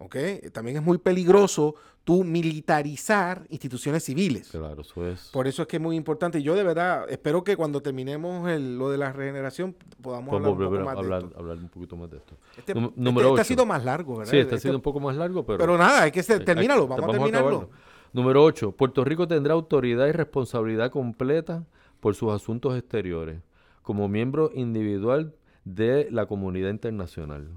¿Ok? 0.00 0.16
También 0.52 0.78
es 0.78 0.82
muy 0.82 0.98
peligroso 0.98 1.76
tú 2.04 2.24
militarizar 2.24 3.44
instituciones 3.50 4.04
civiles. 4.04 4.48
Claro, 4.50 4.82
eso 4.82 5.06
es. 5.06 5.28
Por 5.32 5.46
eso 5.46 5.62
es 5.62 5.68
que 5.68 5.76
es 5.76 5.82
muy 5.82 5.96
importante. 5.96 6.42
Yo 6.42 6.54
de 6.54 6.62
verdad 6.64 7.06
espero 7.08 7.44
que 7.44 7.56
cuando 7.56 7.80
terminemos 7.82 8.48
el- 8.48 8.76
lo 8.78 8.90
de 8.90 8.98
la 8.98 9.12
regeneración 9.12 9.76
podamos 10.02 10.34
hablar 10.34 10.50
un 10.52 10.58
poco 10.58 10.70
más 10.80 10.94
de 10.94 11.00
hablar, 11.00 11.22
esto. 11.24 11.38
hablar 11.38 11.56
un 11.58 11.68
poquito 11.68 11.96
más 11.96 12.10
de 12.10 12.16
esto. 12.16 12.34
Este, 12.56 12.72
este- 12.72 12.92
número 12.96 13.28
este 13.30 13.40
ha 13.42 13.44
sido 13.44 13.66
más 13.66 13.84
largo, 13.84 14.16
¿verdad? 14.18 14.30
Sí, 14.30 14.38
este 14.38 14.54
ha 14.54 14.56
Este- 14.56 14.68
sido 14.68 14.76
un 14.76 14.82
poco 14.82 14.98
más 15.00 15.14
largo, 15.16 15.44
pero... 15.44 15.58
pero 15.58 15.78
nada, 15.78 16.02
hay 16.02 16.10
que 16.10 16.22
ser, 16.22 16.44
termínalo, 16.44 16.82
hay- 16.82 16.88
vamos 16.88 17.08
a 17.08 17.12
terminarlo. 17.12 17.70
Número 18.12 18.42
8. 18.42 18.72
Puerto 18.72 19.04
Rico 19.04 19.28
tendrá 19.28 19.54
autoridad 19.54 20.08
y 20.08 20.12
responsabilidad 20.12 20.90
completa 20.90 21.64
por 22.00 22.14
sus 22.16 22.32
asuntos 22.32 22.76
exteriores, 22.76 23.40
como 23.82 24.08
miembro 24.08 24.50
individual 24.54 25.34
de 25.64 26.08
la 26.10 26.26
comunidad 26.26 26.70
internacional. 26.70 27.48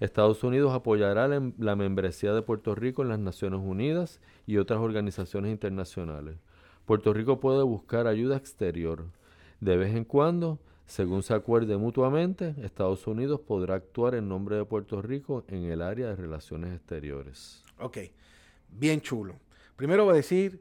Estados 0.00 0.42
Unidos 0.42 0.72
apoyará 0.74 1.28
la, 1.28 1.36
em- 1.36 1.52
la 1.58 1.76
membresía 1.76 2.32
de 2.32 2.42
Puerto 2.42 2.74
Rico 2.74 3.02
en 3.02 3.08
las 3.08 3.18
Naciones 3.18 3.60
Unidas 3.62 4.20
y 4.46 4.56
otras 4.56 4.80
organizaciones 4.80 5.52
internacionales. 5.52 6.36
Puerto 6.86 7.12
Rico 7.12 7.38
puede 7.38 7.62
buscar 7.62 8.06
ayuda 8.06 8.36
exterior. 8.36 9.04
De 9.60 9.76
vez 9.76 9.94
en 9.94 10.04
cuando, 10.04 10.58
según 10.86 11.22
se 11.22 11.34
acuerde 11.34 11.76
mutuamente, 11.76 12.54
Estados 12.62 13.06
Unidos 13.06 13.40
podrá 13.40 13.74
actuar 13.76 14.14
en 14.14 14.28
nombre 14.28 14.56
de 14.56 14.64
Puerto 14.64 15.00
Rico 15.02 15.44
en 15.48 15.64
el 15.64 15.82
área 15.82 16.08
de 16.08 16.16
relaciones 16.16 16.74
exteriores. 16.74 17.62
Ok, 17.78 17.98
bien 18.70 19.00
chulo. 19.00 19.36
Primero 19.76 20.04
voy 20.04 20.14
a 20.14 20.16
decir 20.16 20.60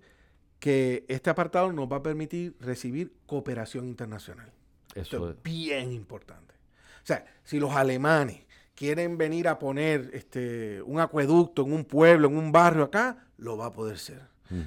que 0.60 1.06
este 1.08 1.30
apartado 1.30 1.72
nos 1.72 1.90
va 1.92 1.98
a 1.98 2.04
permitir 2.04 2.56
recibir 2.60 3.14
cooperación 3.26 3.88
internacional. 3.88 4.52
Eso 4.94 5.30
es 5.30 5.36
es. 5.38 5.44
bien 5.44 5.94
importante. 5.94 6.54
O 7.02 7.06
sea, 7.06 7.26
si 7.44 7.60
los 7.60 7.72
alemanes 7.72 8.42
quieren 8.80 9.18
venir 9.18 9.50
a 9.50 9.60
poner 9.60 10.10
este, 10.14 10.82
un 10.84 11.02
acueducto 11.02 11.64
en 11.64 11.74
un 11.74 11.84
pueblo, 11.84 12.30
en 12.30 12.38
un 12.38 12.54
barrio 12.54 12.86
acá, 12.86 13.26
lo 13.38 13.58
va 13.58 13.66
a 13.66 13.74
poder 13.74 13.98
ser. 13.98 14.22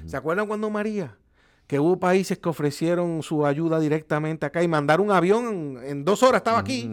¿Se 0.05 0.15
acuerdan 0.15 0.45
cuando 0.45 0.69
María? 0.69 1.17
Que 1.65 1.79
hubo 1.79 1.99
países 1.99 2.37
que 2.37 2.47
ofrecieron 2.47 3.23
su 3.23 3.43
ayuda 3.43 3.79
directamente 3.79 4.45
acá 4.45 4.61
y 4.61 4.67
mandar 4.67 5.01
un 5.01 5.09
avión 5.09 5.47
en, 5.47 5.83
en 5.83 6.05
dos 6.05 6.21
horas 6.21 6.41
estaba 6.41 6.59
aquí. 6.59 6.87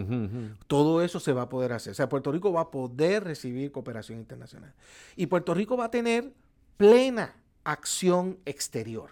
Todo 0.66 1.02
eso 1.02 1.20
se 1.20 1.34
va 1.34 1.42
a 1.42 1.48
poder 1.50 1.74
hacer. 1.74 1.90
O 1.90 1.94
sea, 1.94 2.08
Puerto 2.08 2.32
Rico 2.32 2.54
va 2.54 2.62
a 2.62 2.70
poder 2.70 3.22
recibir 3.22 3.70
cooperación 3.70 4.18
internacional. 4.18 4.72
Y 5.14 5.26
Puerto 5.26 5.52
Rico 5.52 5.76
va 5.76 5.84
a 5.84 5.90
tener 5.90 6.32
plena 6.78 7.36
acción 7.64 8.38
exterior. 8.46 9.10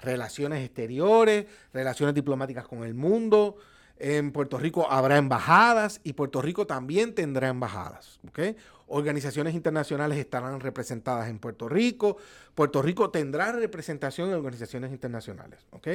Relaciones 0.00 0.64
exteriores, 0.64 1.46
relaciones 1.72 2.14
diplomáticas 2.14 2.68
con 2.68 2.84
el 2.84 2.94
mundo. 2.94 3.56
En 4.00 4.30
Puerto 4.30 4.58
Rico 4.58 4.90
habrá 4.90 5.16
embajadas 5.16 6.00
y 6.04 6.12
Puerto 6.12 6.40
Rico 6.40 6.66
también 6.66 7.14
tendrá 7.14 7.48
embajadas. 7.48 8.20
¿ok? 8.28 8.56
Organizaciones 8.86 9.54
internacionales 9.54 10.18
estarán 10.18 10.60
representadas 10.60 11.28
en 11.28 11.38
Puerto 11.38 11.68
Rico. 11.68 12.16
Puerto 12.54 12.80
Rico 12.80 13.10
tendrá 13.10 13.50
representación 13.52 14.28
en 14.28 14.36
organizaciones 14.36 14.92
internacionales. 14.92 15.66
¿ok? 15.70 15.88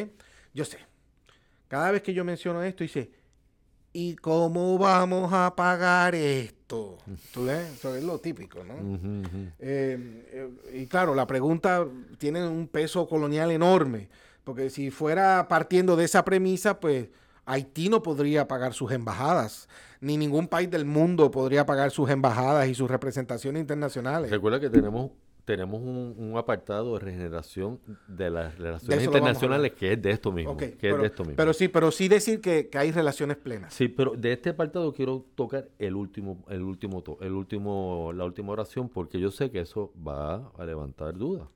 Yo 0.54 0.66
sé. 0.66 0.80
Cada 1.70 1.92
vez 1.92 2.04
que 2.04 2.14
yo 2.14 2.24
menciono 2.26 2.62
esto, 2.62 2.84
dice, 2.84 3.10
¿y 3.94 4.16
cómo 4.16 4.78
vamos 4.78 5.32
a 5.32 5.56
pagar 5.56 6.14
esto? 6.14 6.98
¿Tú 7.32 7.46
ves? 7.46 7.72
Eso 7.74 7.96
es 7.96 8.04
lo 8.04 8.20
típico, 8.20 8.64
¿no? 8.64 8.76
Ujú, 8.76 9.22
ujú. 9.22 9.52
Eh, 9.60 10.28
eh, 10.32 10.82
y 10.82 10.88
claro, 10.88 11.16
la 11.16 11.26
pregunta 11.26 11.88
tiene 12.18 12.46
un 12.46 12.68
peso 12.68 13.08
colonial 13.08 13.50
enorme, 13.52 14.10
porque 14.44 14.70
si 14.70 14.92
fuera 14.92 15.48
partiendo 15.48 15.96
de 15.96 16.06
esa 16.06 16.26
premisa, 16.26 16.80
pues 16.80 17.10
Haití 17.46 17.90
no 17.90 18.02
podría 18.02 18.48
pagar 18.48 18.74
sus 18.74 18.92
embajadas, 18.92 19.68
ni 20.00 20.18
ningún 20.18 20.48
país 20.48 20.70
del 20.70 20.86
mundo 20.86 21.32
podría 21.32 21.66
pagar 21.66 21.92
sus 21.92 22.10
embajadas 22.10 22.68
y 22.68 22.76
sus 22.76 22.90
representaciones 22.90 23.62
internacionales. 23.62 24.32
Recuerda 24.32 24.60
que 24.60 24.70
tenemos, 24.70 25.12
tenemos 25.46 25.82
un, 25.82 26.16
un 26.18 26.38
apartado 26.38 26.94
de 26.94 27.00
regeneración 27.00 27.80
de 28.08 28.30
las 28.30 28.58
relaciones 28.58 29.04
internacionales 29.04 29.74
que 29.74 29.94
es 29.94 30.02
de 30.02 30.12
esto 30.12 30.32
mismo. 30.32 30.52
Ok, 30.52 30.60
que 30.60 30.66
es 30.66 30.78
pero, 30.80 30.98
de 31.00 31.08
esto 31.08 31.24
mismo. 31.24 31.36
pero 31.36 31.54
sí, 31.54 31.68
pero 31.68 31.92
sí 31.92 32.08
decir 32.08 32.40
que, 32.40 32.70
que 32.70 32.78
hay 32.78 32.92
relaciones 32.92 33.38
plenas. 33.38 33.74
Sí, 33.74 33.90
pero 33.90 34.12
de 34.18 34.32
este 34.34 34.52
apartado 34.52 34.94
quiero 34.94 35.26
tocar 35.36 35.68
el 35.80 35.96
último, 35.96 36.46
el 36.50 36.62
último, 36.62 37.04
el 37.20 37.34
último, 37.34 38.12
la 38.14 38.24
última 38.24 38.54
oración, 38.54 38.88
porque 38.88 39.20
yo 39.20 39.32
sé 39.32 39.52
que 39.52 39.60
eso 39.60 39.92
va 40.06 40.50
a 40.58 40.66
levantar 40.66 41.18
dudas. 41.18 41.48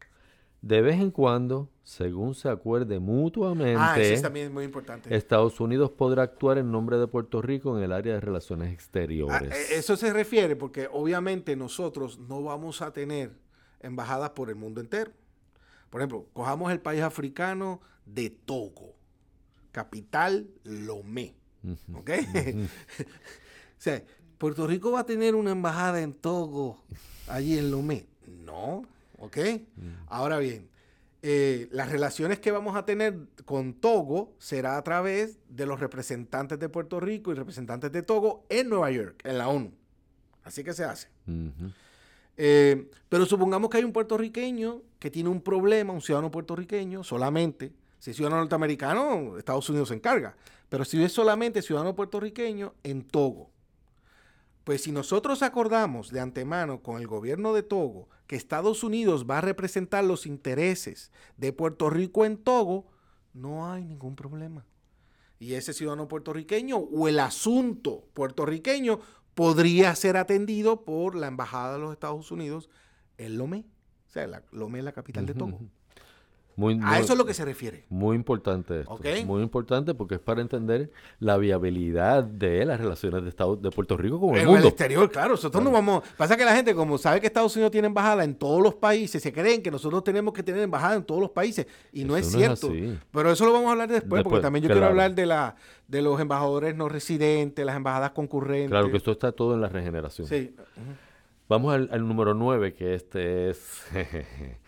De 0.62 0.82
vez 0.82 0.99
en 0.99 1.12
cuando, 1.12 1.70
según 1.84 2.34
se 2.36 2.49
acuerde 2.49 2.99
mutuamente, 2.99 3.76
Ah, 3.80 3.99
eso 3.99 4.14
es 4.16 4.22
también 4.22 4.51
muy 4.53 4.66
importante. 4.66 5.16
Estados 5.16 5.60
Unidos 5.60 5.91
podrá 5.91 6.24
actuar 6.24 6.58
en 6.58 6.72
nombre 6.72 6.97
de 6.97 7.08
Puerto 7.08 7.41
Rico 7.41 7.78
en 7.78 7.84
el 7.84 7.91
área 7.91 8.16
de 8.16 8.20
relaciones 8.20 8.70
Ah, 8.70 8.74
exteriores. 8.74 9.53
eh, 9.53 9.78
eso 9.78 9.95
se 9.95 10.12
refiere 10.12 10.55
porque 10.55 10.89
obviamente 10.91 11.55
nosotros 11.55 12.20
no 12.20 12.41
vamos 12.43 12.82
a 12.82 12.91
tener 12.91 13.32
embajadas 13.80 14.32
por 14.32 14.49
el 14.49 14.55
mundo 14.55 14.82
entero. 14.82 15.12
Por 15.89 16.01
ejemplo, 16.01 16.26
cojamos 16.34 16.72
el 16.72 16.82
país 16.82 17.01
africano 17.01 17.80
de 18.05 18.30
Togo, 18.32 18.95
capital 19.72 20.47
Lomé. 20.64 21.36
¿Ok? 21.93 22.10
o 22.66 22.68
sea, 23.78 24.03
¿Puerto 24.38 24.68
Rico 24.68 24.91
va 24.91 25.01
a 25.01 25.05
tener 25.05 25.36
una 25.36 25.51
embajada 25.51 26.01
en 26.01 26.14
Togo, 26.14 26.84
allí 27.28 27.58
en 27.58 27.72
Lomé? 27.72 28.05
No, 28.28 28.84
¿ok? 29.18 29.38
Ahora 30.07 30.39
bien, 30.39 30.70
eh, 31.24 31.68
las 31.72 31.91
relaciones 31.91 32.39
que 32.39 32.51
vamos 32.51 32.76
a 32.76 32.86
tener 32.86 33.18
con 33.45 33.74
Togo 33.74 34.36
será 34.38 34.78
a 34.78 34.84
través 34.84 35.39
de 35.49 35.65
los 35.65 35.80
representantes 35.80 36.59
de 36.59 36.70
Puerto 36.70 36.99
Rico 36.99 37.32
y 37.32 37.36
representantes 37.36 37.91
de 37.91 38.03
Togo 38.03 38.45
en 38.49 38.70
Nueva 38.70 38.91
York, 38.91 39.22
en 39.26 39.38
la 39.38 39.47
ONU. 39.49 39.74
Así 40.43 40.63
que 40.63 40.74
se 40.74 40.84
hace. 40.84 41.09
Eh, 42.38 42.89
pero 43.09 43.26
supongamos 43.26 43.70
que 43.70 43.78
hay 43.78 43.84
un 43.84 43.91
puertorriqueño 43.91 44.84
que 44.99 45.09
tiene 45.09 45.30
un 45.30 45.41
problema, 45.41 45.91
un 45.91 46.01
ciudadano 46.01 46.32
puertorriqueño, 46.32 47.03
solamente. 47.03 47.74
Si 47.99 48.11
es 48.11 48.15
ciudadano 48.15 48.41
norteamericano, 48.41 49.38
Estados 49.38 49.70
Unidos 49.70 49.89
se 49.89 49.95
encarga. 49.95 50.36
Pero 50.70 50.86
si 50.86 51.03
es 51.03 51.11
solamente 51.11 51.61
ciudadano 51.61 51.95
puertorriqueño, 51.95 52.74
en 52.84 53.03
Togo. 53.03 53.49
Pues 54.63 54.84
si 54.84 54.91
nosotros 54.91 55.41
acordamos 55.41 56.11
de 56.11 56.20
antemano 56.20 56.82
con 56.84 57.01
el 57.01 57.07
gobierno 57.07 57.53
de 57.53 57.63
Togo 57.63 58.07
que 58.28 58.36
Estados 58.36 58.84
Unidos 58.84 59.25
va 59.30 59.38
a 59.39 59.41
representar 59.41 60.03
los 60.03 60.25
intereses 60.25 61.11
de 61.38 61.53
Puerto 61.53 61.89
Rico 61.89 62.25
en 62.25 62.38
Togo, 62.38 62.88
no 63.34 63.71
hay 63.71 63.86
ningún 63.86 64.15
problema. 64.15 64.65
Y 65.39 65.53
ese 65.53 65.73
ciudadano 65.73 66.07
puertorriqueño 66.07 66.78
o 66.78 67.07
el 67.07 67.19
asunto 67.19 68.07
puertorriqueño 68.13 68.99
podría 69.36 69.95
ser 69.95 70.17
atendido 70.17 70.84
por 70.84 71.15
la 71.15 71.28
Embajada 71.28 71.73
de 71.73 71.80
los 71.80 71.91
Estados 71.93 72.32
Unidos 72.32 72.69
en 73.17 73.38
Lomé. 73.38 73.65
O 74.07 74.09
sea, 74.09 74.25
la- 74.28 74.43
Lomé 74.51 74.80
es 74.80 74.86
la 74.86 74.91
capital 74.93 75.25
de 75.25 75.34
Togo. 75.34 75.59
Muy, 76.58 76.74
A 76.74 76.78
muy- 76.78 76.97
eso 76.97 77.14
es 77.14 77.20
lo 77.20 77.26
que 77.26 77.36
se 77.36 77.45
refiere. 77.45 77.86
Muy 77.88 78.16
importante 78.16 78.80
esto. 78.82 78.91
Ok. 78.93 79.05
Muy 79.26 79.43
importante 79.43 79.93
porque 79.93 80.16
es 80.16 80.20
para 80.20 80.41
entender 80.41 80.91
la 81.20 81.38
viabilidad 81.38 82.24
de 82.24 82.66
las 82.66 82.80
relaciones 82.82 83.22
de 83.24 83.30
Estado 83.30 83.55
de 83.55 83.70
Puerto 83.70 83.95
Rico 83.95 84.20
con 84.20 84.32
el 84.34 84.41
En 84.41 84.45
mundo. 84.47 84.62
el 84.62 84.68
exterior, 84.68 85.10
claro. 85.12 85.30
Nosotros 85.30 85.64
no 85.64 85.72
vamos. 85.72 86.03
Pasa 86.18 86.36
que 86.36 86.43
la 86.43 86.55
gente, 86.55 86.74
como 86.74 86.97
sabe 86.97 87.22
que 87.22 87.28
Estados 87.28 87.55
Unidos 87.55 87.72
tiene 87.72 87.88
embajada 87.88 88.24
en 88.24 88.34
todos 88.34 88.60
los 88.62 88.74
países, 88.74 89.22
se 89.22 89.32
creen 89.32 89.62
que 89.62 89.70
nosotros 89.70 90.03
tenemos 90.03 90.34
que 90.34 90.41
tener 90.41 90.62
embajada 90.64 90.95
en 90.95 91.03
todos 91.03 91.22
los 91.22 91.30
países. 91.30 91.68
Y 91.93 92.03
no 92.05 92.18
es 92.18 92.28
Eso 92.28 92.39
no 92.39 92.53
es 92.53 92.60
cierto. 92.60 92.99
Pero 93.12 93.32
eso 93.32 93.45
lo 93.45 93.53
vamos 93.53 93.68
a 93.68 93.72
hablar 93.74 93.89
después, 93.89 94.24
porque 94.24 94.39
también 94.39 94.64
yo 94.64 94.70
quiero 94.72 94.88
hablar 94.88 95.14
de 95.14 95.26
la 95.28 95.55
de 95.88 96.01
los 96.01 96.20
embajadores 96.20 96.76
no 96.76 96.89
residentes, 96.89 97.64
las 97.66 97.76
embajadas 97.78 98.12
concurrentes. 98.12 98.72
Claro 98.72 98.89
que 98.91 98.97
esto 98.97 99.12
está 99.12 99.32
todo 99.32 99.53
en 99.53 99.62
la 99.62 99.70
regeneración. 99.70 100.28
Sí. 100.28 100.53
Vamos 101.47 101.74
al, 101.74 101.88
al 101.93 102.05
número 102.05 102.34
9, 102.34 102.74
que 102.74 102.93
este 102.95 103.51
es 103.51 103.84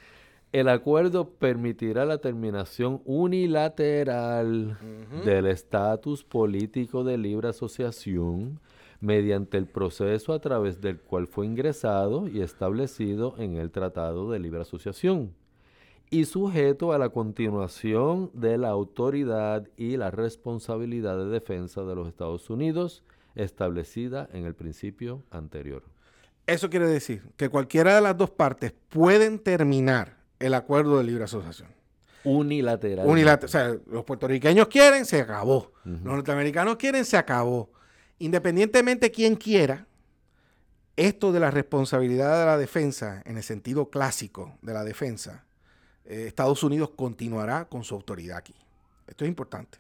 El 0.52 0.68
acuerdo 0.68 1.30
permitirá 1.30 2.06
la 2.06 2.18
terminación 2.18 3.04
unilateral 3.06 4.80
del 5.24 5.46
estatus 5.46 6.24
político 6.24 7.04
de 7.04 7.20
libre 7.20 7.50
asociación 7.50 8.60
mediante 9.00 9.58
el 9.58 9.68
proceso 9.68 10.34
a 10.34 10.40
través 10.40 10.82
del 10.82 11.00
cual 11.00 11.28
fue 11.28 11.46
ingresado 11.46 12.28
y 12.28 12.42
establecido 12.42 13.36
en 13.38 13.58
el 13.58 13.70
Tratado 13.70 14.32
de 14.32 14.40
Libre 14.40 14.62
Asociación 14.62 15.36
y 16.10 16.26
sujeto 16.26 16.94
a 16.94 16.98
la 16.98 17.10
continuación 17.10 18.32
de 18.34 18.58
la 18.58 18.70
autoridad 18.70 19.68
y 19.78 19.98
la 19.98 20.10
responsabilidad 20.10 21.16
de 21.18 21.30
defensa 21.30 21.84
de 21.84 21.94
los 21.94 22.08
Estados 22.08 22.50
Unidos 22.50 23.04
establecida 23.36 24.28
en 24.34 24.46
el 24.46 24.56
principio 24.56 25.22
anterior. 25.30 25.84
Eso 26.48 26.72
quiere 26.72 26.88
decir 26.88 27.22
que 27.38 27.50
cualquiera 27.50 27.94
de 27.94 28.02
las 28.02 28.18
dos 28.18 28.32
partes 28.32 28.74
pueden 28.90 29.38
terminar 29.38 30.19
el 30.40 30.54
acuerdo 30.54 30.98
de 30.98 31.04
libre 31.04 31.26
asociación. 31.26 31.70
Unilateral. 32.24 33.08
Unilateral. 33.08 33.46
O 33.46 33.48
sea, 33.48 33.78
los 33.92 34.04
puertorriqueños 34.04 34.68
quieren, 34.68 35.06
se 35.06 35.22
acabó. 35.22 35.72
Los 35.84 36.02
norteamericanos 36.02 36.78
quieren, 36.78 37.06
se 37.06 37.18
acabó. 37.18 37.72
Independientemente 38.20 39.12
quien 39.12 39.36
quiera, 39.36 39.88
esto 40.98 41.32
de 41.32 41.40
la 41.40 41.52
responsabilidad 41.52 42.40
de 42.40 42.46
la 42.46 42.58
defensa, 42.58 43.22
en 43.26 43.38
el 43.38 43.44
sentido 43.44 43.90
clásico 43.90 44.58
de 44.62 44.74
la 44.74 44.84
defensa, 44.84 45.46
eh, 46.04 46.26
Estados 46.28 46.62
Unidos 46.64 46.92
continuará 46.96 47.66
con 47.66 47.84
su 47.84 47.96
autoridad 47.96 48.38
aquí. 48.38 48.56
Esto 49.08 49.24
es 49.24 49.30
importante. 49.30 49.78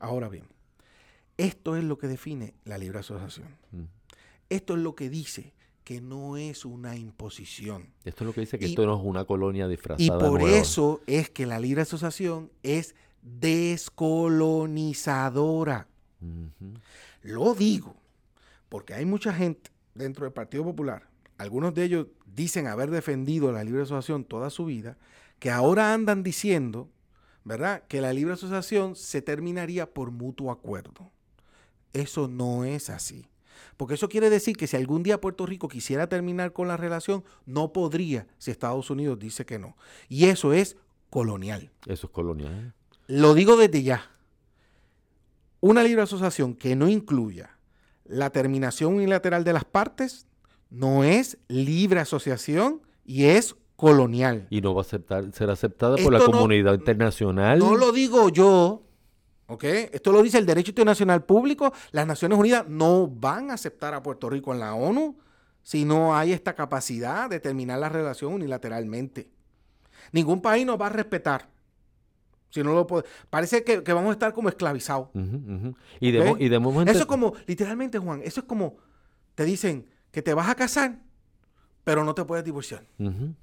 Ahora 0.00 0.28
bien, 0.28 0.46
esto 1.36 1.76
es 1.76 1.84
lo 1.84 1.98
que 1.98 2.08
define 2.08 2.54
la 2.64 2.78
libre 2.78 2.98
asociación. 2.98 3.48
Mm. 3.70 3.84
Esto 4.50 4.74
es 4.74 4.80
lo 4.80 4.94
que 4.94 5.08
dice 5.08 5.52
que 5.84 6.00
no 6.00 6.36
es 6.38 6.64
una 6.64 6.96
imposición. 6.96 7.90
Esto 8.04 8.24
es 8.24 8.26
lo 8.26 8.32
que 8.32 8.40
dice 8.40 8.58
que 8.58 8.66
Y- 8.66 8.70
esto 8.70 8.84
no 8.86 8.96
es 8.96 9.02
una 9.04 9.24
colonia 9.26 9.66
Y 9.66 9.70
disfrazada. 9.70 10.18
por 10.18 10.40
nueva. 10.40 10.56
eso 10.58 11.02
es 11.06 11.28
que 11.30 11.44
la 11.46 11.60
libre 11.60 11.82
asociación 11.82 12.50
es 12.62 12.94
descolonizadora. 13.22 15.86
Lo 17.22 17.54
digo 17.54 17.94
porque 18.68 18.94
hay 18.94 19.04
mucha 19.04 19.32
gente 19.34 19.70
dentro 19.94 20.24
del 20.24 20.32
Partido 20.32 20.64
Popular, 20.64 21.06
algunos 21.38 21.74
de 21.74 21.84
ellos 21.84 22.06
dicen 22.34 22.66
haber 22.66 22.90
defendido 22.90 23.52
la 23.52 23.62
libre 23.62 23.82
asociación 23.82 24.24
toda 24.24 24.50
su 24.50 24.64
vida, 24.64 24.96
que 25.38 25.50
ahora 25.50 25.92
andan 25.94 26.22
diciendo, 26.22 26.88
¿verdad?, 27.44 27.82
que 27.88 28.00
la 28.00 28.12
libre 28.12 28.34
asociación 28.34 28.96
se 28.96 29.22
terminaría 29.22 29.92
por 29.92 30.10
mutuo 30.10 30.50
acuerdo. 30.50 31.10
Eso 31.92 32.26
no 32.26 32.64
es 32.64 32.90
así. 32.90 33.26
Porque 33.76 33.94
eso 33.94 34.08
quiere 34.08 34.30
decir 34.30 34.56
que 34.56 34.66
si 34.66 34.76
algún 34.76 35.02
día 35.02 35.20
Puerto 35.20 35.46
Rico 35.46 35.68
quisiera 35.68 36.08
terminar 36.08 36.52
con 36.52 36.68
la 36.68 36.76
relación, 36.76 37.24
no 37.46 37.72
podría 37.72 38.26
si 38.38 38.50
Estados 38.50 38.88
Unidos 38.90 39.18
dice 39.18 39.44
que 39.44 39.58
no. 39.58 39.76
Y 40.08 40.26
eso 40.26 40.52
es 40.52 40.76
colonial. 41.10 41.70
Eso 41.86 42.06
es 42.06 42.12
colonial. 42.12 42.74
Lo 43.06 43.34
digo 43.34 43.56
desde 43.56 43.82
ya. 43.82 44.10
Una 45.60 45.82
libre 45.82 46.02
asociación 46.02 46.54
que 46.54 46.76
no 46.76 46.88
incluya 46.88 47.56
la 48.04 48.30
terminación 48.30 48.94
unilateral 48.94 49.44
de 49.44 49.52
las 49.54 49.64
partes 49.64 50.26
no 50.70 51.04
es 51.04 51.38
libre 51.48 52.00
asociación 52.00 52.82
y 53.04 53.24
es 53.24 53.56
colonial. 53.76 54.46
Y 54.50 54.60
no 54.60 54.74
va 54.74 54.82
a 54.82 54.84
aceptar, 54.84 55.32
ser 55.32 55.50
aceptada 55.50 55.96
por 55.96 56.12
la 56.12 56.18
no- 56.18 56.26
comunidad 56.26 56.74
internacional. 56.74 57.58
No 57.58 57.76
lo 57.76 57.92
digo 57.92 58.28
yo, 58.28 58.82
¿ok? 59.46 59.64
Esto 59.92 60.12
lo 60.12 60.22
dice 60.22 60.38
el 60.38 60.46
derecho 60.46 60.70
internacional 60.70 61.24
público. 61.24 61.72
Las 61.92 62.06
Naciones 62.06 62.38
Unidas 62.38 62.66
no 62.68 63.08
van 63.08 63.50
a 63.50 63.54
aceptar 63.54 63.94
a 63.94 64.02
Puerto 64.02 64.30
Rico 64.30 64.52
en 64.52 64.60
la 64.60 64.74
ONU 64.74 65.16
si 65.62 65.84
no 65.84 66.16
hay 66.16 66.32
esta 66.32 66.54
capacidad 66.54 67.28
de 67.28 67.40
terminar 67.40 67.78
la 67.78 67.88
relación 67.88 68.34
unilateralmente. 68.34 69.28
Ningún 70.12 70.42
país 70.42 70.66
nos 70.66 70.80
va 70.80 70.86
a 70.86 70.90
respetar. 70.90 71.48
Si 72.50 72.62
no 72.62 72.72
lo 72.72 72.86
puede. 72.86 73.04
Parece 73.30 73.64
que, 73.64 73.82
que 73.82 73.92
vamos 73.92 74.10
a 74.10 74.12
estar 74.12 74.32
como 74.32 74.48
esclavizados. 74.48 75.08
Y, 75.98 76.12
de, 76.12 76.58
momento. 76.60 76.92
Eso 76.92 77.00
es 77.00 77.06
como, 77.06 77.32
literalmente, 77.46 77.98
Juan, 77.98 78.20
eso 78.22 78.40
es 78.40 78.46
como, 78.46 78.76
te 79.34 79.44
dicen 79.44 79.88
que 80.12 80.22
te 80.22 80.34
vas 80.34 80.48
a 80.48 80.54
casar, 80.54 81.00
pero 81.82 82.04
no 82.04 82.14
te 82.14 82.24
puedes 82.24 82.44
divorciar. 82.44 82.86
Ujú. 82.98 83.34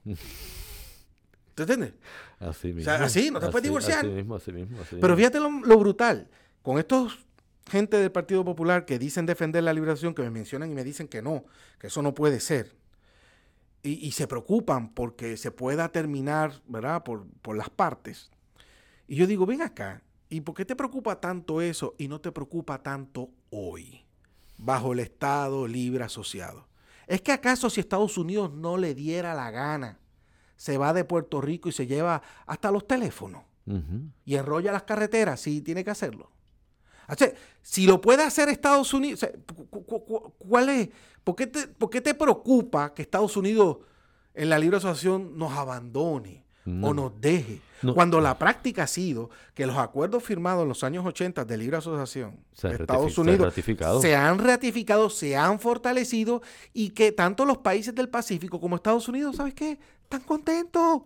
¿Te 1.55 1.63
entiendes? 1.63 1.93
Así 2.39 2.67
mismo. 2.67 2.83
sea, 2.83 3.03
así, 3.03 3.31
no 3.31 3.39
te 3.39 3.49
puedes 3.49 3.63
divorciar. 3.63 3.99
Así 3.99 4.07
mismo, 4.07 4.35
así 4.35 4.51
mismo. 4.51 4.81
así 4.81 4.97
Pero 4.99 5.15
fíjate 5.15 5.39
lo, 5.39 5.49
lo 5.49 5.77
brutal. 5.77 6.29
Con 6.61 6.77
estos 6.77 7.25
gente 7.69 7.97
del 7.97 8.11
Partido 8.11 8.43
Popular 8.43 8.85
que 8.85 8.99
dicen 8.99 9.25
defender 9.25 9.63
la 9.63 9.73
liberación, 9.73 10.13
que 10.13 10.21
me 10.21 10.29
mencionan 10.29 10.71
y 10.71 10.75
me 10.75 10.83
dicen 10.83 11.07
que 11.07 11.21
no, 11.21 11.45
que 11.79 11.87
eso 11.87 12.01
no 12.01 12.13
puede 12.13 12.39
ser. 12.39 12.75
Y, 13.83 14.05
y 14.05 14.11
se 14.11 14.27
preocupan 14.27 14.93
porque 14.93 15.37
se 15.37 15.51
pueda 15.51 15.89
terminar, 15.89 16.61
¿verdad? 16.67 17.03
Por, 17.03 17.25
por 17.41 17.55
las 17.55 17.69
partes. 17.69 18.29
Y 19.07 19.15
yo 19.15 19.25
digo, 19.27 19.45
ven 19.45 19.61
acá, 19.61 20.03
¿y 20.29 20.41
por 20.41 20.55
qué 20.55 20.65
te 20.65 20.75
preocupa 20.75 21.19
tanto 21.19 21.61
eso 21.61 21.95
y 21.97 22.07
no 22.07 22.21
te 22.21 22.31
preocupa 22.31 22.81
tanto 22.81 23.29
hoy, 23.49 24.05
bajo 24.57 24.93
el 24.93 24.99
Estado 24.99 25.67
libre 25.67 26.03
asociado? 26.03 26.67
¿Es 27.07 27.21
que 27.21 27.31
acaso 27.31 27.69
si 27.69 27.79
Estados 27.79 28.17
Unidos 28.17 28.53
no 28.53 28.77
le 28.77 28.93
diera 28.93 29.33
la 29.33 29.49
gana, 29.49 29.99
se 30.62 30.78
va 30.78 30.93
de 30.93 31.03
Puerto 31.05 31.41
Rico 31.41 31.70
y 31.70 31.72
se 31.72 31.88
lleva 31.88 32.22
hasta 32.45 32.70
los 32.70 32.86
teléfonos? 32.86 33.41
Y 34.26 34.36
enrolla 34.36 34.72
las 34.72 34.84
carreteras, 34.84 35.39
sí, 35.39 35.62
tiene 35.62 35.84
que 35.84 35.89
hacerlo. 35.89 36.30
O 37.07 37.16
sea, 37.16 37.34
si 37.64 37.88
lo 37.88 37.99
puede 37.99 38.22
hacer 38.24 38.47
Estados 38.47 38.93
Unidos, 38.93 39.24
o 39.24 39.26
sea, 39.26 39.32
cu- 39.55 39.68
cu- 39.86 40.05
cu- 40.05 40.34
¿cuál 40.38 40.70
es? 40.70 40.89
¿Por 41.24 41.36
qué, 41.36 41.47
te, 41.47 41.68
por 41.68 41.89
qué 41.89 41.99
te 41.99 42.14
preocupa 42.14 42.93
que 42.93 43.01
Estados 43.01 43.36
Unidos 43.38 43.78
en 44.36 44.49
la 44.49 44.59
libre 44.59 44.78
asociación 44.78 45.36
nos 45.36 45.51
abandone 45.53 46.45
No. 46.66 46.89
o 46.89 46.93
nos 46.93 47.20
deje? 47.20 47.59
No. 47.82 47.95
Cuando 47.95 48.22
la 48.22 48.38
práctica 48.38 48.84
ha 48.84 48.88
sido 48.88 49.32
que 49.55 49.66
los 49.66 49.78
acuerdos 49.78 50.24
firmados 50.24 50.62
en 50.62 50.70
los 50.70 50.84
años 50.84 51.03
80 51.03 51.43
de 51.43 51.57
libre 51.57 51.78
asociación 51.78 52.39
Se 52.53 52.68
de 52.68 52.76
Estados 52.76 53.14
se 53.16 53.22
Unidos 53.22 53.39
se 53.99 54.16
han 54.16 54.38
ratificado, 54.38 55.09
se 55.09 55.36
han 55.36 55.59
fortalecido 55.59 56.41
y 56.72 56.91
que 56.91 57.12
tanto 57.12 57.45
los 57.45 57.57
países 57.57 57.95
del 57.95 58.09
Pacífico 58.09 58.59
como 58.62 58.76
Estados 58.76 59.07
Unidos, 59.09 59.38
¿sabes 59.38 59.55
qué? 59.55 59.80
Están 60.12 60.28
contentos. 60.28 61.03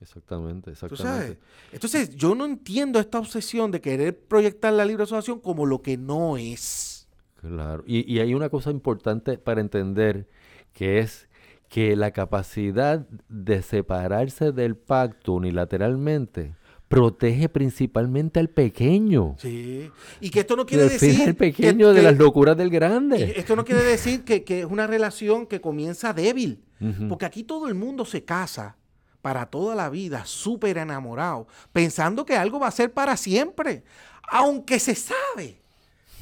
Exactamente, 0.00 0.70
¿Tú 0.72 0.76
sabes? 0.78 0.92
exactamente. 1.00 1.38
Entonces, 1.72 2.16
yo 2.16 2.34
no 2.34 2.46
entiendo 2.46 2.98
esta 2.98 3.18
obsesión 3.18 3.70
de 3.70 3.82
querer 3.82 4.18
proyectar 4.18 4.72
la 4.72 4.86
libre 4.86 5.02
asociación 5.04 5.40
como 5.40 5.66
lo 5.66 5.82
que 5.82 5.98
no 5.98 6.38
es. 6.38 7.06
Claro. 7.38 7.84
Y, 7.86 8.10
y 8.10 8.18
hay 8.20 8.32
una 8.34 8.48
cosa 8.48 8.70
importante 8.70 9.36
para 9.36 9.60
entender 9.60 10.26
que 10.72 11.00
es 11.00 11.28
que 11.68 11.96
la 11.96 12.12
capacidad 12.12 13.06
de 13.28 13.60
separarse 13.62 14.52
del 14.52 14.74
pacto 14.76 15.34
unilateralmente 15.34 16.56
protege 16.88 17.48
principalmente 17.50 18.40
al 18.40 18.48
pequeño. 18.48 19.36
Sí. 19.38 19.90
Y 20.20 20.30
que 20.30 20.40
esto 20.40 20.56
no 20.56 20.64
quiere 20.66 20.84
Defiende 20.84 21.06
decir. 21.08 21.28
al 21.28 21.34
que- 21.34 21.38
pequeño 21.38 21.88
de 21.90 21.96
que- 21.96 22.02
las 22.02 22.16
locuras 22.18 22.56
del 22.56 22.70
grande. 22.70 23.34
esto 23.36 23.54
no 23.54 23.64
quiere 23.66 23.82
decir 23.84 24.24
que, 24.24 24.44
que 24.44 24.60
es 24.60 24.66
una 24.66 24.86
relación 24.86 25.46
que 25.46 25.60
comienza 25.60 26.14
débil. 26.14 26.64
Porque 27.08 27.26
aquí 27.26 27.42
todo 27.44 27.68
el 27.68 27.74
mundo 27.74 28.04
se 28.04 28.24
casa 28.24 28.76
para 29.20 29.46
toda 29.46 29.74
la 29.74 29.90
vida, 29.90 30.24
súper 30.24 30.78
enamorado, 30.78 31.46
pensando 31.72 32.24
que 32.24 32.36
algo 32.36 32.58
va 32.58 32.68
a 32.68 32.70
ser 32.70 32.92
para 32.92 33.16
siempre. 33.18 33.84
Aunque 34.30 34.78
se 34.80 34.94
sabe 34.94 35.60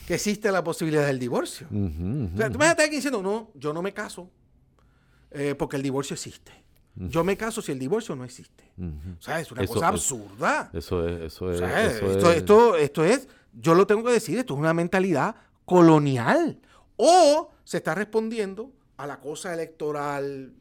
que 0.07 0.15
existe 0.15 0.51
la 0.51 0.65
posibilidad 0.65 1.07
del 1.07 1.19
divorcio. 1.21 1.67
Ujú, 1.71 1.77
ujú, 1.87 2.31
O 2.35 2.37
sea, 2.37 2.49
tú 2.49 2.55
imagínate 2.57 2.83
a 2.83 2.85
alguien 2.87 2.99
diciendo, 2.99 3.23
no, 3.23 3.51
yo 3.55 3.73
no 3.73 3.83
me 3.83 3.93
caso 3.95 4.29
eh, 5.31 5.55
porque 5.57 5.77
el 5.77 5.83
divorcio 5.83 6.15
existe. 6.15 6.51
Yo 6.97 7.23
me 7.23 7.37
caso 7.37 7.63
si 7.63 7.71
el 7.71 7.79
divorcio 7.79 8.17
no 8.17 8.25
existe. 8.25 8.65
O 8.77 9.23
sea, 9.23 9.39
es 9.39 9.53
una 9.53 9.63
Eso- 9.63 9.75
cosa 9.75 9.87
absurda. 9.89 10.69
Eso 10.73 11.07
es, 11.07 11.21
eso 11.35 11.45
O 11.45 11.53
es, 11.53 11.59
sea, 11.59 11.85
eso 11.87 12.07
esto, 12.11 12.31
es- 12.33 12.37
esto, 12.39 12.77
esto 12.77 13.05
es, 13.05 13.29
yo 13.53 13.75
lo 13.77 13.87
tengo 13.87 14.03
que 14.03 14.11
decir, 14.11 14.37
esto 14.39 14.55
es 14.55 14.59
una 14.59 14.75
mentalidad 14.75 15.37
colonial. 15.65 16.59
O 16.97 17.51
se 17.63 17.77
está 17.77 17.95
respondiendo 17.95 18.73
a 18.99 19.07
la 19.07 19.21
cosa 19.21 19.55
electoral 19.55 20.53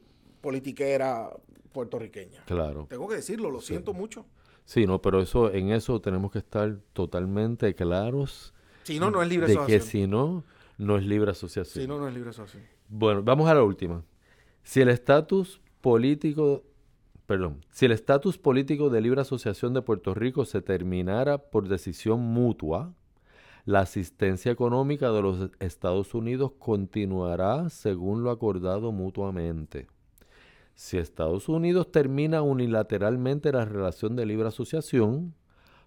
politiquera 0.42 1.30
puertorriqueña. 1.74 2.44
Claro. 2.46 2.88
Tengo 2.90 3.08
que 3.08 3.16
decirlo, 3.16 3.52
lo 3.52 3.62
siento 3.62 3.94
mucho. 3.94 4.26
Sí, 4.64 4.86
no, 4.86 5.02
pero 5.02 5.22
eso, 5.22 5.52
en 5.52 5.72
eso 5.72 6.00
tenemos 6.02 6.32
que 6.32 6.40
estar 6.40 6.78
totalmente 6.94 7.74
claros 7.74 8.54
Si 8.84 9.00
no, 9.00 9.10
no 9.12 9.22
es 9.22 9.30
libre 9.30 9.48
de 9.48 9.54
que 9.54 9.60
asociación. 9.60 9.90
si 9.90 10.08
no, 10.08 10.44
no 10.78 10.98
es 10.98 11.06
libre 11.06 11.32
asociación. 11.32 11.84
Si 11.84 11.88
no, 11.88 11.98
no 11.98 12.08
es 12.08 12.14
libre 12.14 12.30
asociación. 12.30 12.64
Bueno, 12.90 13.24
vamos 13.24 13.50
a 13.50 13.54
la 13.54 13.64
última. 13.64 14.04
Si 14.64 14.82
el 14.82 14.90
estatus 14.90 15.62
político, 15.82 16.64
perdón, 17.26 17.66
si 17.72 17.86
el 17.86 17.92
estatus 17.92 18.38
político 18.38 18.90
de 18.90 19.02
libre 19.02 19.22
asociación 19.22 19.74
de 19.74 19.82
Puerto 19.82 20.14
Rico 20.14 20.46
se 20.46 20.62
terminara 20.62 21.38
por 21.38 21.68
decisión 21.68 22.20
mutua, 22.20 22.94
la 23.68 23.82
asistencia 23.82 24.49
económica 24.49 25.11
de 25.11 25.22
los 25.22 25.51
Estados 25.59 26.13
Unidos 26.13 26.53
continuará 26.57 27.70
según 27.70 28.24
lo 28.24 28.32
acordado 28.32 28.93
mutuamente. 28.93 29.88
Si 30.74 30.97
Estados 30.97 31.49
Unidos 31.49 31.91
termina 31.91 32.41
unilateralmente 32.41 33.51
la 33.51 33.65
relación 33.65 34.15
de 34.15 34.26
libre 34.26 34.47
asociación, 34.47 35.34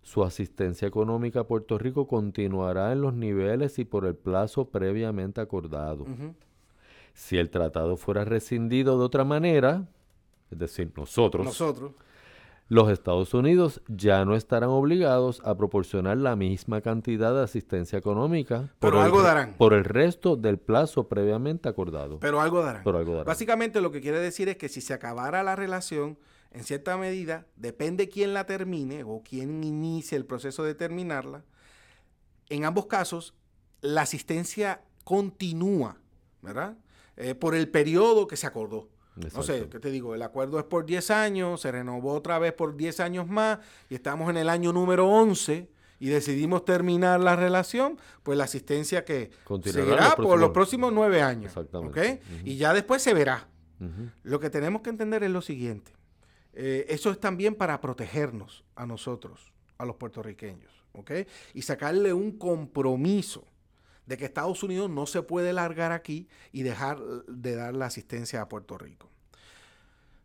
su 0.03 0.23
asistencia 0.23 0.87
económica 0.87 1.41
a 1.41 1.45
Puerto 1.45 1.79
Rico 1.79 2.07
continuará 2.07 2.93
en 2.93 3.01
los 3.01 3.15
niveles 3.15 3.79
y 3.79 3.87
por 3.87 4.05
el 4.05 4.15
plazo 4.15 4.67
previamente 4.67 5.41
acordado. 5.41 6.05
Si 7.15 7.39
el 7.39 7.49
tratado 7.49 7.97
fuera 7.97 8.27
rescindido 8.27 8.99
de 8.99 9.05
otra 9.07 9.25
manera, 9.25 9.89
es 10.51 10.59
decir, 10.59 10.93
nosotros, 10.95 11.47
nosotros, 11.47 11.93
los 12.71 12.89
Estados 12.91 13.35
Unidos 13.35 13.83
ya 13.89 14.25
no 14.25 14.35
estarán 14.37 14.71
obligados 14.71 15.43
a 15.45 15.57
proporcionar 15.57 16.17
la 16.17 16.37
misma 16.37 16.81
cantidad 16.81 17.35
de 17.35 17.43
asistencia 17.43 17.99
económica 17.99 18.73
Pero 18.79 18.99
el 19.01 19.05
algo 19.07 19.19
re- 19.19 19.25
darán. 19.25 19.55
por 19.59 19.75
el 19.75 19.85
resto 19.85 20.37
del 20.37 20.57
plazo 20.59 21.09
previamente 21.09 21.69
acordado. 21.69 22.19
pero 22.21 22.41
algo 22.41 22.63
darán. 22.63 22.83
Pero 22.85 22.99
algo 22.99 23.11
darán. 23.13 23.27
Básicamente 23.27 23.81
lo 23.81 23.91
que 23.91 24.01
quiere 24.01 24.21
decir 24.21 24.49
es 24.49 24.57
que 24.57 24.69
si 24.69 24.81
se 24.81 24.95
acabara 24.95 25.43
la 25.43 25.57
relación, 25.57 26.17
en 26.53 26.63
cierta 26.65 26.97
medida, 26.97 27.47
depende 27.57 28.09
quién 28.09 28.35
la 28.35 28.47
termine 28.47 29.03
o 29.05 29.23
quién 29.29 29.63
inicie 29.65 30.17
el 30.17 30.25
proceso 30.25 30.63
de 30.63 30.75
terminarla, 30.77 31.43
en 32.51 32.65
ambos 32.65 32.87
casos, 32.87 33.35
la 33.81 34.03
asistencia 34.03 34.83
continúa, 35.05 35.97
¿verdad? 36.41 36.77
Eh, 37.17 37.35
por 37.35 37.55
el 37.57 37.69
periodo 37.69 38.27
que 38.29 38.37
se 38.37 38.47
acordó. 38.47 38.89
No 39.35 39.43
sé. 39.43 39.69
¿qué 39.69 39.79
te 39.79 39.91
digo? 39.91 40.15
El 40.15 40.23
acuerdo 40.23 40.59
es 40.59 40.65
por 40.65 40.85
10 40.87 41.11
años, 41.11 41.61
se 41.61 41.71
renovó 41.73 42.15
otra 42.15 42.39
vez 42.39 42.53
por 42.53 42.77
10 42.77 43.01
años 43.01 43.27
más 43.29 43.59
y 43.89 43.95
estamos 43.95 44.31
en 44.31 44.37
el 44.37 44.49
año 44.49 44.73
número 44.73 45.09
11 45.09 45.69
y 45.99 46.09
decidimos 46.09 46.65
terminar 46.65 47.21
la 47.21 47.37
relación, 47.37 47.99
pues 48.23 48.39
la 48.39 48.45
asistencia 48.45 49.05
que 49.05 49.31
Continuará 49.45 49.85
seguirá 49.85 50.05
los 50.05 50.09
por 50.15 50.17
próximos- 50.25 50.41
los 50.41 50.51
próximos 50.51 50.93
nueve 50.93 51.21
años. 51.23 51.47
Exactamente. 51.53 52.21
Y 52.45 52.57
ya 52.57 52.73
después 52.73 53.03
se 53.03 53.13
verá. 53.15 53.49
Lo 54.23 54.41
que 54.41 54.51
tenemos 54.51 54.83
que 54.83 54.91
entender 54.91 55.23
es 55.25 55.31
lo 55.31 55.41
siguiente. 55.43 55.93
Eh, 56.53 56.87
eso 56.89 57.11
es 57.11 57.21
también 57.21 57.55
para 57.55 57.81
protegernos 57.81 58.65
a 58.77 58.85
nosotros, 58.87 59.53
a 59.79 59.85
los 59.87 59.97
puertorriqueños, 59.97 60.73
¿ok? 60.93 61.13
Y 61.55 61.63
sacarle 61.63 62.13
un 62.13 62.33
compromiso 62.39 63.47
de 64.07 64.17
que 64.17 64.25
Estados 64.25 64.63
Unidos 64.63 64.91
no 64.91 65.07
se 65.07 65.23
puede 65.23 65.53
largar 65.53 65.93
aquí 65.93 66.29
y 66.53 66.63
dejar 66.63 66.99
de 67.27 67.55
dar 67.55 67.75
la 67.75 67.87
asistencia 67.87 68.43
a 68.43 68.49
Puerto 68.49 68.79
Rico. 68.79 69.09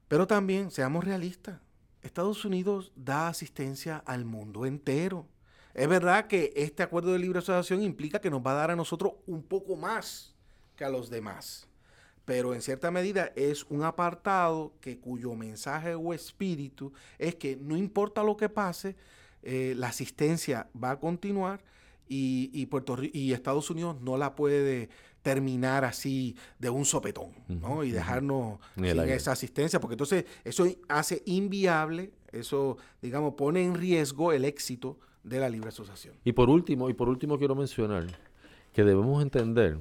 Pero 0.07 0.27
también, 0.27 0.71
seamos 0.71 1.03
realistas, 1.03 1.59
Estados 2.01 2.45
Unidos 2.45 2.91
da 2.95 3.27
asistencia 3.27 3.97
al 4.05 4.25
mundo 4.25 4.65
entero. 4.65 5.27
Es 5.73 5.87
verdad 5.87 6.27
que 6.27 6.53
este 6.55 6.83
acuerdo 6.83 7.13
de 7.13 7.19
libre 7.19 7.39
asociación 7.39 7.81
implica 7.81 8.21
que 8.21 8.29
nos 8.29 8.45
va 8.45 8.51
a 8.51 8.55
dar 8.55 8.71
a 8.71 8.75
nosotros 8.75 9.13
un 9.25 9.43
poco 9.43 9.75
más 9.75 10.35
que 10.75 10.85
a 10.85 10.89
los 10.89 11.09
demás 11.09 11.67
pero 12.25 12.55
en 12.55 12.61
cierta 12.61 12.91
medida 12.91 13.31
es 13.35 13.63
un 13.69 13.83
apartado 13.83 14.73
que 14.81 14.99
cuyo 14.99 15.35
mensaje 15.35 15.93
o 15.93 16.13
espíritu 16.13 16.91
es 17.19 17.35
que 17.35 17.55
no 17.55 17.77
importa 17.77 18.23
lo 18.23 18.35
que 18.35 18.49
pase, 18.49 18.95
eh, 19.43 19.73
la 19.77 19.89
asistencia 19.89 20.67
va 20.81 20.91
a 20.91 20.99
continuar 20.99 21.63
y, 22.07 22.49
y 22.53 22.65
Puerto 22.67 22.97
y 23.01 23.33
Estados 23.33 23.69
Unidos 23.69 23.97
no 24.01 24.17
la 24.17 24.35
puede 24.35 24.89
terminar 25.25 25.85
así 25.85 26.35
de 26.59 26.69
un 26.69 26.85
sopetón, 26.85 27.31
¿no? 27.47 27.83
Y 27.83 27.89
dejarnos 27.89 28.59
Ni 28.75 28.91
sin 28.91 28.99
esa 28.99 29.31
asistencia, 29.31 29.79
porque 29.79 29.95
entonces 29.95 30.25
eso 30.43 30.67
hace 30.87 31.23
inviable, 31.25 32.11
eso, 32.31 32.77
digamos, 33.01 33.33
pone 33.33 33.63
en 33.63 33.73
riesgo 33.73 34.33
el 34.33 34.45
éxito 34.45 34.99
de 35.23 35.39
la 35.39 35.49
libre 35.49 35.69
asociación. 35.69 36.13
Y 36.23 36.33
por 36.33 36.51
último, 36.51 36.91
y 36.91 36.93
por 36.93 37.09
último 37.09 37.39
quiero 37.39 37.55
mencionar 37.55 38.05
que 38.71 38.83
debemos 38.83 39.23
entender 39.23 39.79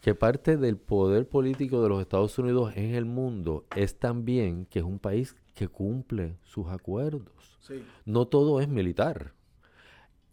que 0.00 0.14
parte 0.14 0.56
del 0.56 0.78
poder 0.78 1.28
político 1.28 1.82
de 1.82 1.90
los 1.90 2.00
Estados 2.00 2.38
Unidos 2.38 2.72
en 2.74 2.94
el 2.94 3.04
mundo 3.04 3.66
es 3.76 3.98
también 3.98 4.64
que 4.64 4.78
es 4.78 4.84
un 4.86 4.98
país 4.98 5.36
que 5.54 5.68
cumple 5.68 6.38
sus 6.42 6.68
acuerdos. 6.68 7.58
Sí. 7.60 7.82
No 8.06 8.28
todo 8.28 8.62
es 8.62 8.68
militar. 8.68 9.34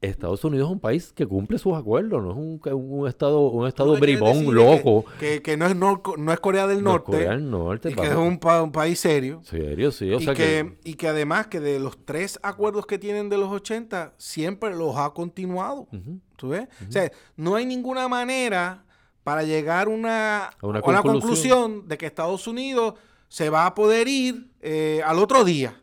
Estados 0.05 0.43
Unidos 0.43 0.67
es 0.67 0.71
un 0.73 0.79
país 0.79 1.13
que 1.13 1.25
cumple 1.25 1.57
sus 1.57 1.73
acuerdos, 1.75 2.21
no 2.23 2.31
es 2.31 2.37
un, 2.37 2.61
un 2.73 3.07
estado, 3.07 3.39
un 3.49 3.67
estado 3.67 3.95
bribón, 3.97 4.53
loco. 4.53 5.05
Que, 5.19 5.41
que 5.41 5.55
no, 5.57 5.65
es 5.65 5.75
Norco- 5.75 6.17
no 6.17 6.31
es 6.33 6.39
Corea 6.39 6.67
del 6.67 6.83
No, 6.83 6.91
Norte. 6.91 7.11
Corea 7.11 7.31
del 7.31 7.49
Norte, 7.49 7.91
y 7.91 7.95
que 7.95 8.07
es 8.07 8.15
un, 8.15 8.37
pa- 8.37 8.61
un 8.61 8.71
país 8.71 8.99
serio. 8.99 9.41
Serio, 9.43 9.91
sí. 9.91 10.11
O 10.11 10.19
y, 10.19 10.23
sea 10.25 10.33
que, 10.33 10.77
y 10.83 10.95
que 10.95 11.07
además 11.07 11.47
que 11.47 11.59
de 11.59 11.79
los 11.79 11.97
tres 12.05 12.39
acuerdos 12.43 12.85
que 12.85 12.97
tienen 12.99 13.29
de 13.29 13.37
los 13.37 13.49
80, 13.51 14.13
siempre 14.17 14.75
los 14.75 14.95
ha 14.97 15.09
continuado. 15.11 15.87
¿Tú 16.35 16.49
ves? 16.49 16.67
O 16.87 16.91
sea, 16.91 17.11
no 17.35 17.55
hay 17.55 17.65
ninguna 17.65 18.07
manera 18.07 18.83
para 19.23 19.43
llegar 19.43 19.87
una, 19.87 20.45
A 20.47 20.51
una 20.67 20.79
a 20.79 20.89
una 20.89 21.01
conclusión. 21.01 21.87
de 21.87 21.97
que 21.97 22.05
Estados 22.05 22.45
Unidos 22.47 22.95
se 23.29 23.49
va 23.49 23.65
a 23.65 23.73
poder 23.73 24.07
ir 24.07 24.49
eh, 24.61 25.01
al 25.05 25.17
otro 25.19 25.43
día. 25.45 25.79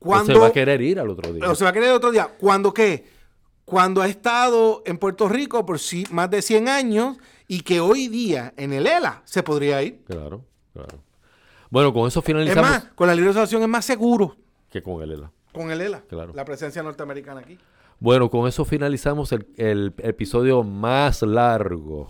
O 0.00 0.24
se 0.24 0.34
va 0.34 0.48
a 0.48 0.52
querer 0.52 0.80
ir 0.82 1.00
al 1.00 1.08
otro 1.08 1.32
día. 1.32 1.50
o 1.50 1.54
se 1.54 1.64
va 1.64 1.70
a 1.70 1.72
querer 1.72 1.88
el 1.90 1.94
otro 1.96 2.10
día. 2.12 2.28
¿Cuándo 2.38 2.72
qué? 2.74 3.15
Cuando 3.66 4.00
ha 4.00 4.06
estado 4.08 4.82
en 4.86 4.96
Puerto 4.96 5.28
Rico 5.28 5.66
por 5.66 5.78
sí- 5.78 6.06
más 6.10 6.30
de 6.30 6.40
100 6.40 6.68
años 6.68 7.18
y 7.48 7.60
que 7.60 7.80
hoy 7.80 8.08
día 8.08 8.54
en 8.56 8.72
el 8.72 8.86
ELA 8.86 9.20
se 9.24 9.42
podría 9.42 9.82
ir. 9.82 10.02
Claro, 10.06 10.44
claro. 10.72 10.98
Bueno, 11.68 11.92
con 11.92 12.06
eso 12.08 12.20
Es 12.20 12.26
finalizamos. 12.26 12.70
más, 12.70 12.84
con 12.94 13.08
la 13.08 13.14
libre 13.14 13.30
asociación 13.30 13.62
es 13.62 13.68
más 13.68 13.84
seguro 13.84 14.36
que 14.70 14.82
con 14.82 15.02
el 15.02 15.10
ELA. 15.12 15.30
con 15.52 15.70
el 15.70 15.80
ELA. 15.80 16.00
Claro. 16.08 16.32
La 16.34 16.44
presencia 16.44 16.82
norteamericana 16.82 17.40
aquí. 17.40 17.58
Bueno, 17.98 18.30
con 18.30 18.46
eso 18.46 18.64
finalizamos 18.64 19.32
el, 19.32 19.48
el 19.56 19.92
episodio 19.98 20.62
más 20.62 21.22
largo 21.22 22.08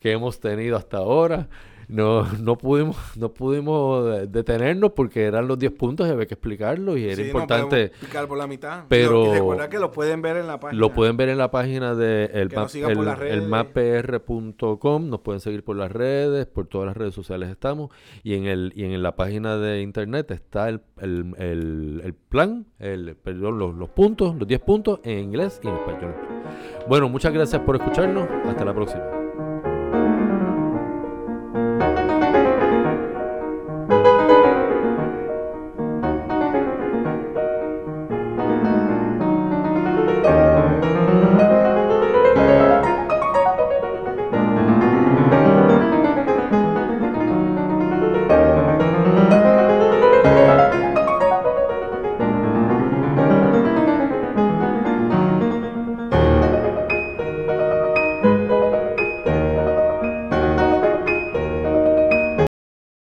que 0.00 0.10
hemos 0.12 0.40
tenido 0.40 0.76
hasta 0.76 0.96
ahora. 0.98 1.48
No, 1.92 2.24
no 2.40 2.56
pudimos, 2.56 2.96
no 3.16 3.32
pudimos 3.34 4.06
eh, 4.22 4.26
detenernos 4.28 4.92
porque 4.92 5.24
eran 5.24 5.48
los 5.48 5.58
10 5.58 5.72
puntos 5.72 6.06
y 6.06 6.10
había 6.10 6.26
que 6.26 6.34
explicarlos 6.34 6.96
y 6.98 7.06
era 7.06 7.16
Sí, 7.16 7.22
no 7.22 7.26
importante. 7.28 7.92
picar 8.00 8.26
por 8.28 8.38
la 8.38 8.46
mitad. 8.46 8.84
pero- 8.88 9.24
No, 9.24 9.30
y 9.30 9.34
recuerda 9.38 9.68
que 9.68 9.78
lo 9.78 9.90
pueden 9.90 10.22
ver 10.22 10.36
en 10.36 10.46
la 10.46 10.60
página. 10.60 10.80
Lo 10.80 10.92
pueden 10.92 11.16
ver 11.16 11.28
en 11.30 11.38
la 11.38 11.50
página 11.50 11.94
de 11.94 12.24
el, 12.32 12.48
map- 12.50 12.74
el- 13.22 13.28
el 13.28 13.48
mappr.com, 13.48 15.08
nos 15.08 15.20
pueden 15.20 15.40
seguir 15.40 15.64
por 15.64 15.76
las 15.76 15.90
redes, 15.90 16.46
por 16.46 16.66
todas 16.66 16.86
las 16.86 16.96
redes 16.96 17.14
sociales 17.14 17.48
estamos 17.50 17.90
y 18.22 18.34
en 18.34 18.46
el 18.46 18.72
y 18.74 18.84
en 18.84 19.02
la 19.02 19.16
página 19.16 19.56
de 19.56 19.82
internet 19.82 20.30
está 20.30 20.68
el, 20.68 20.80
el- 21.00 21.34
el- 21.38 22.00
el 22.04 22.14
plan, 22.14 22.66
el 22.78 23.16
perdón, 23.16 23.58
los, 23.58 23.74
los 23.74 23.88
puntos, 23.90 24.36
los 24.36 24.46
10 24.46 24.60
puntos 24.60 25.00
en 25.04 25.18
inglés 25.18 25.60
y 25.62 25.68
en 25.68 25.74
español. 25.74 26.14
Bueno, 26.88 27.08
muchas 27.08 27.32
gracias 27.32 27.62
por 27.62 27.76
escucharnos, 27.76 28.28
hasta 28.46 28.64
la 28.64 28.74
próxima. 28.74 29.19